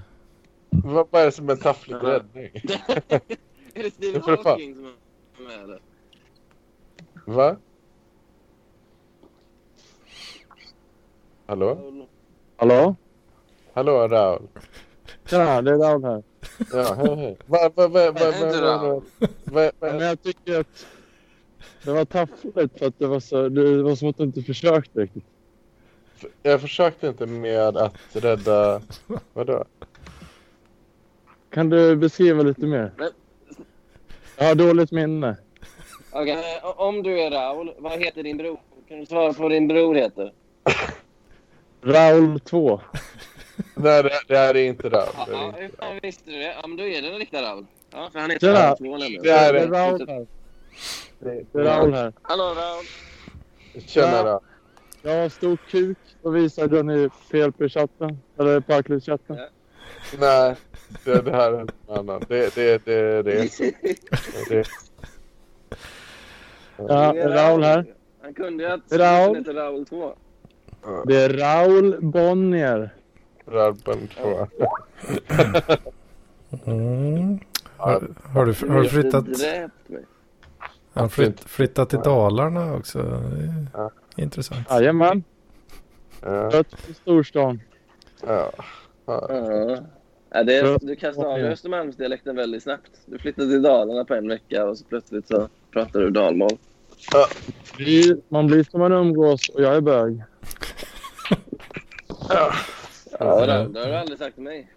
[0.70, 2.50] Vad, är det som är tafflig gräddning?
[3.74, 3.84] Är
[4.14, 4.38] det fan.
[4.44, 5.80] Hawking som är med eller?
[7.26, 7.58] Va?
[11.46, 12.06] Hallå?
[12.58, 12.96] Hallå?
[13.74, 14.48] Hallå Raul.
[15.26, 16.24] Tjena, det är Raul här.
[16.74, 17.38] Ja, hej hej.
[17.46, 19.02] Va, va, va, va, va,
[19.46, 20.86] va, Men va, jag tycker att
[21.84, 25.00] det var taffligt för att det var, så, det var som att du inte försökte
[25.00, 25.24] riktigt.
[26.44, 28.82] Jag försökte inte med att rädda...
[29.34, 29.66] Vadå?
[31.50, 32.92] Kan du beskriva lite mer?
[34.42, 35.36] Jag har dåligt minne.
[36.12, 38.60] Okej, o- om du är Raul, vad heter din bror?
[38.88, 40.34] Kan du svara på vad din bror heter?
[41.82, 42.82] Raul 2.
[43.76, 45.06] Nej, det, det här är inte det.
[45.28, 46.56] Ja, hur fan visste du det?
[46.62, 47.66] Ja, men då är det den riktiga Raul.
[47.92, 48.54] Ja, för han Tjena.
[48.54, 49.24] heter Raul 2 nämligen.
[49.24, 49.78] Det är Det är det.
[49.80, 50.28] Raul här.
[51.20, 52.14] det, är Raul här.
[52.22, 52.86] Hallå Raul.
[53.88, 54.40] Känner det.
[55.02, 58.18] Jag har stor kuk och visade den i PLP-chatten.
[58.40, 59.36] Eller Parklivs-chatten.
[59.38, 59.48] Ja.
[60.20, 60.56] Nej,
[61.06, 62.24] det, det här är en annan.
[62.28, 63.50] Det, det, det, det.
[64.50, 64.64] Det,
[66.88, 67.86] Ja, Raul här.
[68.22, 69.28] Han kunde ju att Raul.
[69.28, 70.14] han heter Raul 2.
[71.06, 72.94] Det är Raul Bonnier.
[73.46, 74.48] Rabben två.
[76.66, 77.40] Mm.
[77.78, 79.26] Har, har, du, har du flyttat,
[80.94, 83.02] du flytt, flyttat till Dalarna också?
[83.02, 83.90] Det är.
[84.16, 84.68] Intressant.
[84.70, 85.24] Jajamän.
[86.22, 87.62] Ja, Trött i storstan.
[88.28, 88.52] ja.
[89.12, 89.78] Ja.
[90.34, 92.92] Ja, det, du kastade av Östermalmsdialekten väldigt snabbt.
[93.06, 96.58] Du flyttade till Dalarna på en vecka och så plötsligt så pratar du dalmål.
[97.78, 100.24] Vi- Man blir som man umgås och jag är bög.
[102.30, 102.52] Ja,
[103.20, 103.46] Ja.
[103.46, 104.68] det, det har du aldrig sagt till mig.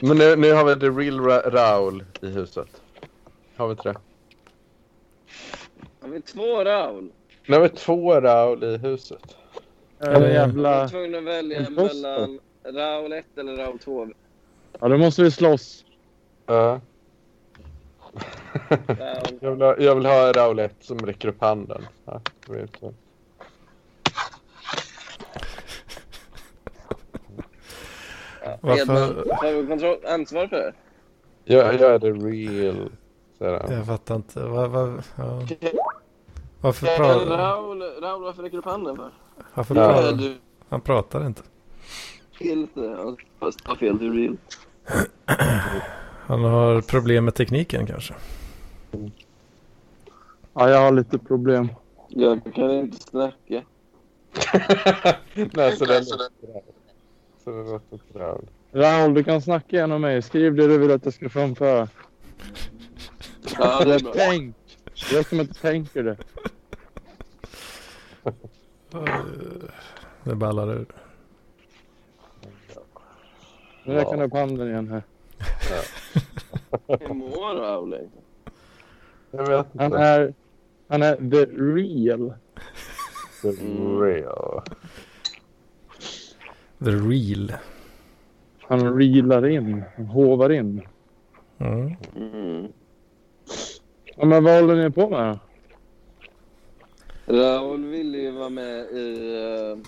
[0.00, 2.68] Men nu, nu har vi the real Ra- Raul i huset.
[3.56, 3.96] Har vi inte det?
[6.00, 7.10] Har vi två Raul?
[7.46, 9.36] Nu har vi två Raul i huset.
[9.98, 10.78] Jag är en Eh, Jag jävla...
[10.80, 14.08] var tvungen att välja mellan Raul 1 eller Raul 2.
[14.80, 15.84] Ja, då måste vi slåss.
[16.46, 16.80] Ja.
[19.40, 21.86] Jag vill ha, jag vill ha Raul 1 som räcker upp handen.
[22.04, 22.94] Ja, inte.
[28.60, 30.72] Varför- du ansvar för det?
[31.44, 32.90] jag, jag är the real.
[33.38, 34.40] Jag fattar inte.
[34.42, 35.42] Var, var, ja.
[36.60, 39.10] Varför pratar Raul, Raul, varför räcker du upp handen för?
[39.54, 39.92] varför Ja.
[39.92, 41.42] pratar du Han pratar inte.
[42.74, 44.36] Ja, Fast jag har fel, du.
[46.26, 48.14] Han har problem med tekniken kanske.
[50.54, 51.68] Ja, jag har lite problem.
[52.08, 53.36] Jag kan inte snacka.
[55.34, 56.00] Nej, så det
[57.44, 58.40] låter bra.
[58.72, 60.22] Raul, du kan snacka genom mig.
[60.22, 61.88] Skriv det du vill att jag ska framföra.
[63.58, 64.12] Ja, det är bra.
[64.14, 64.56] Tänk!
[65.10, 66.16] Det med att du tänker det.
[70.24, 71.01] Det ballar ur.
[73.84, 75.02] Nu räcker han upp handen igen här.
[76.86, 77.64] Hur mår
[77.94, 78.10] egentligen?
[79.30, 79.98] Jag vet Han inte.
[79.98, 80.34] är...
[80.88, 82.34] Han är the real.
[83.42, 83.48] The
[84.02, 84.62] real.
[86.84, 87.52] The real.
[88.60, 89.84] Han reelar in.
[89.96, 90.82] Han hovar in.
[91.58, 91.96] Mm.
[92.16, 92.72] Mm.
[94.16, 95.38] Ja, men vad håller ni på med
[97.26, 97.34] då?
[97.34, 99.34] Raul ville ju vara med i...
[99.44, 99.78] eh,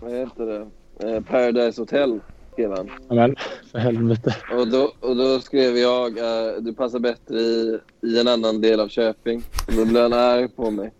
[0.00, 0.66] vad heter det?
[1.08, 2.20] Eh, Paradise Hotel,
[2.52, 2.90] skrev han.
[3.08, 3.36] Ja, men
[3.72, 4.36] för helvete.
[4.58, 8.80] Och då, och då skrev jag eh, du passar bättre i, i en annan del
[8.80, 9.42] av Köping.
[9.66, 10.92] Och då blev han arg på mig.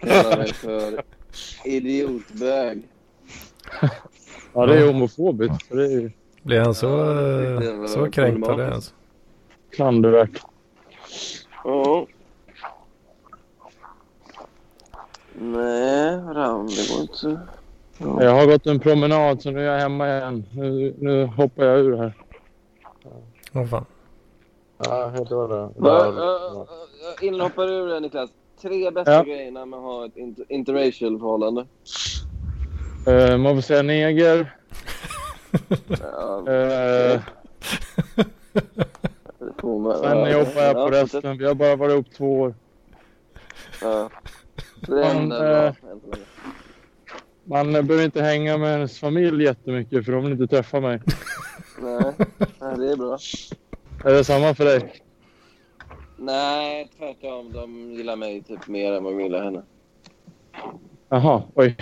[0.00, 1.02] Kallade mig för
[1.64, 2.82] idiotbög.
[4.52, 5.68] Ja, det är homofobiskt.
[5.70, 6.10] Det är ju
[6.42, 8.74] Blir han så, Ja, eh, så kränkt av det?
[8.74, 8.92] Alltså?
[9.70, 10.42] klandervärt.
[11.64, 12.06] Ja.
[15.34, 17.40] Nej, Raul, det går inte.
[18.02, 18.22] Ja.
[18.24, 20.44] Jag har gått en promenad så nu är jag hemma igen.
[20.52, 22.12] Nu, nu hoppar jag ur här.
[23.54, 23.84] Åh fan.
[24.84, 25.72] Ja, hej då då.
[25.76, 26.18] Va, Raul.
[26.18, 26.64] uh, uh,
[27.26, 28.30] innan hoppar ur det, Niklas.
[28.62, 29.22] Tre bästa Ja.
[29.22, 31.66] grejerna med att ha ett inter- interracial förhållande.
[33.08, 34.38] Uh, man får säga neger.
[34.40, 34.46] Uh,
[36.44, 37.22] det
[40.00, 41.38] sen jobbar jag på Ja, resten.
[41.38, 42.54] Vi har bara varit upp två år.
[43.82, 44.10] Ja.
[44.86, 45.46] Det är ändå bra.
[45.46, 46.24] eh, än så länge.
[47.50, 51.00] Man behöver inte hänga med ens familj jättemycket för de vill inte träffa mig.
[51.82, 52.12] Nej,
[52.60, 53.18] nej, det är bra.
[54.04, 55.02] Är det samma för dig?
[56.16, 57.52] Nej, tvärtom.
[57.52, 59.62] De gillar mig typ mer än vad de gillar henne.
[61.08, 61.76] Jaha, oj.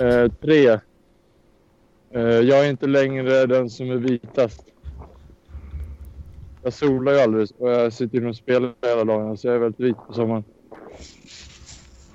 [0.00, 0.68] Eh, tre.
[2.10, 4.64] Eh, jag är inte längre den som är vitast.
[6.62, 9.58] Jag solar ju aldrig och jag sitter inne och spelar hela dagen så jag är
[9.58, 10.44] väldigt vit på sommaren.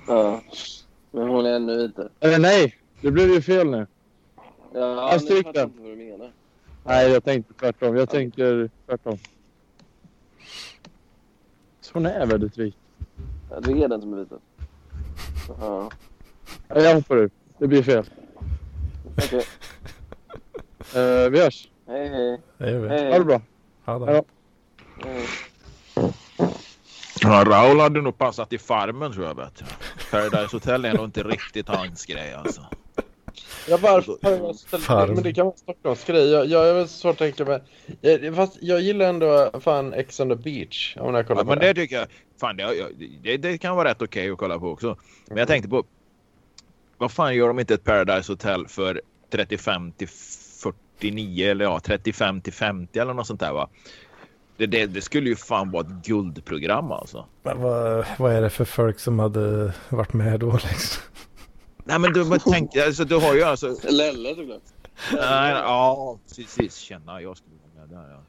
[0.08, 0.40] Ja.
[1.14, 2.08] Men hon är ännu vitare.
[2.20, 3.86] Eller nej, det blev ju fel nu.
[4.72, 5.64] Ja, Jag fattar jag den.
[5.64, 6.30] inte vad du menar.
[6.84, 7.96] Nej, jag tänkte tvärtom.
[7.96, 9.18] Jag tänker tvärtom.
[11.80, 12.76] Så hon är väldigt vit.
[13.50, 14.38] Ja, du är den som är vitare.
[15.60, 15.90] Ja,
[16.68, 17.30] Ja, Jag hoppar ur.
[17.58, 18.04] Det blir fel.
[19.16, 19.44] okej.
[20.94, 21.68] Eh, vi hörs.
[21.86, 22.40] Hej, hej.
[22.58, 22.88] Vi.
[22.88, 23.40] Hej, Ha det bra.
[23.84, 24.06] Ha det.
[24.06, 24.14] Hej
[25.04, 25.08] då.
[25.08, 25.26] hej.
[27.22, 29.34] Ja, Raul hade nog passat i Farmen tror jag.
[29.34, 29.60] Vet.
[29.60, 29.68] jag.
[30.10, 32.60] Paradise Hotel är nog inte riktigt hans grej alltså.
[33.68, 35.14] Ja, varför Farm.
[35.14, 36.30] Men det kan vara Stockholms grej.
[36.30, 37.62] Jag, jag är väl svårt att tänka mig.
[38.00, 40.96] Jag, fast jag gillar ändå fan Ex on the beach.
[41.00, 41.66] Om jag kollar Ja, på men det.
[41.72, 42.06] det tycker jag.
[42.40, 42.88] Fan, det,
[43.22, 44.96] det, det kan vara rätt okej att kolla på också.
[45.28, 45.84] Men jag tänkte på.
[46.98, 50.08] Vad fan gör de inte ett Paradise Hotel för 35 till
[50.98, 53.68] 49 eller ja 35 till 50 eller något sånt där va?
[54.56, 57.26] Det, det, det skulle ju fan vara ett guldprogram alltså.
[57.42, 61.02] Men vad, vad är det för folk som hade varit med då liksom?
[61.84, 63.76] Nej men du men tänk, alltså, du har ju alltså.
[63.90, 64.62] Lelle såklart.
[65.12, 66.76] Nej, ja precis.
[66.76, 68.20] Känna jag skulle vara med där ja.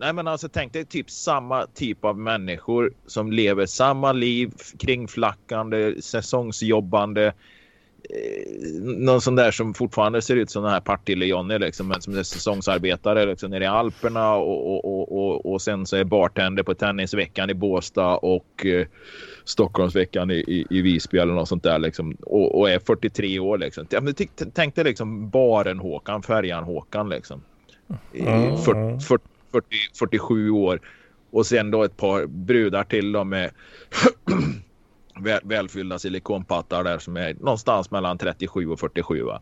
[0.00, 6.02] Nej men alltså tänk dig typ samma typ av människor som lever samma liv kringflackande,
[6.02, 7.32] säsongsjobbande.
[8.10, 12.18] Eh, någon sån där som fortfarande ser ut som den här Partille-Johnny liksom, men som
[12.18, 16.74] är säsongsarbetare liksom, nere i Alperna och, och, och, och, sen så är bartender på
[16.74, 18.86] tennisveckan i Båstad och eh,
[19.44, 23.58] Stockholmsveckan i, i, i Visby eller något sånt där liksom, och, och är 43 år
[23.58, 23.86] liksom.
[24.54, 27.42] Tänk dig liksom baren Håkan, färjan Håkan liksom.
[28.14, 28.56] Mm.
[28.56, 29.66] 40, 40, 40,
[29.98, 30.80] 47 år
[31.30, 33.50] och sen då ett par brudar till dem med
[35.22, 39.40] väl, välfyllda silikonpattar där som är någonstans mellan 37 och 47 va.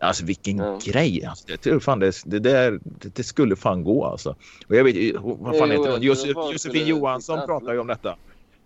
[0.00, 0.78] Alltså vilken Ja.
[0.84, 1.24] grej.
[1.24, 4.36] Alltså, det, tror fan det, det, där, det, det skulle fan gå alltså.
[4.68, 6.02] Och jag vet vad fan heter jag hon?
[6.02, 8.16] Josef, Josefin Johansson pratar ju om detta.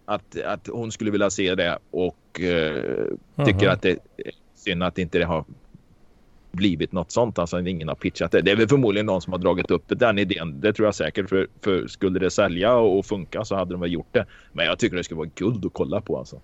[0.04, 3.98] Att, att hon skulle vilja se det och eh, tycker att det är
[4.54, 5.44] synd att inte det har
[6.56, 7.38] blivit något sånt.
[7.38, 8.40] Alltså ingen har pitchat det.
[8.40, 10.60] Det är väl förmodligen någon som har dragit upp den idén.
[10.60, 11.28] Det tror jag säkert.
[11.28, 14.26] För, för skulle det sälja och, funka så hade de väl gjort det.
[14.52, 16.40] Men jag tycker det skulle vara guld att kolla på alltså.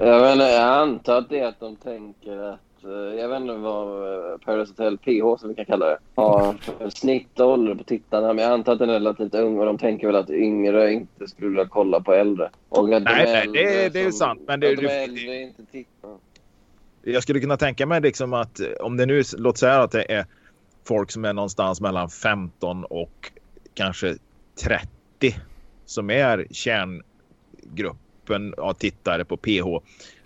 [0.00, 2.84] Jag, vet inte, jag antar att det är att de tänker att...
[2.84, 3.86] eh, Jag vet inte vad
[4.32, 6.54] eh, Paradise Hotel PH som vi kan kalla det har
[6.90, 8.32] snittålder på tittarna.
[8.32, 11.28] Men jag antar att den är relativt ung och de tänker väl att yngre inte
[11.28, 12.50] skulle kolla på äldre.
[12.68, 14.92] Och att de Nej, nej, äldre det- det är som- sant, men det- de det-
[15.04, 16.10] äldre inte tittar.
[17.12, 20.12] Jag skulle kunna tänka mig liksom att eh, om det nu, låt säga att det
[20.12, 20.26] är
[20.84, 23.32] folk som är någonstans mellan 15 och
[23.74, 24.16] kanske
[24.62, 24.88] 30
[25.86, 29.84] som är kärngruppen av tittare på PH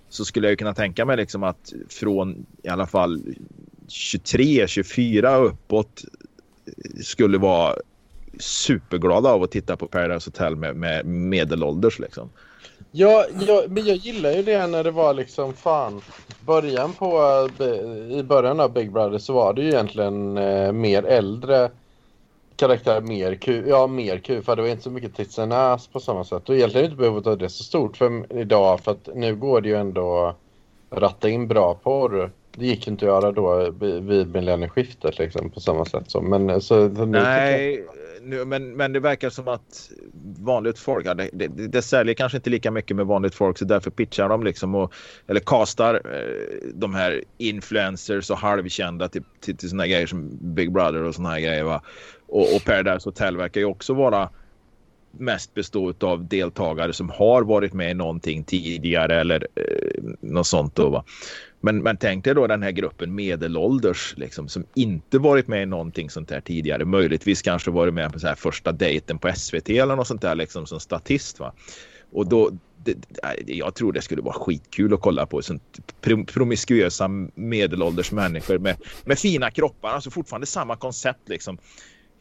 [0.09, 3.23] så skulle jag kunna tänka mig liksom att från i alla fall
[3.89, 6.05] 23, 24 uppåt
[6.67, 6.73] eh,
[7.03, 7.77] skulle vara
[8.39, 12.31] superglada av att titta på Paradise Hotel med, med medelålders liksom.
[12.95, 16.01] Ja, ja, men jag gillar ju det när det var liksom fan
[16.47, 17.19] början på
[17.61, 21.71] eh, i början av Big Brother så var det ju egentligen eh, mer äldre
[22.57, 25.87] karaktär, mer kul, ja mer kul för det var inte så mycket tits and ass
[25.87, 29.09] på samma sätt och egentligen inte behovet av det så stort för idag för att
[29.15, 30.35] nu går det ju ändå
[30.91, 32.31] ratta in bra porr.
[32.57, 33.71] Det gick ju inte att göra då
[34.01, 37.85] vid millennieskiftet liksom på samma sätt som men eh, så, så nu Nej,
[38.25, 39.91] nu, men, men det verkar som att
[40.39, 43.65] vanligt folk, ja, det, det, det säljer kanske inte lika mycket med vanligt folk så
[43.65, 44.95] därför pitchar de liksom och,
[45.27, 50.73] eller castar eh, de här influencers och halvkända till, till, till såna grejer som Big
[50.73, 51.65] Brother och såna här grejer.
[51.65, 51.83] Va?
[52.29, 54.31] Och, och Paradise Hotel verkar ju också vara
[55.13, 60.75] mest bestå av deltagare som har varit med i någonting tidigare eller eh, något sånt
[60.75, 61.05] då va.
[61.61, 65.67] Men, men tänk dig då den här gruppen medelålders liksom, som inte varit med i
[65.67, 66.85] någonting sånt här tidigare.
[66.85, 70.35] Möjligtvis kanske varit med på så här första dejten på SVT eller något sånt där
[70.35, 71.41] liksom som statist.
[71.41, 71.53] Va?
[72.13, 72.51] Och då,
[72.85, 72.97] det,
[73.47, 75.43] jag tror det skulle vara skitkul att kolla på.
[75.43, 75.81] Sånt
[76.27, 79.91] promiskuösa medelålders människor med, med fina kroppar.
[79.91, 81.59] Alltså fortfarande samma koncept liksom.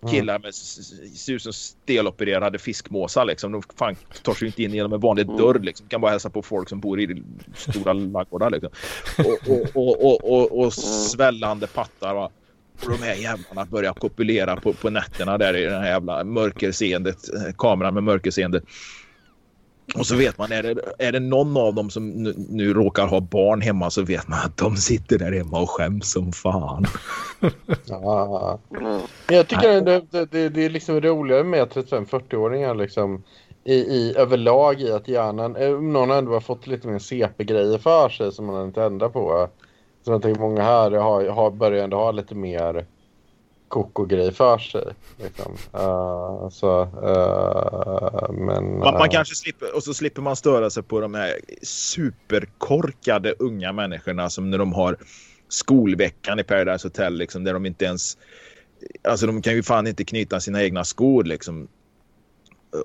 [0.10, 3.52] Killar med ser ut som stelopererade fiskmåsar liksom.
[3.52, 5.88] De fan tar sig inte in genom en vanlig dörr liksom.
[5.88, 7.24] Kan bara hälsa på folk som bor i
[7.56, 8.70] stora ladugårdar liksom.
[9.18, 12.32] Och, och, och, och, och, och svällande pattar va.
[12.84, 17.34] Och de här jävlarna börjar kopulera på, på nätterna där i den här jävla mörkerseendet.
[17.34, 18.62] eh, Kameran med mörkerseende.
[19.96, 23.08] Och så vet man, är det, är det någon av dem som nu, nu råkar
[23.08, 26.86] ha barn hemma så vet man att de sitter där hemma och skäms som fan.
[27.86, 28.60] Ja.
[29.30, 33.24] Jag tycker det, det, det, är liksom roligare med 35-40-åringar liksom
[33.64, 38.10] i, i överlag i att hjärnan, eh, någon ändå har fått lite mer CP-grejer för
[38.10, 39.50] sig som man inte ändrar på.
[40.06, 42.86] Så jag tänker många här har, har, börjar ändå ha lite mer
[43.72, 44.86] koko-grej för sig.
[45.18, 45.52] Liksom.
[45.76, 48.84] Uh, så, uh, men...
[48.84, 53.34] Att man eh, kanske slipper, och så slipper man störa sig på de här superkorkade
[53.40, 54.98] unga människorna som när de har
[55.50, 58.18] skolveckan i Paradise Hotel liksom där de inte ens
[59.04, 61.68] alltså de kan ju fan inte knyta sina egna skor liksom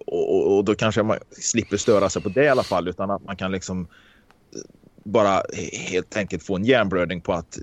[0.07, 3.11] och, och, och då kanske man slipper störa sig på det i alla fall utan
[3.11, 3.89] att man kan liksom
[5.05, 5.43] bara
[5.91, 7.59] helt enkelt få en hjärnblödning på att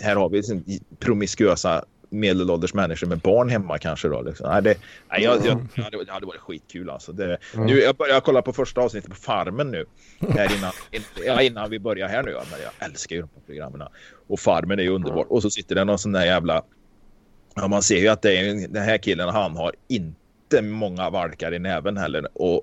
[0.00, 0.64] här har vi liksom
[0.98, 4.22] promiskuösa medelålders människor med barn hemma kanske då.
[4.22, 4.50] Liksom.
[4.50, 4.78] Nej, det,
[5.10, 7.12] nej, jag, jag, det, hade, det hade varit skitkul alltså.
[7.12, 9.86] Det, nu, jag börjar kolla på första avsnittet på Farmen nu.
[10.28, 10.72] Här innan,
[11.26, 12.30] ja, innan vi börjar här nu.
[12.30, 13.82] Ja, men jag älskar ju de här programmen.
[14.28, 15.26] Och Farmen är ju underbart.
[15.30, 16.62] Och så sitter det någon sån där jävla...
[17.54, 20.18] Ja, man ser ju att det är, den här killen, han har inte
[20.62, 22.28] många valkar i näven heller.
[22.32, 22.62] Och,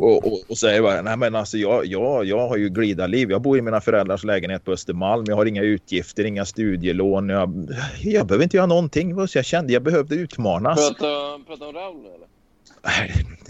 [0.00, 3.30] och, och, och säger bara, nej men alltså jag, jag, jag har ju glidarliv.
[3.30, 5.24] Jag bor i mina föräldrars lägenhet på Östermalm.
[5.28, 7.28] Jag har inga utgifter, inga studielån.
[7.28, 7.68] Jag,
[8.02, 9.28] jag behöver inte göra någonting.
[9.28, 10.88] Så jag kände jag behövde utmanas.
[10.88, 12.28] Prata, prata om Raul eller?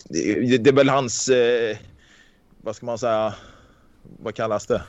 [0.09, 1.77] Det, det är väl hans, eh,
[2.63, 3.35] vad ska man säga,
[4.19, 4.83] vad kallas det?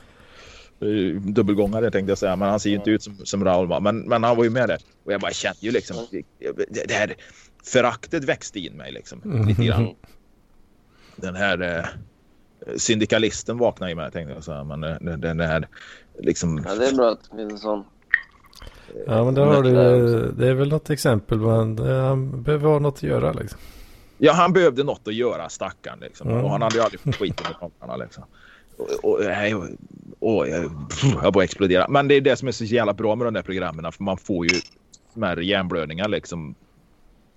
[1.20, 3.82] Dubbelgångare tänkte jag säga, men han ser ju inte ut som, som Raul.
[3.82, 4.78] Men, men han var ju med det.
[5.04, 7.14] Och jag bara kände ju liksom, det, det här
[7.64, 9.44] föraktet växte in mig liksom.
[9.46, 9.94] Lite grann.
[11.16, 11.84] Den här eh,
[12.76, 14.64] syndikalisten vaknade i mig tänkte jag säga.
[14.64, 15.68] Men eh, den, den här
[16.18, 16.64] liksom.
[16.66, 17.84] Ja, det är bra att det finns en sån.
[19.06, 19.72] Ja men där har du,
[20.32, 21.38] det är väl något exempel.
[21.38, 23.58] Man, han behöver ha något att göra liksom.
[24.18, 26.28] Ja, han behövde något att göra stackaren liksom.
[26.28, 26.44] Mm.
[26.44, 28.24] Och han hade ju aldrig fått skit med kompisarna liksom.
[28.76, 30.70] Och, och, och, och, jag,
[31.22, 31.88] jag bara exploderar.
[31.88, 33.92] Men det är det som är så jävla bra med de där programmen.
[33.92, 34.60] För man får ju
[35.14, 36.54] smärre hjärnblödningar liksom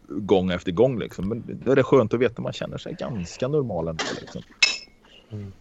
[0.07, 1.29] gång efter gång liksom.
[1.29, 4.41] Men då är det skönt att veta att man känner sig ganska normal ändå liksom.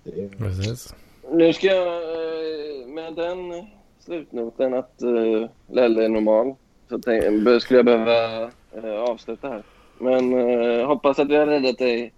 [0.05, 0.95] Det är- Precis.
[1.33, 3.67] Nu ska jag eh, med den
[3.99, 6.55] slutnoten att uh, Lelle är normal
[6.89, 8.43] så tänk, skulle jag behöva
[8.73, 9.63] eh, avsluta här.
[9.99, 12.11] Men eh, hoppas att vi har räddat dig i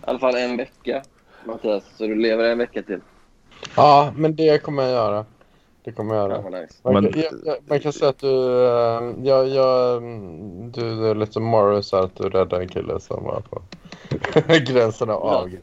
[0.00, 1.02] alla fall en vecka
[1.44, 3.00] Mattias, så du lever en vecka till.
[3.76, 5.24] Ja, men det kommer jag göra.
[5.84, 6.40] Det kommer jag Ja, göra.
[6.42, 6.74] vad nice.
[6.82, 8.28] Man, Men- kan, jag, jag, man kan säga att du,
[8.66, 10.02] äh, jag, jag,
[10.72, 13.62] du, du är lite som Morris att du räddade en kille som var på
[14.72, 15.58] gränsen av Ja.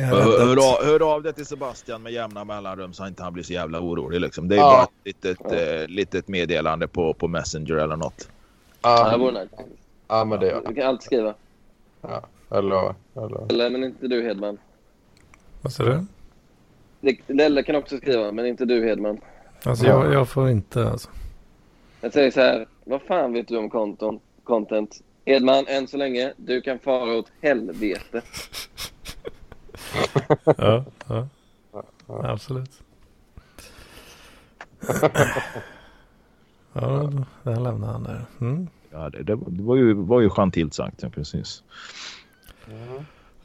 [0.00, 3.44] Hör, hör, av, hör av dig till Sebastian med jämna mellanrum så inte han blir
[3.44, 4.20] så jävla orolig.
[4.20, 4.48] Liksom.
[4.48, 4.70] Det är Ja.
[4.72, 4.90] bara ett
[5.24, 8.28] litet, eh, litet meddelande på, på Messenger eller något.
[8.82, 9.54] Ja, det Ja, vore nice.
[10.08, 11.34] ja, men det gör Du kan alltid skriva.
[12.50, 12.94] Lovar.
[13.14, 13.46] Jag lovar.
[13.50, 14.58] Eller, men inte du Hedman.
[15.62, 16.04] Vad sa du?
[17.00, 19.20] Det- Lelle kan också skriva, men inte du Hedman.
[19.64, 21.10] Alltså jag, jag får inte alltså.
[22.00, 25.02] Jag säger så här, vad fan vet du om konton, content?
[25.24, 28.22] Edman, än så länge, du kan fara åt helvete.
[30.44, 31.28] Ja, ja.
[32.06, 32.70] Absolut.
[36.72, 37.10] Ja,
[37.42, 38.24] där lämnar han där.
[38.40, 38.68] Mm.
[38.90, 41.02] Ja, det, det, det var ju, var ju gentilt sagt.
[41.02, 41.62] Ja, precis.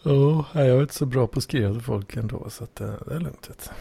[0.04, 2.94] Ja, jag är inte så bra på att skriva till folk ändå så att det,
[3.08, 3.72] det är lugnt.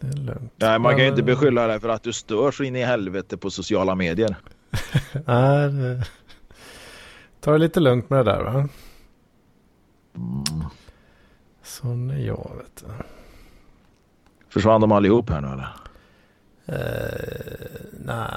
[0.00, 0.52] Det är lugnt.
[0.56, 3.36] Nej, man kan ju inte beskylla dig för att du stör så in i helvete
[3.36, 4.36] på sociala medier.
[5.26, 6.04] Nej, det...
[7.40, 8.68] Ta det lite lugnt med det där va.
[11.62, 13.04] Sån är jag vet du.
[14.48, 15.68] Försvann de allihop här nu eller?
[16.66, 17.48] Eh,
[18.04, 18.30] Nej,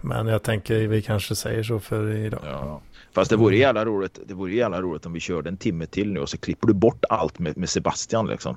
[0.00, 2.40] men jag tänker vi kanske säger så för idag.
[2.44, 2.80] Ja.
[3.12, 4.18] Fast det vore jävla roligt.
[4.26, 6.74] Det vore jävla roligt om vi körde en timme till nu och så klipper du
[6.74, 8.56] bort allt med, med Sebastian liksom.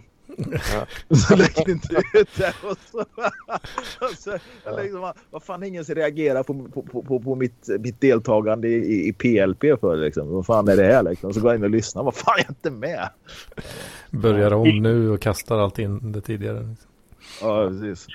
[1.10, 2.54] Så lägger du inte ut det.
[2.64, 7.68] Och så, och så, jag liksom, vad fan ingen reagerar på, på, på, på, mitt,
[7.80, 10.32] mitt deltagande i, i PLP för liksom.
[10.32, 11.34] Vad fan är det här liksom?
[11.34, 12.04] Så går jag in och lyssnar.
[12.04, 13.10] Vad fan är jag inte med?
[14.12, 16.76] Börjar om nu och kastar allt in det tidigare.
[17.42, 18.08] Ja, precis.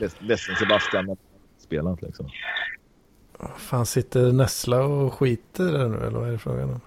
[0.00, 1.16] Leds- Ledsen Sebastian, men
[1.58, 2.28] spelat liksom.
[3.56, 6.80] Fan sitter Nessla och skiter där nu eller vad är det frågan om?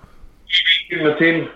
[0.90, 1.48] Timme till.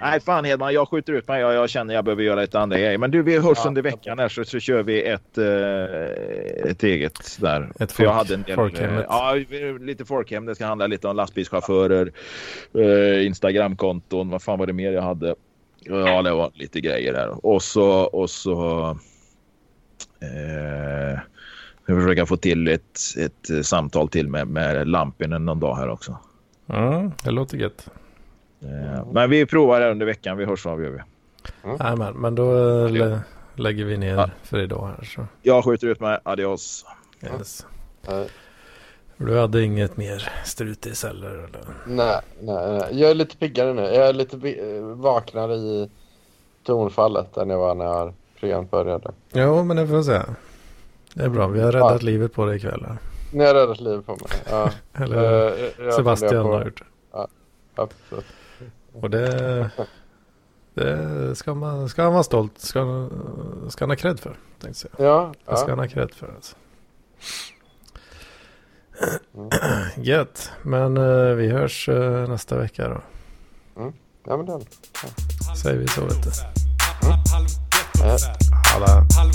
[0.00, 1.40] Nej, fan Hedman, jag skjuter ut mig.
[1.40, 2.98] Jag, jag känner jag behöver göra ett andra grejer.
[2.98, 3.68] Men du, vi hörs Ja.
[3.68, 7.72] under veckan här så, så kör vi ett, eh, ett eget där.
[7.80, 8.98] Ett För jag folk- hade en del, folkhemmet.
[9.00, 9.34] eh, Ja,
[9.80, 10.46] lite folkhem.
[10.46, 12.12] Det ska handla lite om lastbilschaufförer,
[12.74, 14.30] eh, Instagramkonton.
[14.30, 15.34] Vad fan var det mer jag hade?
[15.80, 17.46] Ja, det var lite grejer där.
[17.46, 17.90] Och så...
[17.90, 18.88] Och så
[20.20, 21.18] eh,
[21.86, 25.88] jag försöker få till ett, ett eh, samtal till med, med Lampinen någon dag här
[25.88, 26.18] också.
[26.66, 27.88] Ja, det låter gött.
[28.64, 30.36] Eh, Men vi provar det under veckan.
[30.36, 30.98] Vi hörs så avgör vi.
[31.78, 32.52] Nej, men, men då
[32.88, 33.20] lä-
[33.54, 34.30] lägger vi ner Ja.
[34.42, 35.26] för idag här så.
[35.42, 36.18] Jag skjuter ut mig.
[36.22, 36.86] Adios.
[37.22, 37.66] Yes.
[38.08, 38.28] Nej,
[39.16, 41.28] Du hade inget mer strutis eller?
[41.30, 41.60] eller?
[41.86, 43.00] nej, nej, nej.
[43.00, 43.82] Jag är lite piggare nu.
[43.82, 44.36] Jag är lite
[44.94, 45.90] vaknare i
[46.66, 49.10] tonfallet än jag var när programmet började.
[49.32, 50.24] Jo, men det får jag säga.
[51.14, 51.46] Det är bra.
[51.48, 52.84] Vi har räddat livet på dig ikväll.
[52.88, 52.96] här.
[53.32, 54.20] Ni har räddat livet på mig.
[54.50, 54.70] Ja.
[55.04, 55.22] Eller
[55.84, 56.86] jag Sebastian på- har gjort det.
[57.76, 58.24] Ja, precis.
[58.94, 59.70] Och det,
[60.74, 63.08] det ska, man, ska han vara stolt, ska,
[63.68, 64.36] ska han ha cred för.
[64.60, 65.06] Tänkte jag.
[65.06, 65.52] Ja, ja.
[65.52, 66.56] Det ska han ha cred för alltså.
[69.34, 69.50] Mm.
[70.04, 73.00] Gött, men uh, vi hörs uh, nästa vecka då.
[73.80, 73.92] Mm.
[74.26, 74.60] Ja men den.
[75.02, 75.54] Ja.
[75.54, 76.30] Säger vi så vet du.
[77.06, 77.18] Mm.
[77.98, 78.18] Ja.
[78.72, 78.86] Hallå.
[78.86, 79.34] Halv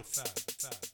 [0.00, 0.91] fab, fab, fab.